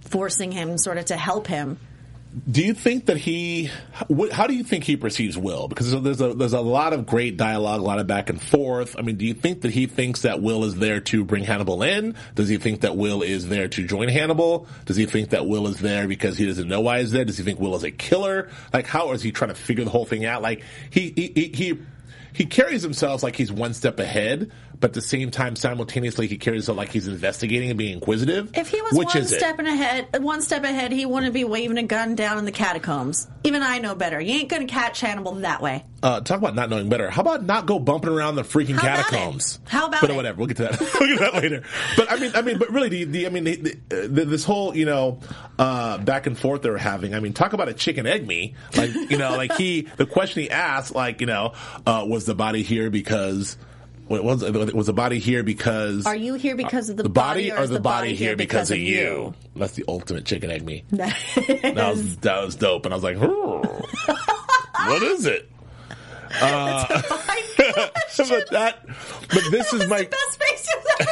forcing 0.00 0.52
him 0.52 0.78
sort 0.78 0.98
of 0.98 1.06
to 1.06 1.16
help 1.16 1.46
him. 1.46 1.78
Do 2.50 2.62
you 2.64 2.74
think 2.74 3.06
that 3.06 3.16
he? 3.16 3.70
How 4.32 4.48
do 4.48 4.54
you 4.54 4.64
think 4.64 4.82
he 4.82 4.96
perceives 4.96 5.38
Will? 5.38 5.68
Because 5.68 5.92
there's 6.02 6.20
a 6.20 6.34
there's 6.34 6.52
a 6.52 6.60
lot 6.60 6.92
of 6.92 7.06
great 7.06 7.36
dialogue, 7.36 7.80
a 7.80 7.84
lot 7.84 8.00
of 8.00 8.08
back 8.08 8.28
and 8.28 8.42
forth. 8.42 8.96
I 8.98 9.02
mean, 9.02 9.16
do 9.16 9.24
you 9.24 9.34
think 9.34 9.60
that 9.60 9.70
he 9.70 9.86
thinks 9.86 10.22
that 10.22 10.42
Will 10.42 10.64
is 10.64 10.74
there 10.74 10.98
to 10.98 11.24
bring 11.24 11.44
Hannibal 11.44 11.84
in? 11.84 12.16
Does 12.34 12.48
he 12.48 12.56
think 12.56 12.80
that 12.80 12.96
Will 12.96 13.22
is 13.22 13.48
there 13.48 13.68
to 13.68 13.86
join 13.86 14.08
Hannibal? 14.08 14.66
Does 14.84 14.96
he 14.96 15.06
think 15.06 15.30
that 15.30 15.46
Will 15.46 15.68
is 15.68 15.78
there 15.78 16.08
because 16.08 16.36
he 16.36 16.46
doesn't 16.46 16.66
know 16.66 16.80
why 16.80 16.98
he's 17.02 17.12
there? 17.12 17.24
Does 17.24 17.38
he 17.38 17.44
think 17.44 17.60
Will 17.60 17.76
is 17.76 17.84
a 17.84 17.92
killer? 17.92 18.50
Like, 18.72 18.88
how 18.88 19.12
is 19.12 19.22
he 19.22 19.30
trying 19.30 19.50
to 19.50 19.54
figure 19.54 19.84
the 19.84 19.90
whole 19.90 20.04
thing 20.04 20.24
out? 20.24 20.42
Like, 20.42 20.64
he 20.90 21.12
he 21.14 21.32
he. 21.34 21.48
he 21.54 21.78
he 22.34 22.46
carries 22.46 22.82
himself 22.82 23.22
like 23.22 23.36
he's 23.36 23.52
one 23.52 23.74
step 23.74 24.00
ahead, 24.00 24.50
but 24.84 24.90
at 24.90 24.94
the 24.96 25.00
same 25.00 25.30
time, 25.30 25.56
simultaneously, 25.56 26.26
he 26.26 26.36
carries 26.36 26.58
himself 26.66 26.76
like 26.76 26.92
he's 26.92 27.08
investigating 27.08 27.70
and 27.70 27.78
being 27.78 27.94
inquisitive. 27.94 28.50
If 28.52 28.68
he 28.68 28.82
was 28.82 28.92
Which 28.92 29.14
one 29.14 29.24
step 29.24 29.58
ahead, 29.58 30.22
one 30.22 30.42
step 30.42 30.62
ahead, 30.62 30.92
he 30.92 31.06
wouldn't 31.06 31.32
be 31.32 31.42
waving 31.42 31.78
a 31.78 31.84
gun 31.84 32.16
down 32.16 32.36
in 32.36 32.44
the 32.44 32.52
catacombs. 32.52 33.26
Even 33.44 33.62
I 33.62 33.78
know 33.78 33.94
better. 33.94 34.20
You 34.20 34.34
ain't 34.34 34.50
gonna 34.50 34.66
catch 34.66 35.00
Hannibal 35.00 35.36
that 35.36 35.62
way. 35.62 35.86
Uh, 36.02 36.20
talk 36.20 36.36
about 36.36 36.54
not 36.54 36.68
knowing 36.68 36.90
better. 36.90 37.08
How 37.08 37.22
about 37.22 37.46
not 37.46 37.64
go 37.64 37.78
bumping 37.78 38.10
around 38.10 38.36
the 38.36 38.42
freaking 38.42 38.74
How 38.74 38.82
about 38.82 39.06
catacombs? 39.06 39.58
it? 39.64 39.70
How 39.70 39.86
about 39.86 40.02
but 40.02 40.10
it? 40.10 40.16
whatever. 40.16 40.36
We'll 40.36 40.48
get 40.48 40.58
to 40.58 40.64
that. 40.64 40.78
we'll 41.00 41.08
get 41.08 41.16
to 41.16 41.30
that 41.32 41.42
later. 41.42 41.62
But 41.96 42.12
I 42.12 42.16
mean, 42.16 42.32
I 42.34 42.42
mean, 42.42 42.58
but 42.58 42.70
really, 42.70 42.90
the, 42.90 43.04
the 43.04 43.26
I 43.26 43.30
mean, 43.30 43.44
the, 43.44 43.78
the, 43.88 44.24
this 44.26 44.44
whole 44.44 44.76
you 44.76 44.84
know 44.84 45.18
uh, 45.58 45.96
back 45.96 46.26
and 46.26 46.38
forth 46.38 46.60
they 46.60 46.68
were 46.68 46.76
having. 46.76 47.14
I 47.14 47.20
mean, 47.20 47.32
talk 47.32 47.54
about 47.54 47.70
a 47.70 47.72
chicken 47.72 48.06
egg 48.06 48.26
me. 48.26 48.54
Like 48.76 48.92
you 48.94 49.16
know, 49.16 49.34
like 49.34 49.54
he 49.54 49.88
the 49.96 50.04
question 50.04 50.42
he 50.42 50.50
asked, 50.50 50.94
like 50.94 51.22
you 51.22 51.26
know, 51.26 51.54
uh, 51.86 52.04
was 52.06 52.26
the 52.26 52.34
body 52.34 52.62
here 52.62 52.90
because. 52.90 53.56
What 54.06 54.22
was 54.22 54.42
was 54.42 54.86
the 54.86 54.92
body 54.92 55.18
here 55.18 55.42
because 55.42 56.04
Are 56.04 56.14
you 56.14 56.34
here 56.34 56.56
because 56.56 56.90
of 56.90 56.98
the, 56.98 57.04
the 57.04 57.08
body, 57.08 57.50
or 57.50 57.62
is 57.62 57.70
the 57.70 57.80
body 57.80 58.14
here 58.14 58.36
because 58.36 58.70
of 58.70 58.76
you? 58.76 59.32
That's 59.56 59.72
the 59.72 59.84
ultimate 59.88 60.26
chicken 60.26 60.50
egg 60.50 60.62
me. 60.62 60.84
that 60.90 61.16
was 61.74 62.16
that 62.18 62.44
was 62.44 62.54
dope, 62.54 62.84
and 62.84 62.92
I 62.92 62.96
was 62.98 63.04
like, 63.04 63.16
"Hmm, 63.16 64.86
what 64.88 65.02
is 65.02 65.24
it? 65.24 65.50
Uh, 66.40 66.86
but 67.56 68.50
that, 68.50 68.78
but 68.86 69.42
this 69.50 69.72
is 69.72 69.88
my 69.88 70.02
Best 70.04 70.42
face 70.42 70.68
you've 70.74 70.86
ever 71.00 71.10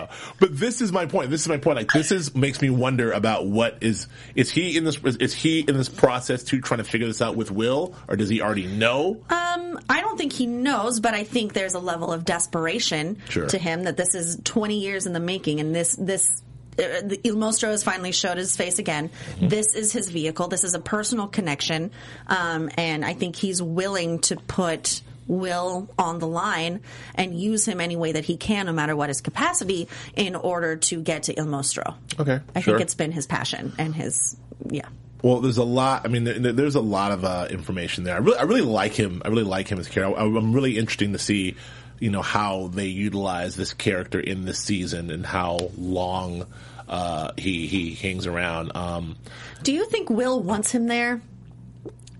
I 0.00 0.02
made. 0.02 0.08
don't 0.08 0.30
know. 0.30 0.34
But 0.40 0.58
this 0.58 0.80
is 0.80 0.92
my 0.92 1.06
point. 1.06 1.30
This 1.30 1.42
is 1.42 1.48
my 1.48 1.56
point. 1.58 1.76
Like 1.76 1.92
this 1.92 2.10
is 2.12 2.34
makes 2.34 2.60
me 2.60 2.70
wonder 2.70 3.12
about 3.12 3.46
what 3.46 3.78
is 3.80 4.06
is 4.34 4.50
he 4.50 4.76
in 4.76 4.84
this 4.84 4.98
is 5.04 5.32
he 5.34 5.60
in 5.60 5.76
this 5.76 5.88
process 5.88 6.42
too 6.44 6.60
trying 6.60 6.78
to 6.78 6.84
figure 6.84 7.06
this 7.06 7.22
out 7.22 7.36
with 7.36 7.50
Will 7.50 7.94
or 8.08 8.16
does 8.16 8.28
he 8.28 8.40
already 8.40 8.66
know? 8.66 9.22
Um, 9.30 9.78
I 9.88 10.00
don't 10.00 10.16
think 10.18 10.32
he 10.32 10.46
knows, 10.46 11.00
but 11.00 11.14
I 11.14 11.24
think 11.24 11.52
there's 11.52 11.74
a 11.74 11.78
level 11.80 12.12
of 12.12 12.24
desperation 12.24 13.18
Sure. 13.28 13.46
to 13.46 13.58
him 13.58 13.84
that 13.84 13.96
this 13.96 14.14
is 14.14 14.38
20 14.44 14.78
years 14.80 15.06
in 15.06 15.12
the 15.12 15.20
making, 15.20 15.60
and 15.60 15.74
this 15.74 15.96
this. 15.96 16.42
Uh, 16.78 17.14
Il 17.24 17.36
Mostro 17.36 17.70
has 17.70 17.82
finally 17.82 18.12
showed 18.12 18.38
his 18.38 18.56
face 18.56 18.78
again. 18.78 19.08
Mm-hmm. 19.08 19.48
This 19.48 19.74
is 19.74 19.92
his 19.92 20.08
vehicle. 20.08 20.48
This 20.48 20.64
is 20.64 20.72
a 20.74 20.78
personal 20.78 21.26
connection, 21.26 21.90
um, 22.28 22.70
and 22.78 23.04
I 23.04 23.12
think 23.12 23.36
he's 23.36 23.60
willing 23.60 24.20
to 24.20 24.36
put 24.36 25.02
Will 25.30 25.88
on 25.96 26.18
the 26.18 26.26
line 26.26 26.80
and 27.14 27.38
use 27.38 27.66
him 27.66 27.80
any 27.80 27.94
way 27.94 28.12
that 28.12 28.24
he 28.24 28.36
can, 28.36 28.66
no 28.66 28.72
matter 28.72 28.96
what 28.96 29.08
his 29.08 29.20
capacity, 29.20 29.88
in 30.16 30.34
order 30.34 30.76
to 30.76 31.00
get 31.00 31.24
to 31.24 31.32
Il 31.38 31.46
Mostro. 31.46 31.94
Okay, 32.18 32.40
I 32.54 32.60
sure. 32.60 32.74
think 32.74 32.82
it's 32.82 32.96
been 32.96 33.12
his 33.12 33.26
passion 33.26 33.72
and 33.78 33.94
his 33.94 34.36
yeah. 34.68 34.88
Well, 35.22 35.40
there's 35.40 35.58
a 35.58 35.64
lot. 35.64 36.04
I 36.04 36.08
mean, 36.08 36.24
there, 36.24 36.52
there's 36.52 36.74
a 36.74 36.80
lot 36.80 37.12
of 37.12 37.24
uh, 37.24 37.46
information 37.50 38.04
there. 38.04 38.16
I 38.16 38.18
really, 38.18 38.38
I 38.38 38.42
really 38.42 38.60
like 38.62 38.94
him. 38.94 39.22
I 39.24 39.28
really 39.28 39.44
like 39.44 39.68
him 39.68 39.78
as 39.78 39.86
a 39.86 39.90
character. 39.90 40.18
I, 40.18 40.24
I'm 40.24 40.52
really 40.52 40.78
interesting 40.78 41.12
to 41.12 41.18
see, 41.18 41.56
you 42.00 42.10
know, 42.10 42.22
how 42.22 42.68
they 42.68 42.86
utilize 42.86 43.54
this 43.54 43.72
character 43.72 44.18
in 44.18 44.46
this 44.46 44.58
season 44.58 45.10
and 45.10 45.24
how 45.24 45.70
long 45.78 46.46
uh, 46.88 47.32
he 47.36 47.68
he 47.68 47.94
hangs 47.94 48.26
around. 48.26 48.74
Um, 48.74 49.16
Do 49.62 49.72
you 49.72 49.84
think 49.86 50.10
Will 50.10 50.40
wants 50.40 50.72
him 50.72 50.86
there? 50.86 51.20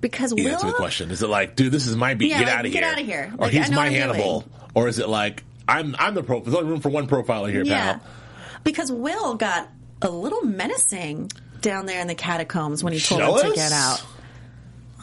Because 0.00 0.32
yeah, 0.36 0.44
Will, 0.44 0.50
that's 0.52 0.62
a 0.62 0.66
good 0.66 0.74
question. 0.76 1.10
Is 1.10 1.22
it 1.22 1.28
like, 1.28 1.56
dude, 1.56 1.72
this 1.72 1.86
is 1.86 1.96
my 1.96 2.14
beat. 2.14 2.30
Yeah, 2.30 2.38
get 2.40 2.46
like, 2.48 2.54
out 2.58 2.64
of 2.66 2.72
here! 2.72 2.80
get 2.80 2.92
out 2.92 3.00
of 3.00 3.06
here. 3.06 3.32
Or 3.36 3.46
Like, 3.46 3.52
he's 3.52 3.70
my 3.70 3.86
I'm 3.86 3.92
Hannibal. 3.92 4.40
doing. 4.40 4.52
Or 4.74 4.88
is 4.88 4.98
it 4.98 5.08
like 5.08 5.44
I'm 5.68 5.94
I'm 5.98 6.14
the 6.14 6.22
pro? 6.22 6.40
There's 6.40 6.54
only 6.54 6.70
room 6.70 6.80
for 6.80 6.88
one 6.88 7.06
profiler 7.06 7.50
here, 7.50 7.62
Yeah, 7.64 7.94
pal. 7.98 8.02
because 8.64 8.90
Will 8.90 9.34
got 9.34 9.68
a 10.02 10.08
little 10.10 10.42
menacing 10.42 11.30
down 11.60 11.84
there 11.86 12.00
in 12.00 12.06
the 12.06 12.14
catacombs 12.14 12.82
when 12.82 12.92
he 12.94 12.98
told 13.00 13.20
him 13.42 13.50
to 13.50 13.54
get 13.54 13.72
out. 13.72 14.02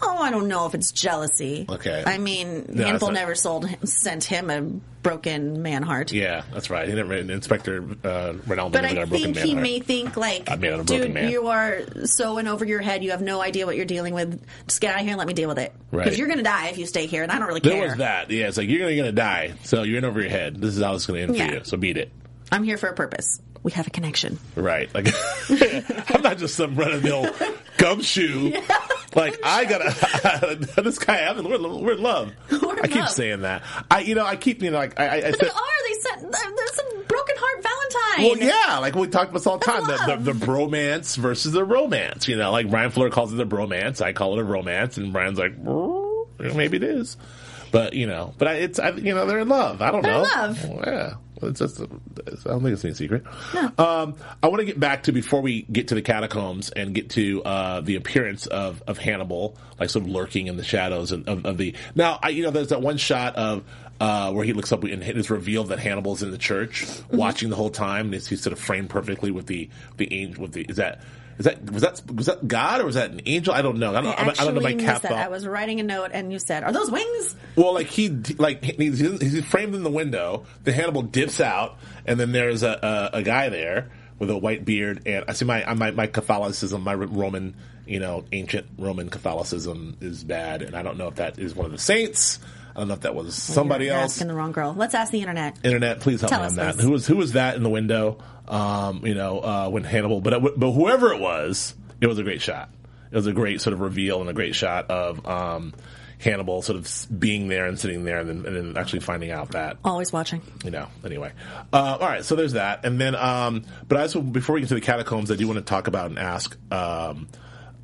Oh, 0.01 0.17
I 0.19 0.29
don't 0.31 0.47
know 0.47 0.65
if 0.67 0.75
it's 0.75 0.91
jealousy. 0.91 1.65
Okay. 1.67 2.03
I 2.05 2.17
mean, 2.19 2.65
No, 2.69 2.85
Hannibal 2.85 3.07
not- 3.07 3.13
never 3.15 3.35
sold 3.35 3.65
him, 3.67 3.85
sent 3.85 4.23
him 4.23 4.49
a 4.51 4.61
broken 5.07 5.61
man 5.61 5.83
heart. 5.83 6.11
Yeah, 6.11 6.43
that's 6.53 6.69
right. 6.69 6.87
He 6.87 6.93
never, 6.93 7.13
Inspector 7.13 7.77
uh, 8.03 8.33
Ronaldo 8.47 8.71
But 8.71 8.85
I 8.85 9.05
think 9.05 9.37
he 9.37 9.55
may 9.55 9.79
think 9.79 10.17
like, 10.17 10.49
I 10.49 10.55
made 10.55 10.73
it 10.73 10.79
a 10.79 10.83
dude, 10.83 11.13
man." 11.13 11.31
you 11.31 11.47
are 11.47 11.81
so 12.05 12.37
in 12.37 12.47
over 12.47 12.65
your 12.65 12.81
head. 12.81 13.03
You 13.03 13.11
have 13.11 13.21
no 13.21 13.41
idea 13.41 13.65
what 13.65 13.75
you're 13.75 13.85
dealing 13.85 14.13
with. 14.13 14.45
Just 14.67 14.81
get 14.81 14.93
out 14.93 14.99
of 14.99 15.03
here 15.03 15.11
and 15.11 15.17
let 15.17 15.27
me 15.27 15.33
deal 15.33 15.49
with 15.49 15.59
it. 15.59 15.73
Right. 15.91 16.03
Because 16.03 16.17
you're 16.17 16.27
going 16.27 16.39
to 16.39 16.43
die 16.43 16.67
if 16.67 16.77
you 16.77 16.85
stay 16.85 17.05
here, 17.05 17.23
and 17.23 17.31
I 17.31 17.39
don't 17.39 17.47
really 17.47 17.61
care. 17.61 17.73
There 17.73 17.87
was 17.89 17.97
that. 17.97 18.29
Yeah, 18.31 18.47
it's 18.47 18.57
like 18.57 18.69
you're 18.69 18.79
gonna, 18.79 18.95
gonna 18.95 19.11
die, 19.11 19.53
so 19.63 19.83
you're 19.83 19.97
in 19.97 20.05
over 20.05 20.19
your 20.19 20.29
head. 20.29 20.59
This 20.59 20.75
is 20.75 20.83
how 20.83 20.95
it's 20.95 21.05
gonna 21.05 21.19
end 21.19 21.35
Yeah. 21.35 21.47
for 21.47 21.53
you. 21.55 21.61
So 21.63 21.77
beat 21.77 21.97
it. 21.97 22.11
I'm 22.51 22.63
here 22.63 22.77
for 22.77 22.87
a 22.87 22.93
purpose. 22.93 23.41
We 23.63 23.71
have 23.73 23.87
a 23.87 23.89
connection. 23.89 24.39
Right. 24.55 24.93
Like 24.93 25.07
I'm 25.49 26.21
not 26.21 26.37
just 26.37 26.55
some 26.55 26.75
run 26.75 26.93
of 26.93 27.01
the 27.01 27.07
mill 27.07 27.33
gumshoe. 27.77 28.53
Like 29.17 29.39
I 29.43 29.65
gotta 29.65 30.55
this 30.83 30.99
guy. 30.99 31.25
I'm 31.25 31.43
we're, 31.43 31.57
we're 31.59 31.93
in 31.93 32.03
love. 32.03 32.31
We're 32.51 32.79
I 32.81 32.87
keep 32.87 33.07
saying 33.07 33.41
that. 33.41 33.63
I, 33.89 34.01
you 34.01 34.13
know, 34.15 34.23
I 34.25 34.35
keep, 34.35 34.61
you 34.61 34.69
know, 34.71 34.77
like 34.77 34.99
I, 34.99 35.07
I, 35.07 35.15
I 35.15 35.21
But 35.31 35.39
said, 35.39 35.47
they 35.47 35.49
are. 35.49 35.63
They 35.87 35.93
said 35.99 36.31
there's 36.55 36.73
some 36.75 37.03
broken 37.07 37.35
heart 37.37 37.63
Valentine. 37.63 38.39
Well, 38.39 38.53
yeah, 38.67 38.77
like 38.79 38.95
we 38.95 39.07
talk 39.07 39.23
about 39.23 39.33
this 39.33 39.47
all 39.47 39.57
the 39.57 39.65
time. 39.65 39.81
The, 39.81 39.97
the, 39.97 40.07
love. 40.07 40.25
the 40.25 40.31
bromance 40.33 41.17
versus 41.17 41.51
the 41.51 41.65
romance. 41.65 42.27
You 42.27 42.35
know, 42.37 42.51
like 42.51 42.69
Bryan 42.69 42.91
Fuller 42.91 43.09
calls 43.09 43.33
it 43.33 43.39
a 43.39 43.45
bromance. 43.45 44.01
I 44.01 44.13
call 44.13 44.37
it 44.37 44.41
a 44.41 44.43
romance, 44.43 44.97
and 44.97 45.11
Bryan's 45.11 45.39
like, 45.39 45.61
"Mm, 45.61 46.55
maybe 46.55 46.77
it 46.77 46.83
is. 46.83 47.17
But 47.71 47.93
you 47.93 48.05
know, 48.07 48.33
but 48.37 48.47
I, 48.47 48.53
it's 48.55 48.79
I, 48.79 48.91
you 48.91 49.13
know 49.15 49.25
they're 49.25 49.39
in 49.39 49.49
love. 49.49 49.81
I 49.81 49.91
don't 49.91 50.01
They're 50.03 50.13
in 50.13 50.21
know. 50.21 50.29
love. 50.35 50.65
Yeah, 50.85 51.13
it's 51.41 51.61
it's, 51.61 51.79
I 51.79 51.85
don't 52.49 52.63
think 52.63 52.73
it's 52.73 52.85
any 52.85 52.93
secret. 52.93 53.23
Um, 53.77 54.15
I 54.41 54.47
want 54.47 54.59
to 54.59 54.65
get 54.65 54.79
back 54.79 55.03
to 55.03 55.11
before 55.11 55.41
we 55.41 55.63
get 55.63 55.89
to 55.89 55.95
the 55.95 56.01
catacombs 56.01 56.69
and 56.69 56.93
get 56.93 57.09
to 57.11 57.43
uh, 57.43 57.81
the 57.81 57.95
appearance 57.95 58.47
of 58.47 58.83
of 58.87 58.97
Hannibal, 58.97 59.57
like 59.79 59.89
sort 59.89 60.05
of 60.05 60.11
lurking 60.11 60.47
in 60.47 60.57
the 60.57 60.63
shadows 60.63 61.11
of, 61.11 61.27
of, 61.27 61.45
of 61.45 61.57
the. 61.57 61.75
Now, 61.95 62.19
I, 62.21 62.29
you 62.29 62.43
know, 62.43 62.51
there's 62.51 62.69
that 62.69 62.81
one 62.81 62.97
shot 62.97 63.35
of. 63.35 63.63
Uh, 63.99 64.31
where 64.31 64.45
he 64.45 64.53
looks 64.53 64.71
up 64.71 64.83
and 64.83 65.01
it 65.01 65.17
is 65.17 65.31
revealed 65.31 65.69
that 65.69 65.79
Hannibal's 65.79 66.21
in 66.21 66.29
the 66.29 66.37
church, 66.37 66.83
Mm-hmm. 66.85 67.17
watching 67.17 67.49
the 67.49 67.55
whole 67.55 67.71
time. 67.71 68.05
And 68.05 68.13
he's, 68.13 68.27
he's 68.27 68.43
sort 68.43 68.53
of 68.53 68.59
framed 68.59 68.91
perfectly 68.91 69.31
with 69.31 69.47
the 69.47 69.71
the 69.97 70.13
angel. 70.13 70.43
With 70.43 70.51
the 70.51 70.61
is 70.69 70.75
that 70.75 71.01
is 71.37 71.45
that 71.45 71.71
was 71.71 71.83
that 71.83 72.01
was 72.11 72.25
that 72.25 72.47
God 72.47 72.81
or 72.81 72.85
was 72.85 72.95
that 72.95 73.11
an 73.11 73.21
angel? 73.25 73.53
I 73.53 73.61
don't 73.61 73.77
know. 73.77 73.95
I 73.95 74.01
don't. 74.01 74.19
I 74.19 74.29
I 74.29 74.45
don't 74.45 74.55
know 74.55 74.61
my 74.61 74.73
cap 74.73 75.03
that. 75.03 75.11
I 75.11 75.27
was 75.27 75.45
writing 75.45 75.79
a 75.79 75.83
note, 75.83 76.09
and 76.13 76.31
you 76.31 76.39
said, 76.39 76.63
"Are 76.63 76.71
those 76.71 76.89
wings?" 76.89 77.35
well, 77.55 77.73
like 77.73 77.87
he 77.87 78.09
like 78.37 78.63
he's, 78.63 78.99
he's 78.99 79.45
framed 79.45 79.75
in 79.75 79.83
the 79.83 79.91
window. 79.91 80.45
The 80.63 80.71
Hannibal 80.71 81.03
dips 81.03 81.39
out, 81.39 81.77
and 82.05 82.19
then 82.19 82.31
there's 82.31 82.63
a, 82.63 83.11
a, 83.13 83.17
a 83.19 83.23
guy 83.23 83.49
there 83.49 83.91
with 84.17 84.31
a 84.31 84.37
white 84.37 84.65
beard. 84.65 85.03
And 85.05 85.25
I 85.27 85.33
see 85.33 85.45
my 85.45 85.73
my 85.75 85.91
my 85.91 86.07
Catholicism, 86.07 86.81
my 86.81 86.95
Roman, 86.95 87.55
you 87.85 87.99
know, 87.99 88.25
ancient 88.31 88.67
Roman 88.77 89.09
Catholicism 89.09 89.97
is 90.01 90.23
bad, 90.23 90.63
and 90.63 90.75
I 90.75 90.81
don't 90.81 90.97
know 90.97 91.07
if 91.07 91.15
that 91.15 91.37
is 91.37 91.55
one 91.55 91.67
of 91.67 91.71
the 91.71 91.77
saints. 91.77 92.39
I 92.77 92.81
don't 92.81 92.89
know 92.89 92.93
if 92.93 93.01
that 93.01 93.15
was 93.15 93.33
somebody 93.33 93.85
You're 93.85 93.95
else. 93.95 94.13
Asking 94.13 94.27
the 94.27 94.35
wrong 94.35 94.51
girl. 94.51 94.75
Let's 94.77 94.93
ask 94.93 95.11
the 95.11 95.19
internet. 95.19 95.57
Internet, 95.63 95.99
please 95.99 96.21
help 96.21 96.29
Tell 96.29 96.41
me 96.41 96.45
on 96.45 96.55
that. 96.57 96.75
please. 96.75 96.83
Who 96.83 96.91
was 96.91 97.07
who 97.07 97.15
was 97.17 97.31
that 97.33 97.55
in 97.55 97.63
the 97.63 97.71
window? 97.71 98.19
Um, 98.47 99.03
you 99.03 99.15
know, 99.15 99.39
uh, 99.39 99.69
when 99.69 99.83
Hannibal, 99.83 100.21
but 100.21 100.33
it, 100.33 100.59
but 100.59 100.71
whoever 100.71 101.11
it 101.11 101.19
was, 101.19 101.73
it 101.99 102.05
was 102.05 102.19
a 102.19 102.23
great 102.23 102.39
shot. 102.39 102.69
It 103.11 103.15
was 103.15 103.25
a 103.25 103.33
great 103.33 103.61
sort 103.61 103.73
of 103.73 103.79
reveal 103.79 104.21
and 104.21 104.29
a 104.29 104.33
great 104.33 104.53
shot 104.53 104.91
of 104.91 105.25
um, 105.25 105.73
Hannibal 106.19 106.61
sort 106.61 106.77
of 106.77 107.19
being 107.19 107.47
there 107.47 107.65
and 107.65 107.79
sitting 107.79 108.03
there, 108.03 108.19
and 108.19 108.29
then, 108.29 108.45
and 108.45 108.55
then 108.55 108.77
actually 108.77 108.99
finding 108.99 109.31
out 109.31 109.53
that 109.53 109.77
Always 109.83 110.13
watching. 110.13 110.43
you 110.63 110.69
know. 110.69 110.87
Anyway, 111.03 111.31
uh, 111.73 111.97
all 111.99 112.07
right. 112.07 112.23
So 112.23 112.35
there's 112.35 112.53
that, 112.53 112.85
and 112.85 113.01
then 113.01 113.15
um, 113.15 113.63
but 113.87 113.97
I 113.97 114.01
also 114.03 114.21
before 114.21 114.53
we 114.53 114.61
get 114.61 114.67
to 114.69 114.75
the 114.75 114.81
catacombs, 114.81 115.31
I 115.31 115.35
do 115.35 115.47
want 115.47 115.57
to 115.57 115.65
talk 115.65 115.87
about 115.87 116.11
and 116.11 116.19
ask. 116.19 116.55
Um, 116.71 117.27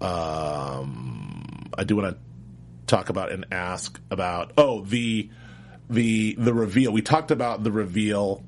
um, 0.01 1.69
I 1.77 1.83
do 1.83 1.95
want 1.95 2.15
to 2.15 2.17
talk 2.87 3.09
about 3.09 3.31
and 3.31 3.45
ask 3.51 3.99
about 4.11 4.51
oh 4.57 4.81
the 4.81 5.29
the 5.89 6.35
the 6.37 6.53
reveal. 6.53 6.91
We 6.91 7.01
talked 7.01 7.31
about 7.31 7.63
the 7.63 7.71
reveal 7.71 8.43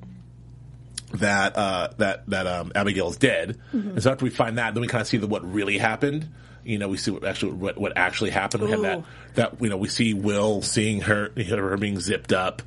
that 1.13 1.55
uh, 1.55 1.89
that 1.97 2.29
that 2.29 2.47
um, 2.47 2.71
Abigail's 2.75 3.17
dead, 3.17 3.59
and 3.71 4.01
so 4.01 4.11
after 4.11 4.25
we 4.25 4.31
find 4.31 4.57
that, 4.57 4.73
then 4.73 4.81
we 4.81 4.87
kind 4.87 5.01
of 5.01 5.07
see 5.07 5.17
the 5.17 5.27
what 5.27 5.51
really 5.51 5.77
happened. 5.77 6.29
You 6.63 6.79
know, 6.79 6.87
we 6.87 6.97
see 6.97 7.11
what 7.11 7.23
actually 7.23 7.53
what, 7.53 7.77
what 7.77 7.93
actually 7.95 8.31
happened. 8.31 8.63
We 8.63 8.71
have 8.71 8.81
that 8.81 9.03
that 9.35 9.61
you 9.61 9.69
know 9.69 9.77
we 9.77 9.87
see 9.87 10.13
Will 10.13 10.61
seeing 10.61 11.01
her 11.01 11.31
her 11.35 11.77
being 11.77 11.99
zipped 11.99 12.33
up 12.33 12.61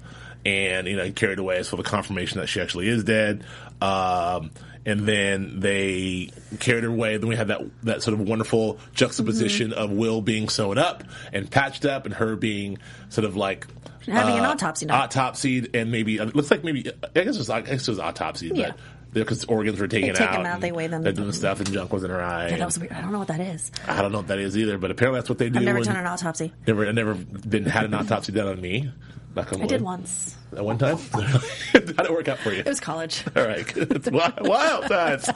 and 0.44 0.86
you 0.86 0.96
know 0.96 1.10
carried 1.10 1.38
away 1.38 1.58
as 1.58 1.68
for 1.68 1.76
the 1.76 1.82
confirmation 1.82 2.38
that 2.40 2.46
she 2.46 2.60
actually 2.60 2.88
is 2.88 3.04
dead. 3.04 3.44
Um, 3.80 4.50
and 4.86 5.00
then 5.00 5.60
they 5.60 6.30
carried 6.60 6.84
her 6.84 6.90
away. 6.90 7.16
Then 7.16 7.28
we 7.28 7.36
had 7.36 7.48
that 7.48 7.60
that 7.84 8.02
sort 8.02 8.14
of 8.18 8.26
wonderful 8.28 8.78
juxtaposition 8.94 9.70
Mm-hmm. 9.70 9.78
of 9.80 9.90
Will 9.90 10.20
being 10.20 10.48
sewn 10.48 10.78
up 10.78 11.04
and 11.32 11.50
patched 11.50 11.84
up, 11.84 12.04
and 12.06 12.14
her 12.14 12.36
being 12.36 12.78
sort 13.08 13.24
of 13.24 13.36
like 13.36 13.66
Having 14.06 14.38
an 14.38 14.44
uh, 14.44 14.50
autopsy 14.50 14.86
done. 14.86 15.08
autopsied, 15.08 15.74
and 15.74 15.90
maybe 15.92 16.16
it 16.16 16.34
looks 16.34 16.50
like 16.50 16.64
maybe 16.64 16.90
I 17.14 17.24
guess 17.24 17.34
it 17.34 17.38
was 17.38 17.50
I 17.50 17.60
guess 17.60 17.82
it 17.86 17.90
was 17.90 17.98
autopsy, 17.98 18.50
Yeah. 18.54 18.68
but 18.70 18.78
because 19.12 19.44
organs 19.46 19.78
were 19.80 19.88
taken 19.88 20.14
take 20.14 20.28
out, 20.28 20.34
'em 20.40 20.46
out, 20.46 20.60
they 20.60 20.72
weigh 20.72 20.86
them. 20.86 21.02
They're 21.02 21.12
doing 21.12 21.32
stuff, 21.32 21.58
and 21.60 21.70
junk 21.72 21.92
was 21.92 22.04
in 22.04 22.10
her 22.10 22.22
eye. 22.22 22.50
That 22.50 22.64
was 22.64 22.78
weird. 22.78 22.92
I 22.92 23.00
don't 23.02 23.12
know 23.12 23.18
what 23.18 23.28
that 23.28 23.40
is. 23.40 23.70
I 23.86 24.00
don't 24.00 24.12
know 24.12 24.18
what 24.18 24.28
that 24.28 24.38
is 24.38 24.56
either, 24.56 24.78
but 24.78 24.90
apparently 24.90 25.18
that's 25.20 25.28
what 25.28 25.38
they 25.38 25.50
do. 25.50 25.58
I've 25.58 25.64
never 25.64 25.80
done 25.82 25.96
an 25.96 26.06
autopsy. 26.06 26.52
Never, 26.66 26.86
I 26.86 26.92
never 26.92 27.14
been 27.14 27.64
had 27.66 27.84
an 27.84 27.94
autopsy 27.94 28.32
done 28.32 28.48
on 28.48 28.60
me. 28.60 28.90
Knock 29.39 29.53
on 29.53 29.62
I 29.62 29.66
did 29.66 29.82
once. 29.82 30.36
At 30.57 30.64
one 30.64 30.78
time. 30.78 30.97
How'd 31.12 32.07
it 32.07 32.11
work 32.11 32.26
out 32.26 32.39
for 32.39 32.51
you? 32.51 32.61
It 32.61 32.66
was 32.66 32.80
college. 32.80 33.22
All 33.36 33.47
right, 33.47 33.64
good. 33.72 34.11
Wild, 34.41 34.89
times. 34.89 35.28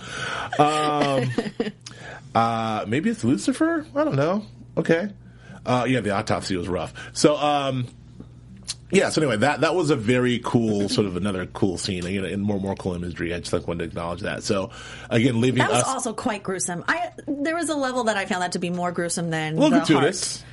Um, 0.59 1.31
uh, 2.35 2.85
maybe 2.89 3.11
it's 3.11 3.23
Lucifer. 3.23 3.87
I 3.95 4.05
don't 4.05 4.17
know. 4.17 4.45
Okay. 4.77 5.11
Uh, 5.65 5.87
yeah, 5.89 6.01
the 6.01 6.11
autopsy 6.11 6.57
was 6.57 6.67
rough. 6.69 6.93
So, 7.13 7.37
um, 7.37 7.87
yeah. 8.91 9.11
So 9.11 9.21
anyway, 9.23 9.37
that 9.37 9.61
that 9.61 9.77
was 9.77 9.91
a 9.91 9.97
very 9.97 10.41
cool, 10.43 10.89
sort 10.89 11.07
of 11.07 11.17
another 11.17 11.47
cool 11.47 11.79
scene. 11.79 12.05
You 12.05 12.23
know, 12.23 12.27
and 12.29 12.43
more 12.43 12.59
more 12.59 12.75
cool 12.75 12.95
imagery. 12.95 13.33
I 13.33 13.39
just 13.39 13.53
like 13.53 13.69
wanted 13.69 13.85
to 13.85 13.89
acknowledge 13.91 14.23
that. 14.23 14.43
So, 14.43 14.71
again, 15.11 15.41
leaving 15.41 15.59
That 15.59 15.71
was 15.71 15.83
us 15.83 15.89
also 15.89 16.13
quite 16.13 16.43
gruesome. 16.43 16.85
I 16.89 17.11
there 17.29 17.55
was 17.55 17.69
a 17.69 17.77
level 17.77 18.05
that 18.05 18.17
I 18.17 18.27
found 18.27 18.43
that 18.43 18.53
to 18.53 18.59
be 18.59 18.71
more 18.71 18.91
gruesome 18.91 19.31
than 19.31 19.55
little 19.55 19.71
the 19.71 19.77
gratuitous. 19.77 20.39
heart. 20.43 20.49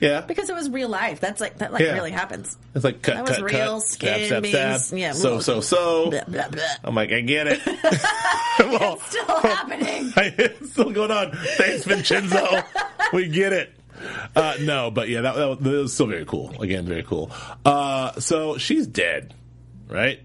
Yeah, 0.00 0.22
because 0.22 0.48
it 0.48 0.54
was 0.54 0.70
real 0.70 0.88
life. 0.88 1.20
That's 1.20 1.40
like 1.40 1.58
that 1.58 1.72
like 1.72 1.82
Yeah. 1.82 1.92
really 1.94 2.10
happens. 2.10 2.56
it's 2.74 2.84
like 2.84 3.02
cut, 3.02 3.16
That 3.16 3.26
was 3.28 3.36
cut, 3.36 3.44
real 3.44 3.74
cut, 3.80 3.88
skin 3.88 4.26
stab, 4.26 4.42
being- 4.42 4.54
stab, 4.54 4.80
stab. 4.80 4.98
yeah, 4.98 5.12
So, 5.12 5.30
well- 5.32 5.40
so, 5.42 5.60
so. 5.60 6.10
Blah, 6.10 6.24
blah, 6.26 6.48
blah. 6.48 6.62
I'm 6.84 6.94
like, 6.94 7.12
I 7.12 7.20
get 7.20 7.46
it. 7.46 7.60
Well, 8.60 8.94
It's 8.94 9.06
still 9.06 9.24
happening. 9.40 10.12
it's 10.16 10.72
still 10.72 10.90
going 10.90 11.10
on. 11.10 11.32
Thanks, 11.32 11.84
Vincenzo. 11.84 12.62
we 13.12 13.28
get 13.28 13.52
it. 13.52 13.72
Uh, 14.36 14.54
no, 14.60 14.90
but 14.90 15.08
yeah, 15.08 15.22
that, 15.22 15.34
that, 15.36 15.46
was- 15.48 15.58
that 15.58 15.70
was 15.70 15.92
still 15.94 16.06
very 16.06 16.24
cool. 16.24 16.60
Again, 16.60 16.84
very 16.86 17.02
cool. 17.02 17.30
Uh, 17.64 18.12
so 18.20 18.58
she's 18.58 18.86
dead, 18.86 19.34
right? 19.88 20.20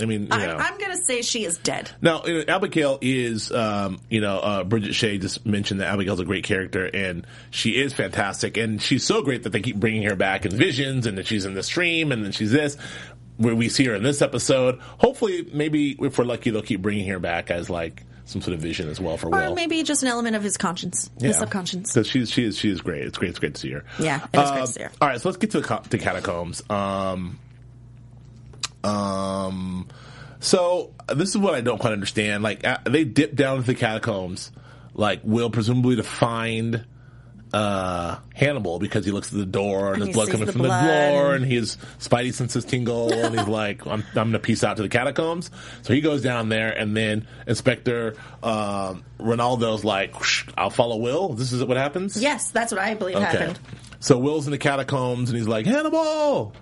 I 0.00 0.04
mean, 0.04 0.28
I, 0.30 0.46
know. 0.46 0.56
I'm 0.56 0.78
gonna 0.78 0.96
say 0.96 1.22
she 1.22 1.44
is 1.44 1.56
dead. 1.58 1.90
Now, 2.02 2.22
you 2.26 2.34
know, 2.44 2.44
Abigail 2.54 2.98
is, 3.00 3.50
um, 3.50 3.98
you 4.10 4.20
know, 4.20 4.38
uh, 4.38 4.64
Bridget 4.64 4.94
Shea 4.94 5.16
just 5.18 5.46
mentioned 5.46 5.80
that 5.80 5.86
Abigail's 5.92 6.20
a 6.20 6.24
great 6.24 6.44
character, 6.44 6.84
and 6.84 7.26
she 7.50 7.70
is 7.70 7.92
fantastic, 7.94 8.56
and 8.58 8.80
she's 8.82 9.04
so 9.04 9.22
great 9.22 9.42
that 9.44 9.50
they 9.50 9.60
keep 9.60 9.76
bringing 9.76 10.02
her 10.02 10.14
back 10.16 10.44
in 10.44 10.52
visions, 10.52 11.06
and 11.06 11.16
that 11.18 11.26
she's 11.26 11.44
in 11.46 11.54
the 11.54 11.62
stream, 11.62 12.12
and 12.12 12.24
then 12.24 12.32
she's 12.32 12.50
this. 12.52 12.76
Where 13.38 13.54
we 13.54 13.68
see 13.68 13.84
her 13.86 13.94
in 13.94 14.02
this 14.02 14.22
episode. 14.22 14.78
Hopefully, 14.98 15.46
maybe 15.52 15.90
if 16.00 16.16
we're 16.18 16.24
lucky, 16.24 16.50
they'll 16.50 16.62
keep 16.62 16.80
bringing 16.80 17.06
her 17.08 17.18
back 17.18 17.50
as 17.50 17.68
like 17.68 18.02
some 18.24 18.40
sort 18.42 18.54
of 18.54 18.60
vision 18.60 18.88
as 18.88 18.98
well 19.00 19.16
for 19.18 19.28
Or 19.28 19.30
Will. 19.30 19.54
maybe 19.54 19.82
just 19.82 20.02
an 20.02 20.08
element 20.08 20.36
of 20.36 20.42
his 20.42 20.56
conscience, 20.56 21.10
his 21.20 21.36
subconscious. 21.36 21.92
Because 21.92 22.06
she's 22.08 22.30
she 22.30 22.44
is 22.44 22.56
she 22.58 22.70
is 22.70 22.80
great. 22.80 23.02
It's 23.02 23.18
great. 23.18 23.28
It's 23.28 23.38
great 23.38 23.54
to 23.54 23.60
see 23.60 23.70
her. 23.72 23.84
Yeah, 23.98 24.26
it 24.32 24.38
is 24.40 24.50
great 24.50 24.60
Um, 24.60 24.66
to 24.66 24.72
see 24.72 24.82
her. 24.84 24.90
All 25.02 25.08
right, 25.08 25.20
so 25.20 25.28
let's 25.28 25.36
get 25.36 25.50
to 25.52 25.60
the, 25.60 25.66
co- 25.66 25.82
the 25.88 25.98
catacombs. 25.98 26.62
Um, 26.70 27.38
um, 28.86 29.88
so 30.40 30.94
this 31.14 31.30
is 31.30 31.38
what 31.38 31.54
I 31.54 31.60
don't 31.60 31.78
quite 31.78 31.92
understand. 31.92 32.42
Like 32.42 32.66
uh, 32.66 32.78
they 32.84 33.04
dip 33.04 33.34
down 33.34 33.56
into 33.56 33.66
the 33.68 33.74
catacombs, 33.74 34.52
like 34.94 35.20
Will 35.24 35.50
presumably 35.50 35.96
to 35.96 36.02
find 36.02 36.84
uh 37.52 38.18
Hannibal 38.34 38.80
because 38.80 39.04
he 39.04 39.12
looks 39.12 39.32
at 39.32 39.38
the 39.38 39.46
door 39.46 39.92
and, 39.92 40.02
And 40.02 40.02
there's 40.02 40.16
blood 40.16 40.30
coming 40.30 40.46
the 40.46 40.52
from 40.52 40.62
the 40.62 40.68
door 40.68 41.34
and- 41.34 41.44
his 41.44 41.76
spidey 42.00 42.34
senses 42.34 42.64
tingle 42.64 43.12
and 43.12 43.38
he's 43.38 43.46
like 43.62 43.86
I'm, 43.86 44.00
I'm 44.10 44.14
gonna 44.14 44.40
piece 44.40 44.64
out 44.64 44.76
to 44.78 44.82
the 44.82 44.88
catacombs. 44.88 45.50
So 45.82 45.94
he 45.94 46.00
goes 46.00 46.22
down 46.22 46.48
there 46.48 46.70
and 46.70 46.96
then 46.96 47.26
Inspector 47.46 48.14
um, 48.42 49.04
Ronaldo's 49.20 49.84
like 49.84 50.14
I'll 50.58 50.70
follow 50.70 50.96
Will. 50.96 51.34
This 51.34 51.52
is 51.52 51.62
what 51.64 51.76
happens? 51.76 52.20
Yes, 52.20 52.50
that's 52.50 52.72
what 52.72 52.80
I 52.80 52.94
believe 52.94 53.16
okay. 53.16 53.24
happened. 53.24 53.58
so 54.00 54.18
Will's 54.18 54.46
in 54.46 54.50
the 54.50 54.58
catacombs 54.58 55.30
and 55.30 55.38
he's 55.38 55.48
like 55.48 55.66
Hannibal 55.66 56.52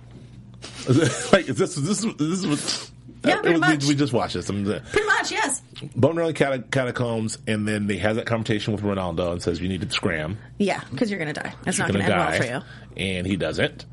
like 1.31 1.49
is 1.49 1.57
this 1.57 1.75
this 1.75 2.01
this 2.01 2.19
is 2.43 2.47
what 2.47 2.91
Yeah, 3.25 3.41
pretty 3.41 3.59
was- 3.59 3.67
we- 3.69 3.73
much. 3.75 3.85
We, 3.85 3.95
just 3.95 4.13
watched 4.13 4.33
this. 4.35 4.49
I'm, 4.49 4.63
Pretty 4.65 5.05
much, 5.07 5.31
yes. 5.31 5.61
Bone 5.95 6.15
the 6.15 6.33
catacombs, 6.71 7.37
and 7.47 7.67
then 7.67 7.87
they 7.87 7.97
has 7.97 8.17
that 8.17 8.25
conversation 8.25 8.73
with 8.73 8.83
Ronaldo 8.83 9.31
and 9.31 9.41
says, 9.41 9.59
"You 9.59 9.67
need 9.67 9.81
to 9.81 9.89
scram." 9.89 10.37
Yeah, 10.57 10.81
because 10.91 11.09
you're 11.09 11.19
gonna 11.19 11.33
die. 11.33 11.53
It's 11.65 11.77
not 11.79 11.87
gonna, 11.87 11.99
gonna 12.07 12.13
end 12.13 12.39
die, 12.43 12.49
well 12.49 12.61
for 12.61 12.99
you. 12.99 13.03
and 13.05 13.27
he 13.27 13.35
doesn't. 13.35 13.85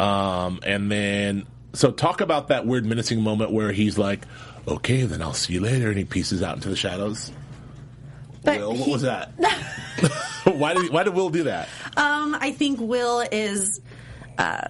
Um, 0.00 0.60
and 0.64 0.90
then, 0.90 1.46
so 1.72 1.90
talk 1.92 2.20
about 2.20 2.48
that 2.48 2.66
weird 2.66 2.84
menacing 2.86 3.22
moment 3.22 3.52
where 3.52 3.70
he's 3.72 3.96
like, 3.98 4.26
"Okay, 4.66 5.02
then 5.04 5.22
I'll 5.22 5.32
see 5.34 5.54
you 5.54 5.60
later," 5.60 5.88
and 5.88 5.96
he 5.98 6.04
pieces 6.04 6.42
out 6.42 6.56
into 6.56 6.68
the 6.68 6.76
shadows. 6.76 7.30
But 8.42 8.58
Will, 8.60 8.70
what 8.70 8.78
he- 8.86 8.92
was 8.92 9.02
that? 9.02 9.32
why 10.44 10.74
did 10.74 10.90
why 10.92 11.04
did 11.04 11.14
Will 11.14 11.30
do 11.30 11.44
that? 11.44 11.68
Um, 11.96 12.36
I 12.40 12.52
think 12.52 12.80
Will 12.80 13.20
is 13.30 13.80
uh, 14.38 14.60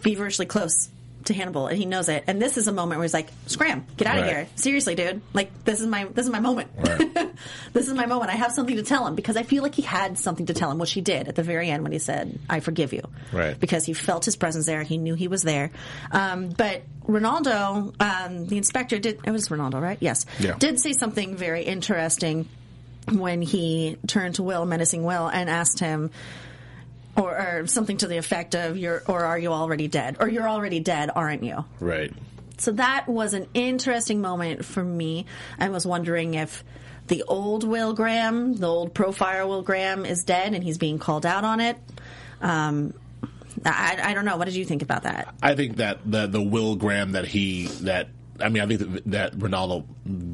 feverishly 0.00 0.46
close 0.46 0.88
to 1.24 1.34
Hannibal, 1.34 1.66
and 1.66 1.76
he 1.76 1.86
knows 1.86 2.08
it. 2.08 2.22
And 2.28 2.40
this 2.40 2.56
is 2.56 2.68
a 2.68 2.72
moment 2.72 2.98
where 2.98 3.04
he's 3.04 3.12
like, 3.12 3.28
"Scram, 3.46 3.84
get 3.96 4.06
out 4.06 4.18
of 4.18 4.26
here! 4.26 4.46
Seriously, 4.54 4.94
dude! 4.94 5.20
Like 5.32 5.64
this 5.64 5.80
is 5.80 5.86
my 5.88 6.04
this 6.04 6.24
is 6.24 6.30
my 6.30 6.38
moment. 6.38 6.70
Right. 6.78 7.30
this 7.72 7.88
is 7.88 7.94
my 7.94 8.06
moment. 8.06 8.30
I 8.30 8.34
have 8.36 8.52
something 8.52 8.76
to 8.76 8.84
tell 8.84 9.04
him 9.06 9.16
because 9.16 9.36
I 9.36 9.42
feel 9.42 9.64
like 9.64 9.74
he 9.74 9.82
had 9.82 10.18
something 10.18 10.46
to 10.46 10.54
tell 10.54 10.70
him, 10.70 10.78
which 10.78 10.92
he 10.92 11.00
did 11.00 11.26
at 11.26 11.34
the 11.34 11.42
very 11.42 11.68
end 11.68 11.82
when 11.82 11.90
he 11.90 11.98
said, 11.98 12.38
"I 12.48 12.60
forgive 12.60 12.92
you," 12.92 13.02
Right. 13.32 13.58
Because 13.58 13.84
he 13.84 13.92
felt 13.92 14.24
his 14.24 14.36
presence 14.36 14.66
there. 14.66 14.84
He 14.84 14.98
knew 14.98 15.14
he 15.14 15.26
was 15.26 15.42
there. 15.42 15.72
Um, 16.12 16.50
but 16.50 16.82
Ronaldo, 17.08 17.92
um, 18.00 18.46
the 18.46 18.56
inspector, 18.56 18.98
did 19.00 19.18
it 19.24 19.30
was 19.32 19.48
Ronaldo, 19.48 19.80
right? 19.82 19.98
Yes, 20.00 20.26
Yeah. 20.38 20.54
did 20.58 20.78
say 20.80 20.92
something 20.92 21.36
very 21.36 21.62
interesting 21.64 22.48
when 23.10 23.42
he 23.42 23.96
turned 24.06 24.36
to 24.36 24.42
Will, 24.44 24.64
menacing 24.64 25.02
Will, 25.04 25.26
and 25.28 25.48
asked 25.50 25.78
him, 25.80 26.10
or, 27.16 27.36
or 27.36 27.66
something 27.66 27.96
to 27.98 28.06
the 28.06 28.16
effect 28.16 28.54
of 28.54 28.76
"You're 28.76 29.02
or 29.06 29.24
are 29.24 29.38
you 29.38 29.52
already 29.52 29.88
dead?" 29.88 30.16
or 30.20 30.28
"You're 30.28 30.48
already 30.48 30.80
dead, 30.80 31.10
aren't 31.14 31.42
you?" 31.42 31.64
Right. 31.80 32.12
So 32.58 32.72
that 32.72 33.06
was 33.08 33.34
an 33.34 33.46
interesting 33.54 34.20
moment 34.20 34.64
for 34.64 34.82
me. 34.82 35.26
I 35.58 35.68
was 35.68 35.86
wondering 35.86 36.34
if 36.34 36.64
the 37.06 37.22
old 37.24 37.64
Will 37.64 37.92
Graham, 37.92 38.54
the 38.54 38.66
old 38.66 38.94
profile 38.94 39.48
Will 39.48 39.62
Graham, 39.62 40.04
is 40.04 40.24
dead 40.24 40.54
and 40.54 40.64
he's 40.64 40.78
being 40.78 40.98
called 40.98 41.26
out 41.26 41.44
on 41.44 41.60
it. 41.60 41.76
Um, 42.40 42.94
I, 43.64 43.98
I 44.02 44.14
don't 44.14 44.24
know. 44.24 44.36
What 44.36 44.46
did 44.46 44.54
you 44.54 44.64
think 44.64 44.82
about 44.82 45.04
that? 45.04 45.34
I 45.42 45.54
think 45.54 45.76
that 45.76 46.00
the 46.10 46.26
the 46.26 46.42
Will 46.42 46.76
Graham 46.76 47.12
that 47.12 47.26
he 47.26 47.66
that 47.82 48.08
I 48.40 48.48
mean 48.48 48.62
I 48.62 48.66
think 48.66 48.80
that, 48.80 49.10
that 49.10 49.32
Ronaldo 49.34 49.86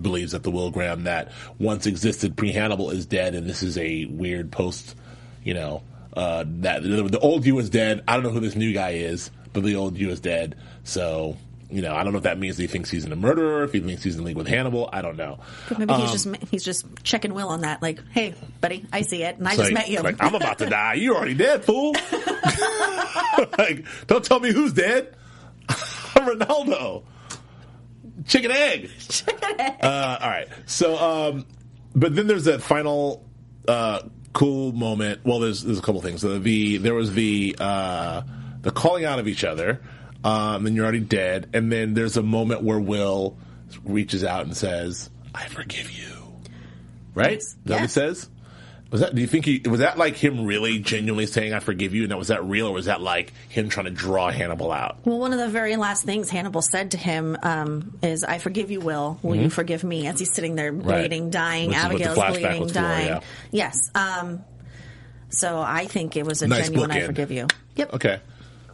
believes 0.03 0.33
that 0.33 0.43
the 0.43 0.51
Will 0.51 0.70
Graham 0.70 1.05
that 1.05 1.33
once 1.59 1.87
existed 1.87 2.37
pre 2.37 2.53
Hannibal 2.53 2.91
is 2.91 3.07
dead, 3.07 3.35
and 3.35 3.49
this 3.49 3.62
is 3.62 3.78
a 3.78 4.07
weird 4.07 4.51
post. 4.51 4.97
You 5.45 5.55
know 5.55 5.83
uh, 6.15 6.45
that 6.47 6.83
the, 6.83 7.03
the 7.05 7.19
old 7.19 7.45
you 7.47 7.59
is 7.59 7.71
dead. 7.71 8.03
I 8.07 8.15
don't 8.15 8.23
know 8.25 8.31
who 8.31 8.41
this 8.41 8.57
new 8.57 8.73
guy 8.73 8.91
is, 8.91 9.31
but 9.53 9.63
the 9.63 9.77
old 9.77 9.97
you 9.99 10.11
is 10.11 10.21
dead. 10.21 10.57
So. 10.85 11.37
You 11.71 11.81
know, 11.81 11.95
I 11.97 12.05
don't 12.05 12.13
know 12.13 12.19
if 12.19 12.25
that 12.25 12.39
means 12.39 12.59
he 12.59 12.67
thinks 12.67 12.91
he's 12.91 13.07
in 13.07 13.13
a 13.13 13.17
murderer, 13.17 13.65
if 13.65 13.73
he 13.73 13.81
thinks 13.81 14.03
he's 14.03 14.17
in 14.17 14.25
league 14.25 14.37
with 14.37 14.47
Hannibal. 14.47 14.91
I 14.93 15.01
don't 15.01 15.17
know. 15.17 15.39
But 15.71 15.79
maybe 15.79 15.95
he's 15.95 16.27
Um, 16.27 16.35
just 16.35 16.51
he's 16.51 16.65
just 16.65 16.85
checking 17.03 17.33
Will 17.33 17.49
on 17.49 17.63
that. 17.63 17.81
Like, 17.81 17.99
hey, 18.11 18.35
buddy, 18.61 18.85
I 18.93 19.01
see 19.01 19.23
it, 19.23 19.39
and 19.39 19.49
I 19.49 19.57
just 19.57 19.73
met 19.73 19.89
you. 19.89 20.01
like, 20.01 20.23
I'm 20.23 20.35
about 20.35 20.59
to 20.59 20.67
die. 20.69 20.93
You're 20.95 21.17
already 21.17 21.33
dead, 21.33 21.65
fool. 21.65 21.95
like, 23.59 23.87
don't 24.07 24.23
tell 24.23 24.39
me 24.39 24.53
who's 24.53 24.75
dead. 24.75 25.17
I'm 25.71 26.39
Ronaldo. 26.39 27.05
Chicken 28.27 28.51
egg. 28.51 28.91
Uh, 29.83 30.19
all 30.21 30.29
right. 30.31 30.49
So, 30.67 30.99
um, 30.99 31.47
but 31.95 32.15
then 32.15 32.27
there's 32.27 32.45
that 32.45 32.63
final 32.63 33.25
uh, 33.67 34.01
cool 34.33 34.72
moment. 34.72 35.20
Well, 35.24 35.41
there's 35.41 35.62
there's 35.62 35.78
a 35.78 35.83
couple 35.83 36.01
things. 36.01 36.20
So 36.20 36.39
the 36.39 36.78
there 36.78 36.95
was 36.95 37.12
the 37.14 37.57
uh, 37.59 38.22
the 38.62 38.70
calling 38.70 39.05
out 39.05 39.18
of 39.18 39.28
each 39.28 39.45
other. 39.45 39.80
Um, 40.24 40.66
and 40.66 40.76
you're 40.76 40.85
already 40.85 41.01
dead. 41.01 41.49
And 41.53 41.72
then 41.72 41.95
there's 41.95 42.16
a 42.16 42.22
moment 42.22 42.62
where 42.62 42.78
Will 42.78 43.37
reaches 43.85 44.22
out 44.22 44.45
and 44.47 44.57
says, 44.57 45.11
"I 45.35 45.47
forgive 45.47 45.91
you." 45.91 46.07
Right? 47.12 47.39
Is 47.39 47.57
that 47.64 47.74
Yeah. 47.74 47.80
he 47.83 47.89
says? 47.89 48.28
Was 48.93 49.01
that? 49.01 49.14
Do 49.14 49.22
you 49.22 49.26
think 49.26 49.47
he 49.47 49.62
was 49.66 49.80
that 49.80 49.97
like 49.97 50.16
him 50.16 50.45
really 50.45 50.78
genuinely 50.78 51.24
saying 51.24 51.55
"I 51.55 51.61
forgive 51.61 51.95
you"? 51.95 52.03
And 52.03 52.12
that 52.12 52.18
was 52.18 52.28
that 52.28 52.45
real, 52.45 52.66
or 52.66 52.74
was 52.74 52.84
that 52.84 53.01
like 53.01 53.32
him 53.49 53.70
trying 53.70 53.86
to 53.86 53.90
draw 53.90 54.30
Hannibal 54.30 54.70
out? 54.70 54.99
Well, 55.07 55.18
one 55.18 55.32
of 55.32 55.38
the 55.38 55.49
very 55.49 55.76
last 55.76 56.05
things 56.05 56.28
Hannibal 56.28 56.61
said 56.61 56.90
to 56.90 56.99
him 56.99 57.38
um, 57.43 57.99
is, 58.03 58.22
"I 58.22 58.36
forgive 58.36 58.70
you, 58.70 58.80
Will. 58.80 59.18
Will 59.22 59.36
you 59.36 59.49
forgive 59.49 59.82
me?" 59.82 60.07
As 60.07 60.18
he's 60.18 60.34
sitting 60.34 60.57
there 60.57 60.72
bleeding, 60.72 61.30
dying. 61.30 61.70
Which 61.70 61.76
is 61.78 61.82
what 61.84 61.88
the 61.88 62.05
Abigail's 62.05 62.36
bleeding, 62.36 62.62
was 62.62 62.72
for, 62.72 62.78
dying. 62.78 63.07
yeah. 63.09 63.20
Yes. 63.51 63.90
Um, 63.95 64.45
so 65.30 65.59
I 65.59 65.86
think 65.86 66.16
it 66.18 66.26
was 66.26 66.43
a 66.43 66.49
Nice 66.49 66.68
genuine 66.68 66.90
"I 66.90 67.01
forgive 67.07 67.30
you." 67.30 67.47
Yep. 67.76 67.95
Okay. 67.95 68.20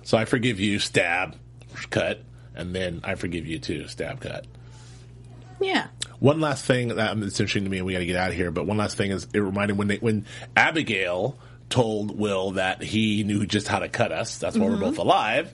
So 0.02 0.18
I 0.18 0.24
forgive 0.24 0.58
you, 0.58 0.80
stab, 0.80 1.36
cut, 1.90 2.22
and 2.56 2.74
then 2.74 3.02
I 3.04 3.14
forgive 3.14 3.46
you 3.46 3.60
too, 3.60 3.86
stab, 3.86 4.20
cut. 4.20 4.46
Yeah. 5.60 5.88
One 6.20 6.40
last 6.40 6.64
thing 6.64 6.88
that 6.88 7.10
um, 7.10 7.22
it's 7.22 7.38
interesting 7.38 7.64
to 7.64 7.70
me, 7.70 7.78
and 7.78 7.86
we 7.86 7.92
got 7.92 8.00
to 8.00 8.06
get 8.06 8.16
out 8.16 8.30
of 8.30 8.36
here. 8.36 8.50
But 8.50 8.66
one 8.66 8.76
last 8.76 8.96
thing 8.96 9.10
is, 9.10 9.26
it 9.32 9.38
reminded 9.38 9.78
when 9.78 9.88
they 9.88 9.96
when 9.96 10.26
Abigail 10.56 11.38
told 11.70 12.18
Will 12.18 12.52
that 12.52 12.82
he 12.82 13.22
knew 13.24 13.46
just 13.46 13.68
how 13.68 13.78
to 13.78 13.88
cut 13.88 14.10
us. 14.12 14.38
That's 14.38 14.56
why 14.56 14.66
we're 14.66 14.78
both 14.78 14.98
alive. 14.98 15.52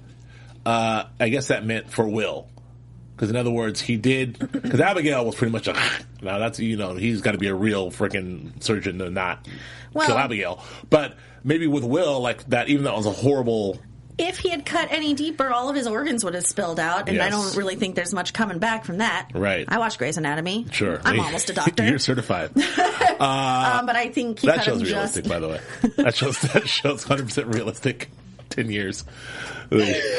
Uh, 0.64 1.04
I 1.20 1.28
guess 1.28 1.48
that 1.48 1.66
meant 1.66 1.90
for 1.90 2.08
Will, 2.08 2.48
because 3.14 3.28
in 3.30 3.36
other 3.36 3.50
words, 3.50 3.80
he 3.80 3.96
did. 3.96 4.38
Because 4.38 4.80
Abigail 4.80 5.24
was 5.26 5.34
pretty 5.34 5.52
much 5.52 5.68
a 5.68 5.74
now 6.22 6.38
that's 6.38 6.58
you 6.58 6.76
know 6.76 6.94
he's 6.94 7.20
got 7.20 7.32
to 7.32 7.38
be 7.38 7.48
a 7.48 7.54
real 7.54 7.90
freaking 7.90 8.62
surgeon 8.62 8.98
to 8.98 9.10
not 9.10 9.46
Well- 9.92 10.06
kill 10.06 10.16
Abigail. 10.16 10.64
But 10.88 11.16
maybe 11.42 11.66
with 11.66 11.84
Will, 11.84 12.20
like 12.20 12.44
that, 12.46 12.68
even 12.68 12.84
though 12.84 12.94
it 12.94 12.96
was 12.98 13.06
a 13.06 13.10
horrible 13.12 13.78
If 14.16 14.38
he 14.38 14.48
had 14.50 14.64
cut 14.64 14.88
any 14.92 15.14
deeper, 15.14 15.50
all 15.50 15.68
of 15.68 15.74
his 15.74 15.88
organs 15.88 16.24
would 16.24 16.34
have 16.34 16.46
spilled 16.46 16.78
out, 16.78 17.08
and 17.08 17.20
I 17.20 17.30
don't 17.30 17.56
really 17.56 17.74
think 17.74 17.96
there's 17.96 18.14
much 18.14 18.32
coming 18.32 18.58
back 18.60 18.84
from 18.84 18.98
that. 18.98 19.30
Right. 19.34 19.64
I 19.66 19.78
watch 19.78 19.98
Grey's 19.98 20.16
Anatomy. 20.16 20.66
Sure, 20.70 21.00
I'm 21.04 21.18
almost 21.18 21.50
a 21.50 21.52
doctor. 21.52 21.84
You're 21.88 21.98
certified. 21.98 22.56
um, 22.56 22.64
but 23.86 23.96
I 23.96 24.10
think 24.12 24.38
he 24.38 24.46
that 24.46 24.62
show's 24.64 24.82
realistic, 24.84 25.24
just. 25.24 25.32
by 25.32 25.40
the 25.40 25.48
way. 25.48 25.60
That 25.96 26.14
shows 26.14 26.40
that 26.52 26.68
shows 26.68 27.08
100 27.08 27.26
percent 27.26 27.48
realistic. 27.48 28.10
Ten 28.50 28.70
years. 28.70 29.04
All 29.72 29.78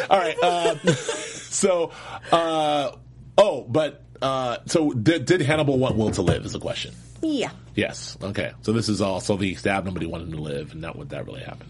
right. 0.09 0.35
Uh, 0.43 0.75
so, 0.75 1.91
uh, 2.33 2.91
oh, 3.37 3.61
but 3.63 4.03
uh, 4.21 4.57
so 4.65 4.91
did, 4.91 5.25
did 5.25 5.41
Hannibal 5.41 5.77
want 5.77 5.95
Will 5.95 6.11
to 6.11 6.21
live? 6.21 6.43
Is 6.43 6.51
the 6.51 6.59
question. 6.59 6.93
Yeah. 7.21 7.51
Yes. 7.75 8.17
Okay. 8.21 8.51
So 8.63 8.73
this 8.73 8.89
is 8.89 8.99
also 8.99 9.37
the 9.37 9.55
stab. 9.55 9.85
Nobody 9.85 10.05
wanted 10.05 10.27
him 10.27 10.33
to 10.35 10.41
live, 10.41 10.73
and 10.73 10.81
not 10.81 10.97
what 10.97 11.09
that 11.09 11.25
really 11.25 11.41
happened. 11.43 11.69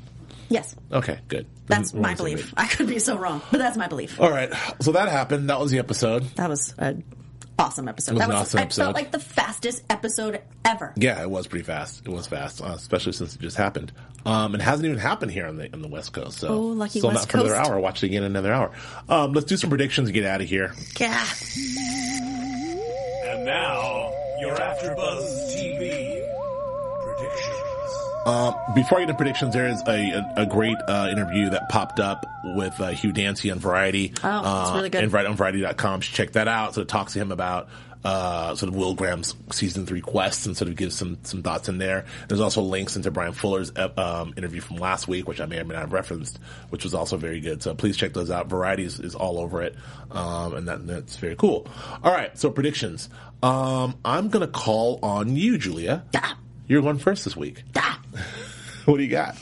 Yes. 0.50 0.76
Okay. 0.92 1.20
Good. 1.28 1.48
That's 1.68 1.94
my 1.94 2.14
belief. 2.14 2.54
I 2.56 2.68
could 2.68 2.88
be 2.88 3.00
so 3.00 3.18
wrong, 3.18 3.42
but 3.52 3.58
that's 3.58 3.78
my 3.78 3.88
belief. 3.88 4.20
All 4.22 4.30
right. 4.30 4.52
So 4.82 4.92
that 4.92 5.10
happened. 5.10 5.50
That 5.50 5.60
was 5.60 5.72
the 5.72 5.80
episode. 5.80 6.24
That 6.36 6.50
was 6.50 6.74
an 6.78 7.04
awesome 7.58 7.88
episode. 7.88 8.12
It 8.12 8.16
was 8.16 8.20
that 8.20 8.30
an 8.30 8.34
was, 8.36 8.42
awesome 8.42 8.60
It 8.60 8.64
episode. 8.64 8.82
felt 8.84 8.96
like 8.96 9.12
the 9.12 9.20
fastest 9.20 9.84
episode 9.90 10.42
ever. 10.64 10.94
Yeah, 10.98 11.22
it 11.22 11.30
was 11.30 11.48
pretty 11.48 11.64
fast. 11.66 12.04
It 12.06 12.10
was 12.10 12.28
fast, 12.28 12.62
uh, 12.62 12.66
especially 12.76 13.14
since 13.14 13.34
it 13.36 13.42
just 13.42 13.58
happened. 13.58 13.92
Um, 14.26 14.54
it 14.56 14.62
hasn't 14.62 14.86
even 14.86 15.00
happened 15.00 15.32
here 15.32 15.48
on 15.48 15.56
the 15.58 15.72
on 15.74 15.82
the 15.82 15.88
West 15.88 16.14
Coast. 16.14 16.40
So 16.40 16.50
Oh, 16.50 16.60
lucky 16.62 17.00
still 17.00 17.10
West 17.12 17.22
not 17.24 17.32
for 17.32 17.38
another 17.40 17.56
hour. 17.56 17.80
Watch 17.80 18.04
it 18.04 18.08
again 18.08 18.24
in 18.24 18.32
another 18.32 18.54
hour. 18.54 18.72
Um, 19.10 19.34
let's 19.34 19.46
do 19.48 19.58
some 19.58 19.70
predictions 19.70 20.10
and 20.10 20.14
get 20.14 20.26
out 20.26 20.42
of 20.42 20.48
here. 20.48 20.74
Yeah. 21.00 21.26
And 23.26 23.46
now, 23.46 24.12
your 24.40 24.56
AfterBuzz 24.56 25.56
TV 25.56 26.22
predictions. 28.26 28.76
Before 28.76 28.98
I 28.98 29.02
get 29.02 29.08
to 29.08 29.14
predictions, 29.14 29.54
there 29.54 29.68
is 29.68 29.82
a, 29.88 30.12
a, 30.12 30.34
a 30.44 30.46
great 30.46 30.78
uh, 30.88 31.10
interview 31.12 31.50
that 31.52 31.70
popped 31.70 32.00
up 32.00 32.26
with 32.44 32.80
uh, 32.80 32.90
Hugh 32.90 33.12
Dancy 33.12 33.52
on 33.52 33.60
Variety. 33.60 34.14
Oh, 34.24 34.42
that's 34.44 34.72
uh, 34.72 34.74
really 34.76 34.90
good. 34.90 35.04
And 35.04 35.14
right 35.14 35.26
on 35.26 35.36
Variety.com. 35.36 36.02
Should 36.02 36.16
check 36.16 36.32
that 36.34 36.48
out. 36.48 36.74
So 36.76 36.82
it 36.82 36.88
talks 36.88 37.14
to 37.14 37.20
him 37.20 37.32
about 37.32 37.70
uh, 38.06 38.54
sort 38.54 38.70
of 38.70 38.76
Will 38.76 38.94
Graham's 38.94 39.36
season 39.52 39.88
three 39.88 40.00
quests 40.00 40.46
and 40.46 40.56
sort 40.56 40.70
of 40.70 40.76
gives 40.76 40.96
some 40.96 41.18
some 41.24 41.42
thoughts 41.42 41.68
in 41.68 41.80
there. 41.80 42.06
There's 42.28 42.40
also 42.40 42.62
links 42.62 42.96
into 42.96 43.10
Bryan 43.10 43.34
Fuller's 43.34 43.72
uh, 43.76 43.90
um, 43.98 44.34
interview 44.38 44.62
from 44.62 44.78
last 44.78 45.08
week, 45.08 45.28
which 45.28 45.42
I 45.42 45.48
may 45.48 45.60
or 45.60 45.66
may 45.66 45.74
not 45.74 45.82
have 45.82 45.94
referenced, 45.94 46.38
which 46.70 46.84
was 46.84 46.94
also 46.94 47.18
very 47.18 47.40
good. 47.40 47.64
So 47.64 47.74
please 47.74 47.98
check 47.98 48.14
those 48.14 48.30
out. 48.30 48.48
Variety 48.48 48.84
is, 48.84 49.00
is 49.00 49.16
all 49.16 49.40
over 49.40 49.64
it, 49.64 49.76
um, 50.12 50.54
and 50.54 50.68
that, 50.68 50.86
that's 50.86 51.18
very 51.18 51.36
cool. 51.36 51.68
All 52.04 52.12
right, 52.14 52.38
so 52.38 52.52
predictions. 52.52 53.10
Um, 53.42 53.96
I'm 54.06 54.30
gonna 54.30 54.48
call 54.48 55.00
on 55.02 55.36
you, 55.36 55.58
Julia. 55.58 56.04
You're 56.68 56.84
going 56.84 57.00
first 57.00 57.26
this 57.26 57.36
week. 57.36 57.64
What 58.86 58.98
do 58.98 59.04
you 59.04 59.10
got? 59.10 59.36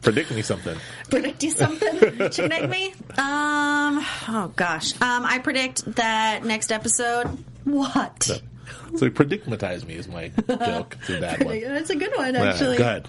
Predict 0.00 0.32
me 0.32 0.42
something. 0.42 0.76
predict 1.08 1.44
you 1.44 1.50
something? 1.52 2.00
Chicken 2.30 2.50
egg 2.50 2.68
me? 2.68 2.92
Um. 3.16 4.04
Oh 4.28 4.52
gosh. 4.56 5.00
Um. 5.00 5.24
I 5.24 5.38
predict 5.38 5.84
that 5.94 6.44
next 6.44 6.72
episode. 6.72 7.26
What? 7.62 8.42
So 8.96 9.08
predicmatize 9.08 9.86
me 9.86 9.94
is 9.94 10.08
my 10.08 10.32
joke. 10.48 10.96
It's 11.00 11.10
a 11.10 11.20
bad 11.20 11.44
one. 11.44 11.56
It's 11.56 11.90
a 11.90 11.96
good 11.96 12.12
one, 12.16 12.34
Yeah, 12.34 12.44
actually. 12.44 12.76
Go 12.78 12.84
ahead. 12.84 13.08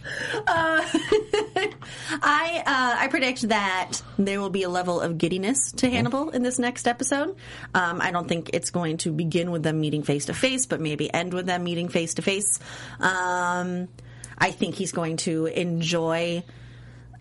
I 2.21 2.63
uh, 2.65 2.95
I 3.03 3.07
predict 3.09 3.49
that 3.49 4.01
there 4.17 4.39
will 4.39 4.49
be 4.49 4.63
a 4.63 4.69
level 4.69 5.01
of 5.01 5.17
giddiness 5.17 5.71
to 5.77 5.89
Hannibal 5.89 6.29
in 6.29 6.41
this 6.43 6.59
next 6.59 6.87
episode. 6.87 7.35
Um, 7.73 7.99
I 8.01 8.11
don't 8.11 8.27
think 8.27 8.51
it's 8.53 8.69
going 8.69 8.97
to 8.97 9.11
begin 9.11 9.51
with 9.51 9.63
them 9.63 9.79
meeting 9.81 10.03
face 10.03 10.25
to 10.25 10.33
face, 10.33 10.65
but 10.65 10.79
maybe 10.79 11.11
end 11.13 11.33
with 11.33 11.45
them 11.47 11.63
meeting 11.63 11.87
face 11.89 12.13
to 12.15 12.21
face. 12.21 12.59
I 14.37 14.51
think 14.51 14.75
he's 14.75 14.91
going 14.91 15.17
to 15.17 15.45
enjoy 15.47 16.43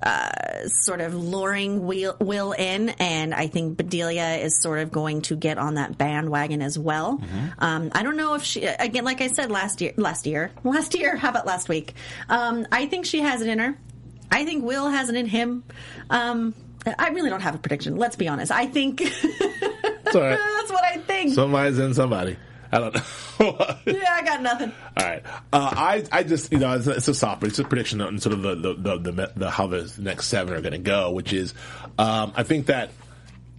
uh, 0.03 0.67
sort 0.67 1.01
of 1.01 1.15
luring 1.15 1.87
Will, 1.87 2.17
Will 2.21 2.53
in, 2.53 2.89
and 2.91 3.33
I 3.33 3.47
think 3.47 3.77
Bedelia 3.77 4.37
is 4.43 4.61
sort 4.61 4.81
of 4.81 4.91
going 4.91 5.23
to 5.23 5.37
get 5.37 5.59
on 5.59 5.75
that 5.75 5.97
bandwagon 5.97 6.61
as 6.61 6.79
well. 6.79 7.23
Um, 7.59 7.91
I 7.95 8.03
don't 8.03 8.17
know 8.17 8.35
if 8.35 8.43
she, 8.43 8.65
again, 8.65 9.05
like 9.05 9.21
I 9.21 9.29
said 9.29 9.51
last 9.51 9.81
year, 9.81 9.93
last 9.97 10.27
year, 10.27 10.51
last 10.65 10.95
year. 10.97 11.17
How 11.17 11.31
about 11.31 11.47
last 11.47 11.69
week? 11.69 11.95
Um, 12.29 12.67
I 12.73 12.87
think 12.87 13.07
she 13.07 13.21
has 13.21 13.43
it 13.43 13.49
in 13.49 13.59
her. 13.59 13.79
I 14.31 14.45
think 14.45 14.65
Will 14.65 14.89
has 14.89 15.09
it 15.09 15.15
in 15.15 15.27
him. 15.27 15.63
Um, 16.11 16.55
I 16.99 17.11
really 17.11 17.31
don't 17.31 17.43
have 17.43 17.55
a 17.55 17.59
prediction. 17.59 17.97
Let's 17.97 18.17
be 18.17 18.27
honest. 18.27 18.51
I 18.51 18.67
think 18.67 19.03
It's 20.13 20.17
all 20.17 20.23
right. 20.23 20.39
that's 20.59 20.71
what 20.71 20.85
I 20.85 20.99
think. 20.99 21.35
Somebody's 21.35 21.79
in 21.79 21.95
somebody. 21.95 22.37
I 22.73 22.79
don't 22.79 22.95
know. 22.95 23.03
yeah, 23.87 24.14
I 24.14 24.23
got 24.25 24.41
nothing. 24.41 24.73
All 24.97 25.05
right. 25.05 25.23
Uh, 25.53 25.75
I 25.77 26.05
I 26.11 26.23
just 26.23 26.53
you 26.53 26.59
know 26.59 26.75
it's, 26.75 26.87
it's 26.87 27.09
a 27.09 27.14
soft, 27.14 27.45
it's 27.45 27.59
a 27.59 27.64
prediction 27.64 28.01
on 28.01 28.18
sort 28.18 28.33
of 28.33 28.43
the 28.43 28.55
the, 28.55 28.75
the, 28.75 29.12
the, 29.12 29.33
the 29.37 29.51
how 29.51 29.66
the 29.66 29.93
next 29.99 30.29
seven 30.29 30.55
are 30.55 30.61
going 30.62 30.73
to 30.73 30.79
go, 30.79 31.11
which 31.11 31.33
is 31.33 31.53
um, 31.99 32.33
I 32.35 32.45
think 32.45 32.66
that 32.66 32.91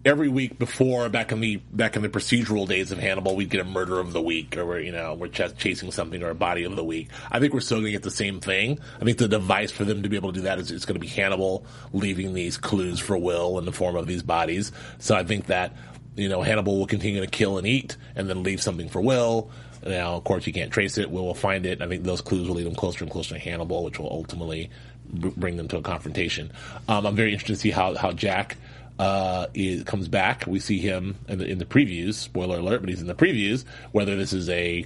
every 0.05 0.27
week 0.27 0.59
before 0.59 1.07
back 1.09 1.31
in 1.31 1.39
the 1.39 1.57
back 1.57 1.95
in 1.95 2.01
the 2.01 2.09
procedural 2.09 2.67
days 2.67 2.91
of 2.91 2.99
Hannibal, 2.99 3.35
we'd 3.35 3.49
get 3.49 3.61
a 3.61 3.65
murder 3.65 3.99
of 3.99 4.13
the 4.13 4.21
week, 4.21 4.57
or 4.57 4.65
we're 4.65 4.79
you 4.79 4.91
know 4.91 5.13
we're 5.13 5.27
ch- 5.27 5.55
chasing 5.57 5.91
something 5.91 6.21
or 6.23 6.29
a 6.29 6.35
body 6.35 6.63
of 6.63 6.75
the 6.75 6.83
week. 6.83 7.09
I 7.31 7.39
think 7.39 7.53
we're 7.53 7.61
still 7.61 7.77
going 7.77 7.85
to 7.85 7.91
get 7.91 8.03
the 8.03 8.11
same 8.11 8.39
thing. 8.39 8.79
I 8.99 9.05
think 9.05 9.17
the 9.17 9.27
device 9.27 9.71
for 9.71 9.85
them 9.85 10.03
to 10.03 10.09
be 10.09 10.15
able 10.15 10.31
to 10.31 10.39
do 10.39 10.43
that 10.43 10.59
is 10.59 10.71
it's 10.71 10.85
going 10.85 10.95
to 10.95 10.99
be 10.99 11.07
Hannibal 11.07 11.65
leaving 11.91 12.33
these 12.33 12.57
clues 12.57 12.99
for 12.99 13.17
Will 13.17 13.59
in 13.59 13.65
the 13.65 13.71
form 13.71 13.95
of 13.95 14.07
these 14.07 14.23
bodies. 14.23 14.71
So 14.99 15.15
I 15.15 15.23
think 15.23 15.47
that 15.47 15.75
you 16.15 16.29
know 16.29 16.41
Hannibal 16.41 16.77
will 16.77 16.87
continue 16.87 17.21
to 17.21 17.27
kill 17.27 17.57
and 17.57 17.67
eat, 17.67 17.97
and 18.15 18.29
then 18.29 18.43
leave 18.43 18.61
something 18.61 18.89
for 18.89 19.01
Will. 19.01 19.49
Now, 19.85 20.15
of 20.15 20.23
course, 20.23 20.47
you 20.47 20.53
can't 20.53 20.71
trace 20.71 20.97
it. 20.97 21.11
Will 21.11 21.25
will 21.25 21.33
find 21.33 21.65
it. 21.65 21.81
I 21.81 21.87
think 21.87 22.03
those 22.03 22.21
clues 22.21 22.47
will 22.47 22.55
lead 22.55 22.67
him 22.67 22.75
closer 22.75 23.03
and 23.03 23.11
closer 23.11 23.35
to 23.35 23.39
Hannibal, 23.39 23.83
which 23.83 23.99
will 23.99 24.11
ultimately 24.11 24.69
br- 25.05 25.29
bring 25.35 25.57
them 25.57 25.67
to 25.69 25.77
a 25.77 25.81
confrontation. 25.81 26.51
Um, 26.87 27.05
I'm 27.05 27.15
very 27.15 27.33
interested 27.33 27.55
to 27.55 27.59
see 27.59 27.71
how 27.71 27.95
how 27.95 28.11
Jack 28.11 28.57
uh, 28.99 29.47
is, 29.53 29.83
comes 29.83 30.07
back. 30.07 30.45
We 30.47 30.59
see 30.59 30.79
him 30.79 31.17
in 31.27 31.39
the, 31.39 31.45
in 31.45 31.57
the 31.57 31.65
previews. 31.65 32.15
Spoiler 32.15 32.59
alert, 32.59 32.81
but 32.81 32.89
he's 32.89 33.01
in 33.01 33.07
the 33.07 33.15
previews. 33.15 33.65
Whether 33.91 34.15
this 34.15 34.33
is 34.33 34.49
a, 34.49 34.85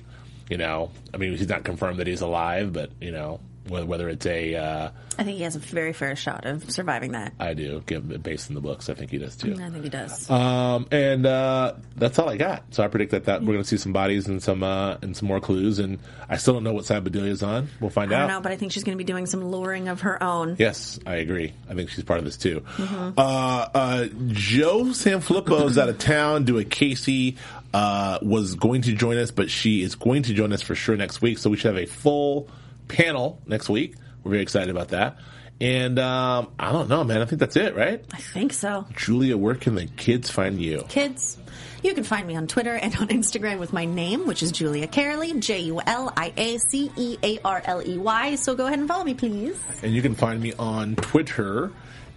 you 0.49 0.57
know, 0.57 0.91
I 1.13 1.17
mean, 1.17 1.35
he's 1.35 1.49
not 1.49 1.63
confirmed 1.63 1.99
that 1.99 2.07
he's 2.07 2.21
alive, 2.21 2.73
but 2.73 2.89
you 2.99 3.11
know, 3.11 3.39
whether, 3.69 4.09
it's 4.09 4.25
a, 4.25 4.55
uh, 4.55 4.89
I 5.19 5.23
think 5.23 5.37
he 5.37 5.43
has 5.43 5.55
a 5.55 5.59
very 5.59 5.93
fair 5.93 6.15
shot 6.15 6.45
of 6.45 6.69
surviving 6.69 7.13
that. 7.13 7.33
I 7.39 7.53
do 7.53 7.81
give 7.85 8.21
based 8.21 8.49
in 8.49 8.55
the 8.55 8.61
books. 8.61 8.89
I 8.89 8.93
think 8.93 9.11
he 9.11 9.17
does 9.17 9.35
too. 9.35 9.57
I 9.59 9.69
think 9.69 9.83
he 9.83 9.89
does. 9.89 10.29
Um, 10.29 10.87
and 10.91 11.25
uh, 11.25 11.73
that's 11.95 12.19
all 12.19 12.29
I 12.29 12.37
got. 12.37 12.63
So 12.71 12.83
I 12.83 12.87
predict 12.87 13.11
that, 13.11 13.25
that 13.25 13.41
we're 13.41 13.53
going 13.53 13.63
to 13.63 13.67
see 13.67 13.77
some 13.77 13.93
bodies 13.93 14.27
and 14.27 14.41
some 14.41 14.61
uh, 14.63 14.97
and 15.01 15.17
some 15.17 15.27
more 15.27 15.39
clues. 15.39 15.79
And 15.79 15.97
I 16.29 16.37
still 16.37 16.53
don't 16.53 16.63
know 16.63 16.73
what 16.73 16.85
side 16.85 17.03
Bedelia's 17.03 17.41
on. 17.41 17.69
We'll 17.79 17.89
find 17.89 18.13
I 18.13 18.15
out. 18.15 18.19
don't 18.19 18.27
know, 18.27 18.41
but 18.41 18.51
I 18.51 18.57
think 18.57 18.71
she's 18.71 18.83
going 18.83 18.97
to 18.97 19.03
be 19.03 19.11
doing 19.11 19.25
some 19.25 19.43
luring 19.43 19.87
of 19.87 20.01
her 20.01 20.21
own. 20.21 20.55
Yes, 20.59 20.99
I 21.05 21.15
agree. 21.15 21.53
I 21.69 21.73
think 21.73 21.89
she's 21.89 22.03
part 22.03 22.19
of 22.19 22.25
this 22.25 22.37
too. 22.37 22.63
Uh, 22.77 23.67
uh, 23.73 24.05
Joe 24.27 24.85
Sanfilippo 24.85 25.67
is 25.67 25.77
out 25.77 25.89
of 25.89 25.97
town 25.97 26.45
doing 26.45 26.69
Casey. 26.69 27.37
Uh, 27.73 28.17
was 28.21 28.55
going 28.55 28.81
to 28.83 28.93
join 28.93 29.17
us, 29.17 29.29
but 29.29 29.51
she 29.51 29.81
is 29.81 29.95
going 29.95 30.23
to 30.23 30.33
join 30.33 30.53
us 30.53 30.61
for 30.61 30.73
sure 30.73 30.95
next 30.95 31.21
week. 31.21 31.37
So 31.37 31.49
we 31.49 31.57
should 31.57 31.75
have 31.75 31.83
a 31.83 31.85
full 31.85 32.47
panel 32.87 33.41
next 33.45 33.69
week. 33.69 33.95
We're 34.23 34.31
very 34.31 34.43
excited 34.43 34.69
about 34.69 34.89
that. 34.89 35.17
And 35.59 35.97
um, 35.97 36.49
I 36.59 36.71
don't 36.71 36.87
know, 36.87 37.03
man. 37.03 37.21
I 37.21 37.25
think 37.25 37.39
that's 37.39 37.55
it, 37.55 37.75
right? 37.75 38.03
I 38.13 38.17
think 38.17 38.53
so. 38.53 38.85
Julia, 38.95 39.37
where 39.37 39.55
can 39.55 39.75
the 39.75 39.87
kids 39.87 40.29
find 40.29 40.61
you? 40.61 40.85
Kids, 40.87 41.37
you 41.81 41.93
can 41.95 42.03
find 42.03 42.27
me 42.27 42.35
on 42.35 42.45
Twitter 42.47 42.75
and 42.75 42.95
on 42.95 43.07
Instagram 43.07 43.57
with 43.57 43.73
my 43.73 43.85
name, 43.85 44.27
which 44.27 44.43
is 44.43 44.51
Julia 44.51 44.87
Cearley, 44.87 45.39
J 45.39 45.59
U 45.61 45.81
L 45.85 46.13
I 46.15 46.31
A 46.37 46.57
C 46.59 46.91
E 46.95 47.17
A 47.23 47.39
R 47.43 47.61
L 47.65 47.87
E 47.87 47.97
Y. 47.97 48.35
So 48.35 48.55
go 48.55 48.67
ahead 48.67 48.79
and 48.79 48.87
follow 48.87 49.03
me, 49.03 49.15
please. 49.15 49.57
And 49.81 49.93
you 49.93 50.01
can 50.03 50.13
find 50.13 50.39
me 50.39 50.53
on 50.59 50.95
Twitter 50.95 51.71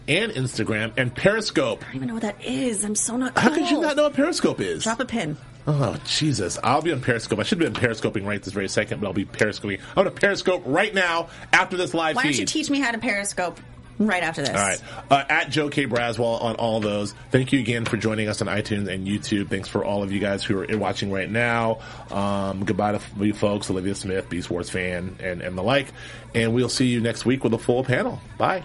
and 0.06 0.32
Instagram 0.32 0.92
and 0.96 1.14
Periscope. 1.14 1.82
I 1.82 1.86
don't 1.86 1.96
even 1.96 2.08
know 2.08 2.14
what 2.14 2.22
that 2.24 2.44
is. 2.44 2.84
I'm 2.84 2.94
so 2.94 3.16
not 3.16 3.34
cool. 3.34 3.42
How 3.42 3.54
could 3.54 3.70
you 3.70 3.80
not 3.80 3.96
know 3.96 4.02
what 4.04 4.14
Periscope 4.14 4.60
is? 4.60 4.82
Drop 4.82 5.00
a 5.00 5.06
pin. 5.06 5.36
Oh 5.66 5.96
Jesus! 6.06 6.58
I'll 6.64 6.82
be 6.82 6.92
on 6.92 7.00
Periscope. 7.00 7.38
I 7.38 7.42
should 7.42 7.60
have 7.60 7.72
been 7.72 7.80
periscoping 7.80 8.24
right 8.24 8.42
this 8.42 8.52
very 8.52 8.68
second, 8.68 9.00
but 9.00 9.06
I'll 9.06 9.12
be 9.12 9.24
periscoping. 9.26 9.78
I'm 9.90 10.04
going 10.04 10.06
to 10.06 10.10
periscope 10.20 10.62
right 10.66 10.92
now 10.94 11.28
after 11.52 11.76
this 11.76 11.92
live 11.94 12.16
Why 12.16 12.22
feed. 12.22 12.28
don't 12.30 12.38
you 12.40 12.46
teach 12.46 12.70
me 12.70 12.80
how 12.80 12.90
to 12.90 12.98
Periscope 12.98 13.60
right 13.98 14.22
after 14.22 14.40
this? 14.40 14.50
all 14.50 14.56
right, 14.56 14.82
uh, 15.10 15.24
at 15.28 15.50
Joe 15.50 15.68
K 15.68 15.86
Braswell 15.86 16.42
on 16.42 16.56
all 16.56 16.80
those. 16.80 17.14
Thank 17.30 17.52
you 17.52 17.60
again 17.60 17.84
for 17.84 17.98
joining 17.98 18.28
us 18.28 18.40
on 18.40 18.48
iTunes 18.48 18.88
and 18.88 19.06
YouTube. 19.06 19.50
Thanks 19.50 19.68
for 19.68 19.84
all 19.84 20.02
of 20.02 20.10
you 20.10 20.18
guys 20.18 20.42
who 20.42 20.58
are 20.58 20.78
watching 20.78 21.12
right 21.12 21.30
now. 21.30 21.80
Um, 22.10 22.64
goodbye 22.64 22.92
to 22.92 23.00
you 23.24 23.34
folks, 23.34 23.70
Olivia 23.70 23.94
Smith, 23.94 24.30
Beast 24.30 24.48
Wars 24.50 24.70
fan, 24.70 25.16
and 25.20 25.42
and 25.42 25.56
the 25.58 25.62
like. 25.62 25.88
And 26.34 26.54
we'll 26.54 26.70
see 26.70 26.86
you 26.86 27.00
next 27.00 27.26
week 27.26 27.44
with 27.44 27.52
a 27.52 27.58
full 27.58 27.84
panel. 27.84 28.18
Bye. 28.38 28.64